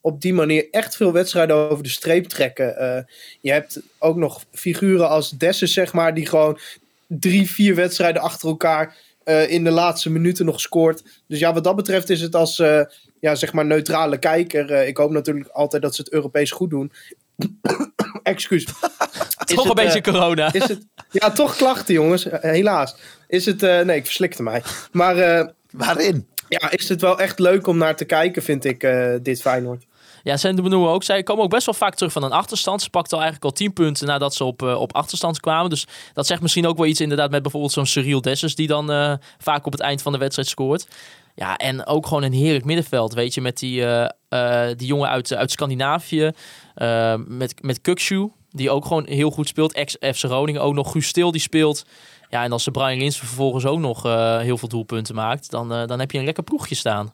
[0.00, 3.06] op die manier echt veel wedstrijden over de streep trekken.
[3.40, 6.58] Je hebt ook nog figuren als Dessus, zeg maar, die gewoon
[7.06, 8.96] drie, vier wedstrijden achter elkaar
[9.48, 11.02] in de laatste minuten nog scoort.
[11.26, 12.56] Dus ja, wat dat betreft is het als
[13.20, 14.86] ja, zeg maar neutrale kijker.
[14.86, 16.92] ik hoop natuurlijk altijd dat ze het Europees goed doen.
[18.28, 18.64] Excuus.
[19.46, 20.52] Is Toch een het, beetje eh, corona.
[20.52, 22.24] is het, ja, toch klachten, jongens.
[22.28, 22.96] Eh, helaas.
[23.28, 23.62] Is het.
[23.62, 24.62] eh, nee, ik verslikte mij.
[24.92, 26.26] Maar eh, Waarin?
[26.48, 29.86] ja, is het wel echt leuk om naar te kijken, vind ik, eh, dit Feyenoord.
[30.22, 31.02] Ja, Sende benoemen ook.
[31.04, 32.82] Zij komen ook best wel vaak terug van een achterstand.
[32.82, 35.70] Ze pakten al eigenlijk al 10 punten nadat ze op, op achterstand kwamen.
[35.70, 38.54] Dus dat zegt misschien ook wel iets inderdaad met bijvoorbeeld zo'n Cyril Dessers...
[38.54, 40.86] die dan eh, vaak op het eind van de wedstrijd scoort.
[41.38, 43.40] Ja, en ook gewoon een heerlijk middenveld, weet je.
[43.40, 46.30] Met die, eh, eh, die jongen uit, uit Scandinavië.
[46.74, 49.72] eh, met, met Kukshu, die ook gewoon heel goed speelt.
[49.72, 50.92] Ex-FC Groningen ook nog.
[50.92, 51.84] Guus Stil, die speelt.
[52.30, 54.02] Ja, en als de Brian Lins vervolgens ook nog
[54.42, 55.50] heel veel doelpunten maakt...
[55.50, 57.12] Dan, dan heb je een lekker ploegje staan.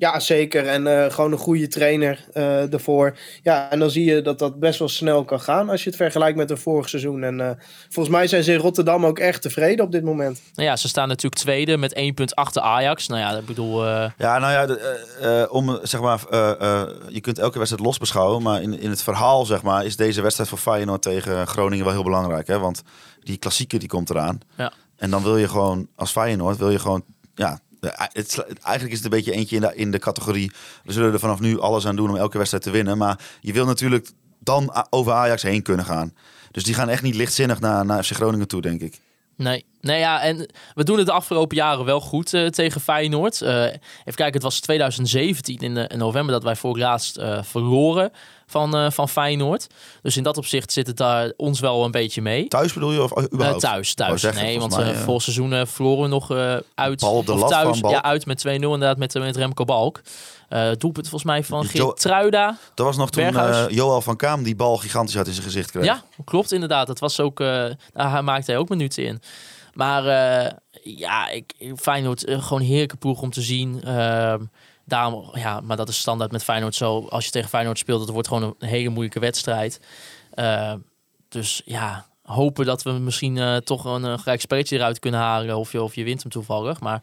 [0.00, 0.66] Ja, zeker.
[0.66, 3.16] En eh, gewoon een goede trainer eh ervoor.
[3.42, 5.98] Ja, en dan zie je dat dat best wel snel kan gaan als je het
[5.98, 7.22] vergelijkt met een vorig seizoen.
[7.22, 7.50] En eh,
[7.88, 10.40] volgens mij zijn ze in Rotterdam ook echt tevreden op dit moment.
[10.54, 13.06] Nou ja, ze staan natuurlijk tweede met één punt achter Ajax.
[13.06, 13.86] Nou ja, ik bedoel...
[13.86, 14.78] eh, Ja, nou ja, de,
[15.20, 18.42] eh, eh, om, zeg maar, eh, eh, je kunt elke wedstrijd los beschouwen.
[18.42, 21.94] Maar in, in het verhaal, zeg maar, is deze wedstrijd voor Feyenoord tegen Groningen wel
[21.94, 22.46] heel belangrijk.
[22.46, 22.58] Hè?
[22.58, 22.82] Want
[23.20, 24.38] die klassieker die komt eraan.
[24.56, 24.72] Ja.
[24.96, 27.60] En dan wil je gewoon, als Feyenoord, wil je gewoon, ja...
[27.80, 30.52] de- Het, eigenlijk is het een beetje eentje in de, in de categorie.
[30.84, 32.98] We zullen er vanaf nu alles aan doen om elke wedstrijd te winnen.
[32.98, 36.14] Maar je wil natuurlijk dan over Ajax heen kunnen gaan.
[36.50, 39.00] Dus die gaan echt niet lichtzinnig naar, naar FC Groningen toe, denk ik.
[39.36, 39.64] Nee.
[39.80, 43.42] nee, ja, en we doen het de afgelopen jaren wel goed eh, tegen Feyenoord.
[43.42, 48.12] Eh, even kijken, het was 2017 in, november dat wij voor eh, verloren
[48.50, 49.66] van, eh, van Feyenoord.
[50.02, 52.48] Dus in dat opzicht zit het daar ons wel een beetje mee.
[52.48, 53.60] Thuis bedoel je of Eh, überhaupt?
[53.60, 54.20] thuis, wou thuis.
[54.20, 57.00] zeggen, nee, want volgens mij, eh eh, vorig seizoen eh, verloren we nog eh, uit.
[57.00, 57.78] Bal op de of thuis.
[57.80, 60.00] Ja, uit met 2-0 inderdaad met, met Remco Balk.
[60.48, 62.58] Eh doelpunt volgens mij van Geert-Truida.
[62.74, 65.70] Dat was nog toen eh, Johan van Kaam die bal gigantisch uit in zijn gezicht
[65.70, 65.84] kreeg.
[65.84, 66.86] Ja, klopt inderdaad.
[66.86, 69.20] Dat was ook, eh daar maakte hij ook minuten in.
[69.74, 73.82] Maar eh, ja, ik, Feyenoord, eh, gewoon heerlijke ploeg om te zien.
[74.88, 77.06] Daarom, ja, maar dat is standaard met Feyenoord zo.
[77.08, 79.80] Als je tegen Feyenoord speelt, het wordt gewoon een hele moeilijke wedstrijd.
[80.30, 80.74] Eh,
[81.28, 85.56] dus ja, hopen dat we misschien eh, toch een, een gelijk spelletje eruit kunnen halen.
[85.56, 86.80] Of je, of je wint hem toevallig.
[86.80, 87.02] Maar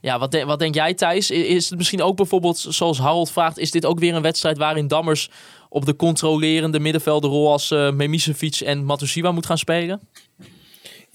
[0.00, 1.30] ja, wat, wat denk jij Thijs?
[1.30, 3.58] I- Is het misschien ook bijvoorbeeld, zoals Harold vraagt...
[3.58, 5.30] is dit ook weer een wedstrijd waarin Dammers...
[5.68, 10.00] op de controlerende middenvelderrol als eh Memisevic en Matusiwa moet gaan spelen?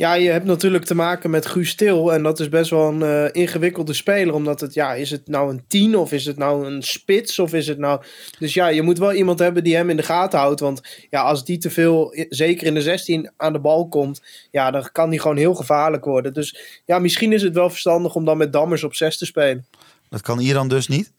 [0.02, 2.14] Ja, je hebt natuurlijk te maken met Guus Til.
[2.14, 4.34] En dat is best wel een eh, ingewikkelde speler.
[4.34, 7.54] Omdat het, ja, is het nou een tien of is het nou een spits of
[7.54, 8.02] is het nou...
[8.39, 10.60] Dus ja, je moet wel iemand hebben die hem in de gaten houdt.
[10.60, 14.22] Want ja, als die te veel, i- zeker in de 16, aan de bal komt...
[14.52, 16.34] Ja, dan kan die gewoon heel gevaarlijk worden.
[16.34, 19.66] Dus ja, misschien is het wel verstandig om dan met Dammers op 6 te spelen.
[20.10, 21.12] Dat kan Iran dus niet.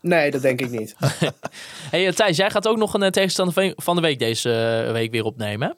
[0.00, 0.94] Nee, dat denk ik niet.
[1.90, 4.52] hey, eh, Thijs, jij gaat ook nog een eh, tegenstander van- van de week deze
[4.86, 5.74] eh, week weer opnemen, hè?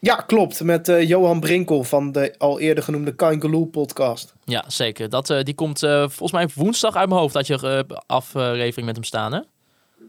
[0.00, 0.62] Ja, klopt.
[0.62, 4.34] Met eh, Johan Brinkel van de al eerder genoemde Kangaloo podcast.
[4.44, 5.08] Ja, zeker.
[5.08, 7.34] Dat, eh, die komt eh, volgens mij woensdag uit mijn hoofd...
[7.34, 9.40] dat je aflevering met hem staan, hè?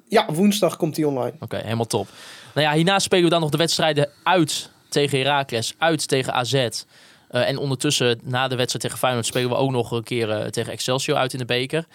[0.08, 1.34] Ja, woensdag komt hij online.
[1.40, 2.08] Oké, helemaal top.
[2.54, 6.54] Nou ja, hierna spelen we dan nog de wedstrijden uit tegen Heracles, uit tegen AZ.
[6.54, 10.72] Eh, en ondertussen, na de wedstrijd tegen Feyenoord, spelen we ook nog een keer tegen
[10.72, 11.86] Excelsior uit in de beker.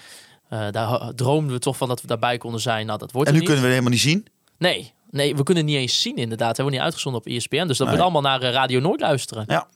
[0.48, 2.86] Eh, daar droomden we toch van dat we daarbij konden zijn.
[2.86, 3.48] Nou, dat wordt En nu niet.
[3.48, 4.26] kunnen we helemaal niet zien.
[4.58, 6.48] Nee, nee, we kunnen het niet eens zien inderdaad.
[6.56, 7.66] We hebben we niet uitgezonden op ESPN.
[7.66, 7.96] Dus dat Nee.
[7.96, 9.44] moet allemaal naar eh, Radio Noord luisteren.
[9.46, 9.66] Ja.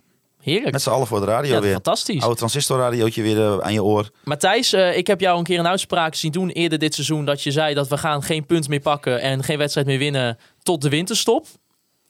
[0.43, 0.73] Heerlijk.
[0.73, 1.73] Met z'n allen voor de radio Ja, weer.
[1.73, 2.23] fantastisch.
[2.23, 4.11] Oude transistorradiootje weer eh, aan je oor.
[4.25, 7.25] Matthijs, eh, ik heb jou een keer een uitspraak zien doen eerder dit seizoen.
[7.25, 10.39] Dat je zei dat we gaan geen punt meer pakken en geen wedstrijd meer winnen
[10.63, 11.47] tot de winterstop.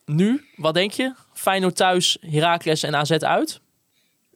[0.04, 1.14] Nu, wat denk je?
[1.32, 3.60] Feyenoord thuis, Heracles en AZ uit?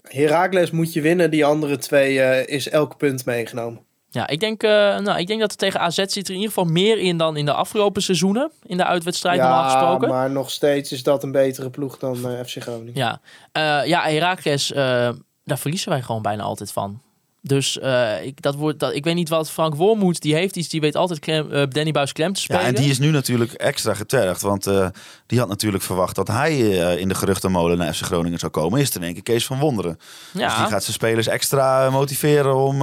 [0.03, 1.31] Heracles moet je winnen.
[1.31, 3.81] Die andere twee is elk punt meegenomen.
[4.13, 6.49] Ja, ik denk, eh, nou, ik denk dat er tegen AZ zit er in ieder
[6.49, 8.51] geval meer in dan in de afgelopen seizoenen.
[8.67, 10.09] In de uitwedstrijd normaal gesproken.
[10.09, 12.93] maar nog steeds is dat een betere ploeg dan eh, FC Groningen.
[12.95, 13.21] Ja,
[13.53, 15.11] Eh ja Heracles, eh,
[15.45, 17.01] daar verliezen wij gewoon bijna altijd van.
[17.43, 20.69] Dus eh, ik, dat wordt, dat, ik weet niet wat Frank Wormoed, die heeft iets,
[20.69, 22.63] die weet altijd klem, eh, Danny Buis klem te spelen.
[22.63, 24.43] Ja, en die is nu natuurlijk extra getergd.
[24.43, 24.89] Want eh,
[25.27, 26.59] die had natuurlijk verwacht dat hij
[26.99, 28.81] in de geruchtenmolen naar FC Groningen zou komen.
[28.81, 29.99] Is het in één keer Kees van Wonderen.
[30.33, 32.79] Dus die gaat zijn spelers extra motiveren om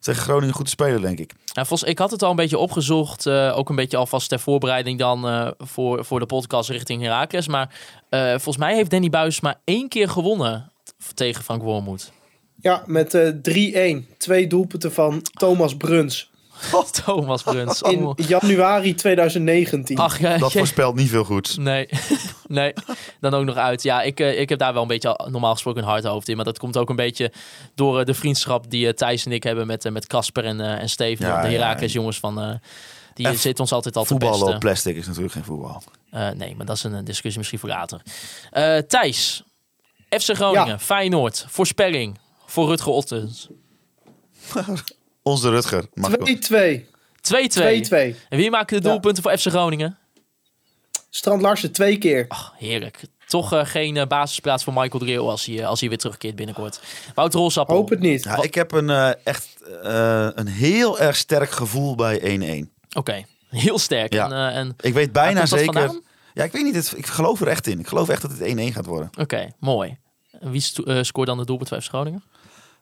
[0.00, 1.32] tegen Groningen goed te spelen, denk ik.
[1.44, 3.28] Ja, volgens, ik had het al een beetje opgezocht.
[3.28, 7.48] ook een beetje alvast ter voorbereiding dan voor, voor de podcast richting Heracles.
[7.48, 7.74] Maar
[8.10, 10.70] volgens mij heeft Danny Buis maar één keer gewonnen
[11.14, 12.12] tegen Frank Wormoed.
[12.64, 14.16] Ja, met eh 3-1.
[14.18, 16.30] Twee doelpunten van Thomas Bruns.
[17.04, 17.82] Thomas Bruns.
[17.82, 19.96] In allemaal- januari 2019.
[19.98, 21.56] Ach, ja, Dat voorspelt niet veel goeds.
[21.56, 21.88] Nee,
[22.48, 22.72] nee,
[23.20, 23.82] dan ook nog uit.
[23.82, 26.28] Ja, ik, eh, ik heb daar wel een beetje al- normaal gesproken een hard hoofd
[26.28, 26.36] in.
[26.36, 27.32] Maar dat komt ook een beetje
[27.74, 30.60] door eh, de vriendschap die eh, Thijs en ik hebben met, eh, met Casper en,
[30.60, 31.26] eh, en Steven.
[31.26, 31.98] Ja, de Herakles ja.
[31.98, 32.40] jongens van...
[32.40, 32.50] eh,
[33.14, 34.54] die En zitten ons altijd al te Voetballen pesten.
[34.54, 35.82] op plastic is natuurlijk geen voetbal.
[36.10, 38.00] Eh, nee, maar dat is een eh, discussie misschien voor later.
[38.50, 39.42] Eh, Thijs,
[40.08, 40.78] FC Groningen, Ja.
[40.78, 43.48] Feyenoord, voorspelling voor Rutger Ottens.
[44.58, 44.62] 2-2.
[45.22, 45.86] Onze Rutger.
[45.94, 46.80] Mag ik wel.
[46.80, 46.84] 2-2.
[48.14, 48.16] 2-2.
[48.28, 48.80] En wie maakt de Ja.
[48.80, 49.98] doelpunten voor FC Groningen?
[51.10, 52.24] Strand Larsen twee keer.
[52.28, 53.00] Ach, heerlijk.
[53.26, 56.36] Toch eh, geen eh, basisplaats voor Michael Dreel als hij, eh, als hij weer terugkeert
[56.36, 56.80] binnenkort.
[57.14, 57.74] Wouter Rolsappel.
[57.76, 58.24] Hoop het niet.
[58.24, 59.48] Ja, ik heb een, eh, echt
[59.82, 62.72] eh, een heel erg sterk gevoel bij 1-1.
[62.96, 64.12] Oké, heel sterk.
[64.12, 64.24] Ja.
[64.24, 65.64] En, eh, en, Ik weet bijna zeker...
[65.64, 66.02] vandaan?
[66.34, 66.74] Ja, ik weet niet.
[66.74, 67.78] Het, ik geloof er echt in.
[67.78, 69.10] Ik geloof echt dat het 1-1 gaat worden.
[69.20, 69.98] Oké, mooi.
[70.40, 72.22] En wie sto- scoort dan de doelpunt voor FC Groningen?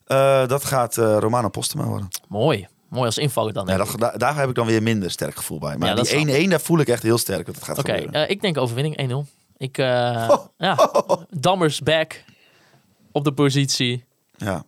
[0.05, 2.09] Eh, dat gaat eh, Romano Postema worden.
[2.29, 2.67] Mooi.
[2.89, 3.67] Mooi als invaller dan.
[3.67, 5.77] Ja, dat, daar, daar heb ik dan weer minder sterk gevoel bij.
[5.77, 5.95] Maar Ja,
[6.25, 8.25] die 1-1, daar voel ik echt heel sterk dat het gaat Oké, gebeuren.
[8.25, 9.29] eh, ik denk overwinning 1-0.
[9.57, 10.91] Ik, ja,
[11.31, 12.25] Dammers back
[13.13, 14.05] op de positie.
[14.37, 14.65] Ja.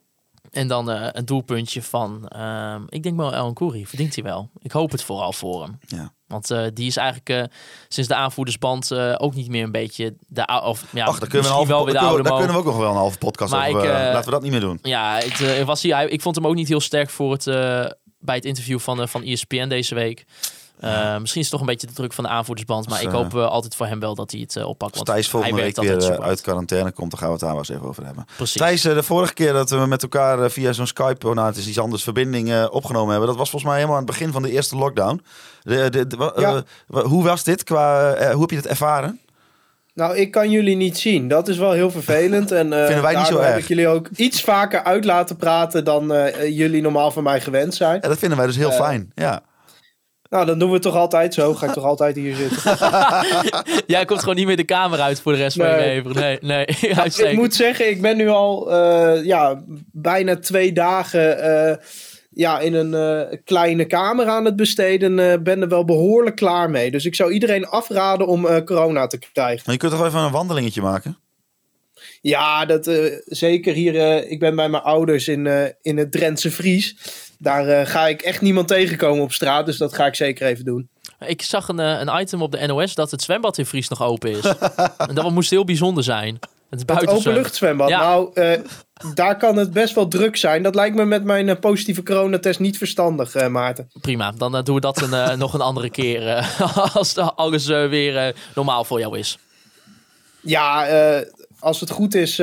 [0.51, 3.87] En dan een doelpuntje van, ehm, ik denk wel El Kouri.
[3.87, 4.51] Verdient hij wel.
[4.59, 5.79] Ik hoop het vooral voor hem.
[5.87, 6.13] Ja.
[6.35, 7.57] Want eh, die is eigenlijk eh,
[7.89, 11.51] sinds de aanvoerdersband eh, ook niet meer een beetje de of ja, Ach, daar kunnen,
[11.51, 13.53] we een wel weer de oude daar kunnen we ook nog wel een halve podcast
[13.53, 13.85] Maar over.
[13.85, 14.79] ik, laten we dat niet meer doen.
[14.83, 17.45] Ja, het, was hij, ik vond hem ook niet heel sterk voor het,
[18.19, 20.25] bij het interview van, van ESPN deze week.
[20.81, 22.89] Eh, misschien is het toch een beetje de druk van de aanvoerdersband.
[22.89, 24.91] Maar Dus, ik eh, hoop eh, altijd voor hem wel dat hij het eh, oppakt.
[24.91, 27.43] Als Want Thijs volgende hij week weer eh, uit quarantaine komt, dan gaan we het
[27.43, 28.25] daar wel eens even over hebben.
[28.37, 28.61] Precies.
[28.61, 31.47] Thijs, eh, de vorige keer dat we met elkaar eh, via zo'n Skype, oh, nou
[31.47, 34.17] het is iets anders, verbinding eh, opgenomen hebben, dat was volgens mij helemaal aan het
[34.19, 35.23] begin van de eerste lockdown.
[35.63, 36.55] De, de, de- wa- Ja.
[36.55, 37.65] eh, wa- hoe was dit?
[37.65, 39.19] Qua, eh, hoe heb je het ervaren?
[39.95, 41.29] Nou, ik kan jullie niet zien.
[41.29, 42.51] Dat is wel heel vervelend.
[42.53, 43.57] En eh Vinden wij niet zo erg.
[43.59, 47.75] ik jullie ook iets vaker uit laten praten dan eh, jullie normaal van mij gewend
[47.75, 47.99] zijn.
[48.03, 49.13] Ja, dat vinden wij dus heel Eh, fijn.
[49.15, 49.41] Ja.
[50.35, 51.55] Nou, dan doen we het toch altijd zo.
[51.55, 52.77] Ga ik toch altijd hier zitten.
[53.95, 55.95] Jij komt gewoon niet meer de kamer uit voor de rest van je Nee.
[56.03, 56.15] leven.
[56.21, 56.65] Nee, nee.
[56.91, 57.37] ik Uitstekend.
[57.39, 59.63] moet zeggen, ik ben nu al eh, ja,
[59.93, 61.39] bijna twee dagen
[61.71, 61.77] eh,
[62.31, 65.19] ja, in een eh, kleine kamer aan het besteden.
[65.19, 66.91] eh ben er wel behoorlijk klaar mee.
[66.91, 69.63] Dus ik zou iedereen afraden om eh, corona te krijgen.
[69.65, 71.19] Maar je kunt toch wel even een wandelingetje maken?
[72.21, 73.97] Ja, dat, eh, zeker hier.
[74.01, 76.97] eh, ik ben bij mijn ouders in, eh, in het Drentse Fries.
[77.45, 79.67] Daar eh, ga ik echt niemand tegenkomen op straat.
[79.67, 80.89] Dus dat ga ik zeker even doen.
[81.27, 84.03] Ik zag een, eh, een item op de NOS dat het zwembad in Fries nog
[84.03, 84.45] open is.
[85.09, 86.35] en dat moest heel bijzonder zijn.
[86.35, 87.89] Het Het buiten openluchtzwembad.
[87.89, 88.01] Ja.
[88.01, 88.61] Nou, eh,
[89.15, 90.63] daar kan het best wel druk zijn.
[90.63, 93.91] Dat lijkt me met mijn positieve coronatest niet verstandig, Maarten.
[94.01, 96.51] Prima, dan doen we dat een, nog een andere keer.
[96.95, 99.39] als alles weer normaal voor jou is.
[100.41, 100.87] Ja,
[101.59, 102.43] als het goed is,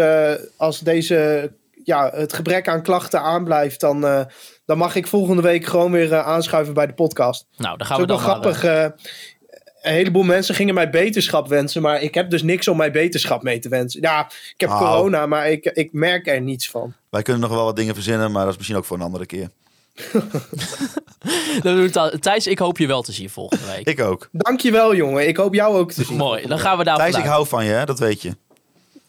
[0.57, 1.51] als deze,
[1.83, 4.27] ja, het gebrek aan klachten aanblijft, dan,
[4.71, 7.45] dan mag ik volgende week gewoon weer eh, aanschuiven bij de podcast.
[7.57, 8.63] Nou, dan Dat gaan is we wel dan maar, grappig.
[8.63, 8.83] eh,
[9.81, 13.43] een heleboel mensen gingen mij beterschap wensen, maar ik heb dus niks om mij beterschap
[13.43, 14.01] mee te wensen.
[14.01, 16.93] Ja, ik heb corona, maar ik, ik merk er niets van.
[17.09, 19.25] Wij kunnen nog wel wat dingen verzinnen, maar dat is misschien ook voor een andere
[19.25, 19.49] keer.
[21.63, 23.87] eh, Thijs, ik hoop je wel te zien volgende week.
[23.87, 24.29] Ik ook.
[24.31, 25.27] Dankjewel, jongen.
[25.27, 26.17] Ik hoop jou ook te zien.
[26.17, 27.85] Mooi, dan gaan we daar Thijs, ik hou van je, hè?
[27.85, 28.31] dat weet je.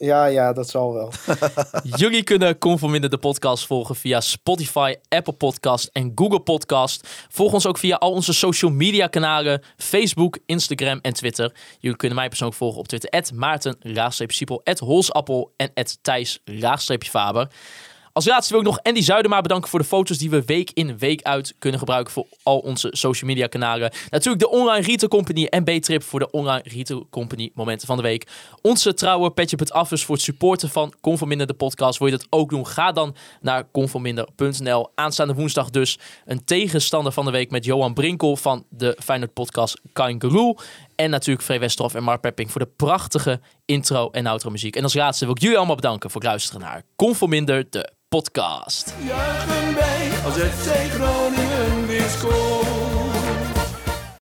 [0.05, 1.13] Ja, ja, dat zal wel.
[1.97, 7.09] Jullie kunnen Conforminder de podcast volgen via Spotify, Apple Podcast en Google Podcast.
[7.29, 11.55] Volg ons ook via al onze social media kanalen, Facebook, Instagram en Twitter.
[11.79, 13.77] Jullie kunnen mij persoonlijk volgen op Twitter, Maarten,
[14.27, 15.71] Siepel, Holsappel en
[16.03, 16.43] Thijs,
[16.99, 17.49] Faber.
[18.15, 20.99] Als laatste wil ik nog Andy Zuidema bedanken voor de foto's die we week in
[20.99, 23.93] week uit kunnen gebruiken voor al onze social media kanalen.
[24.11, 28.03] Natuurlijk de Online Retail Company en B-Trip voor de Online Retail Company momenten van de
[28.03, 28.27] week.
[28.63, 31.99] Onze trouwe Petje.affers voor het supporten van Conforminder de podcast.
[31.99, 32.67] Wil je dat ook doen?
[32.67, 34.91] Ga dan naar conforminder.nl.
[34.95, 39.81] Aanstaande woensdag dus een tegenstander van de week met Johan Brinkel van de Feyenoord podcast
[39.93, 40.57] Kangaroo.
[40.97, 44.77] En natuurlijk Free Westerhof en Mark Pepping voor de prachtige intro en outro muziek.
[44.77, 48.95] En als laatste wil ik jullie allemaal bedanken voor het luisteren naar Conforminder de podcast.
[49.75, 52.82] Wij als FC Groningen weer scoort.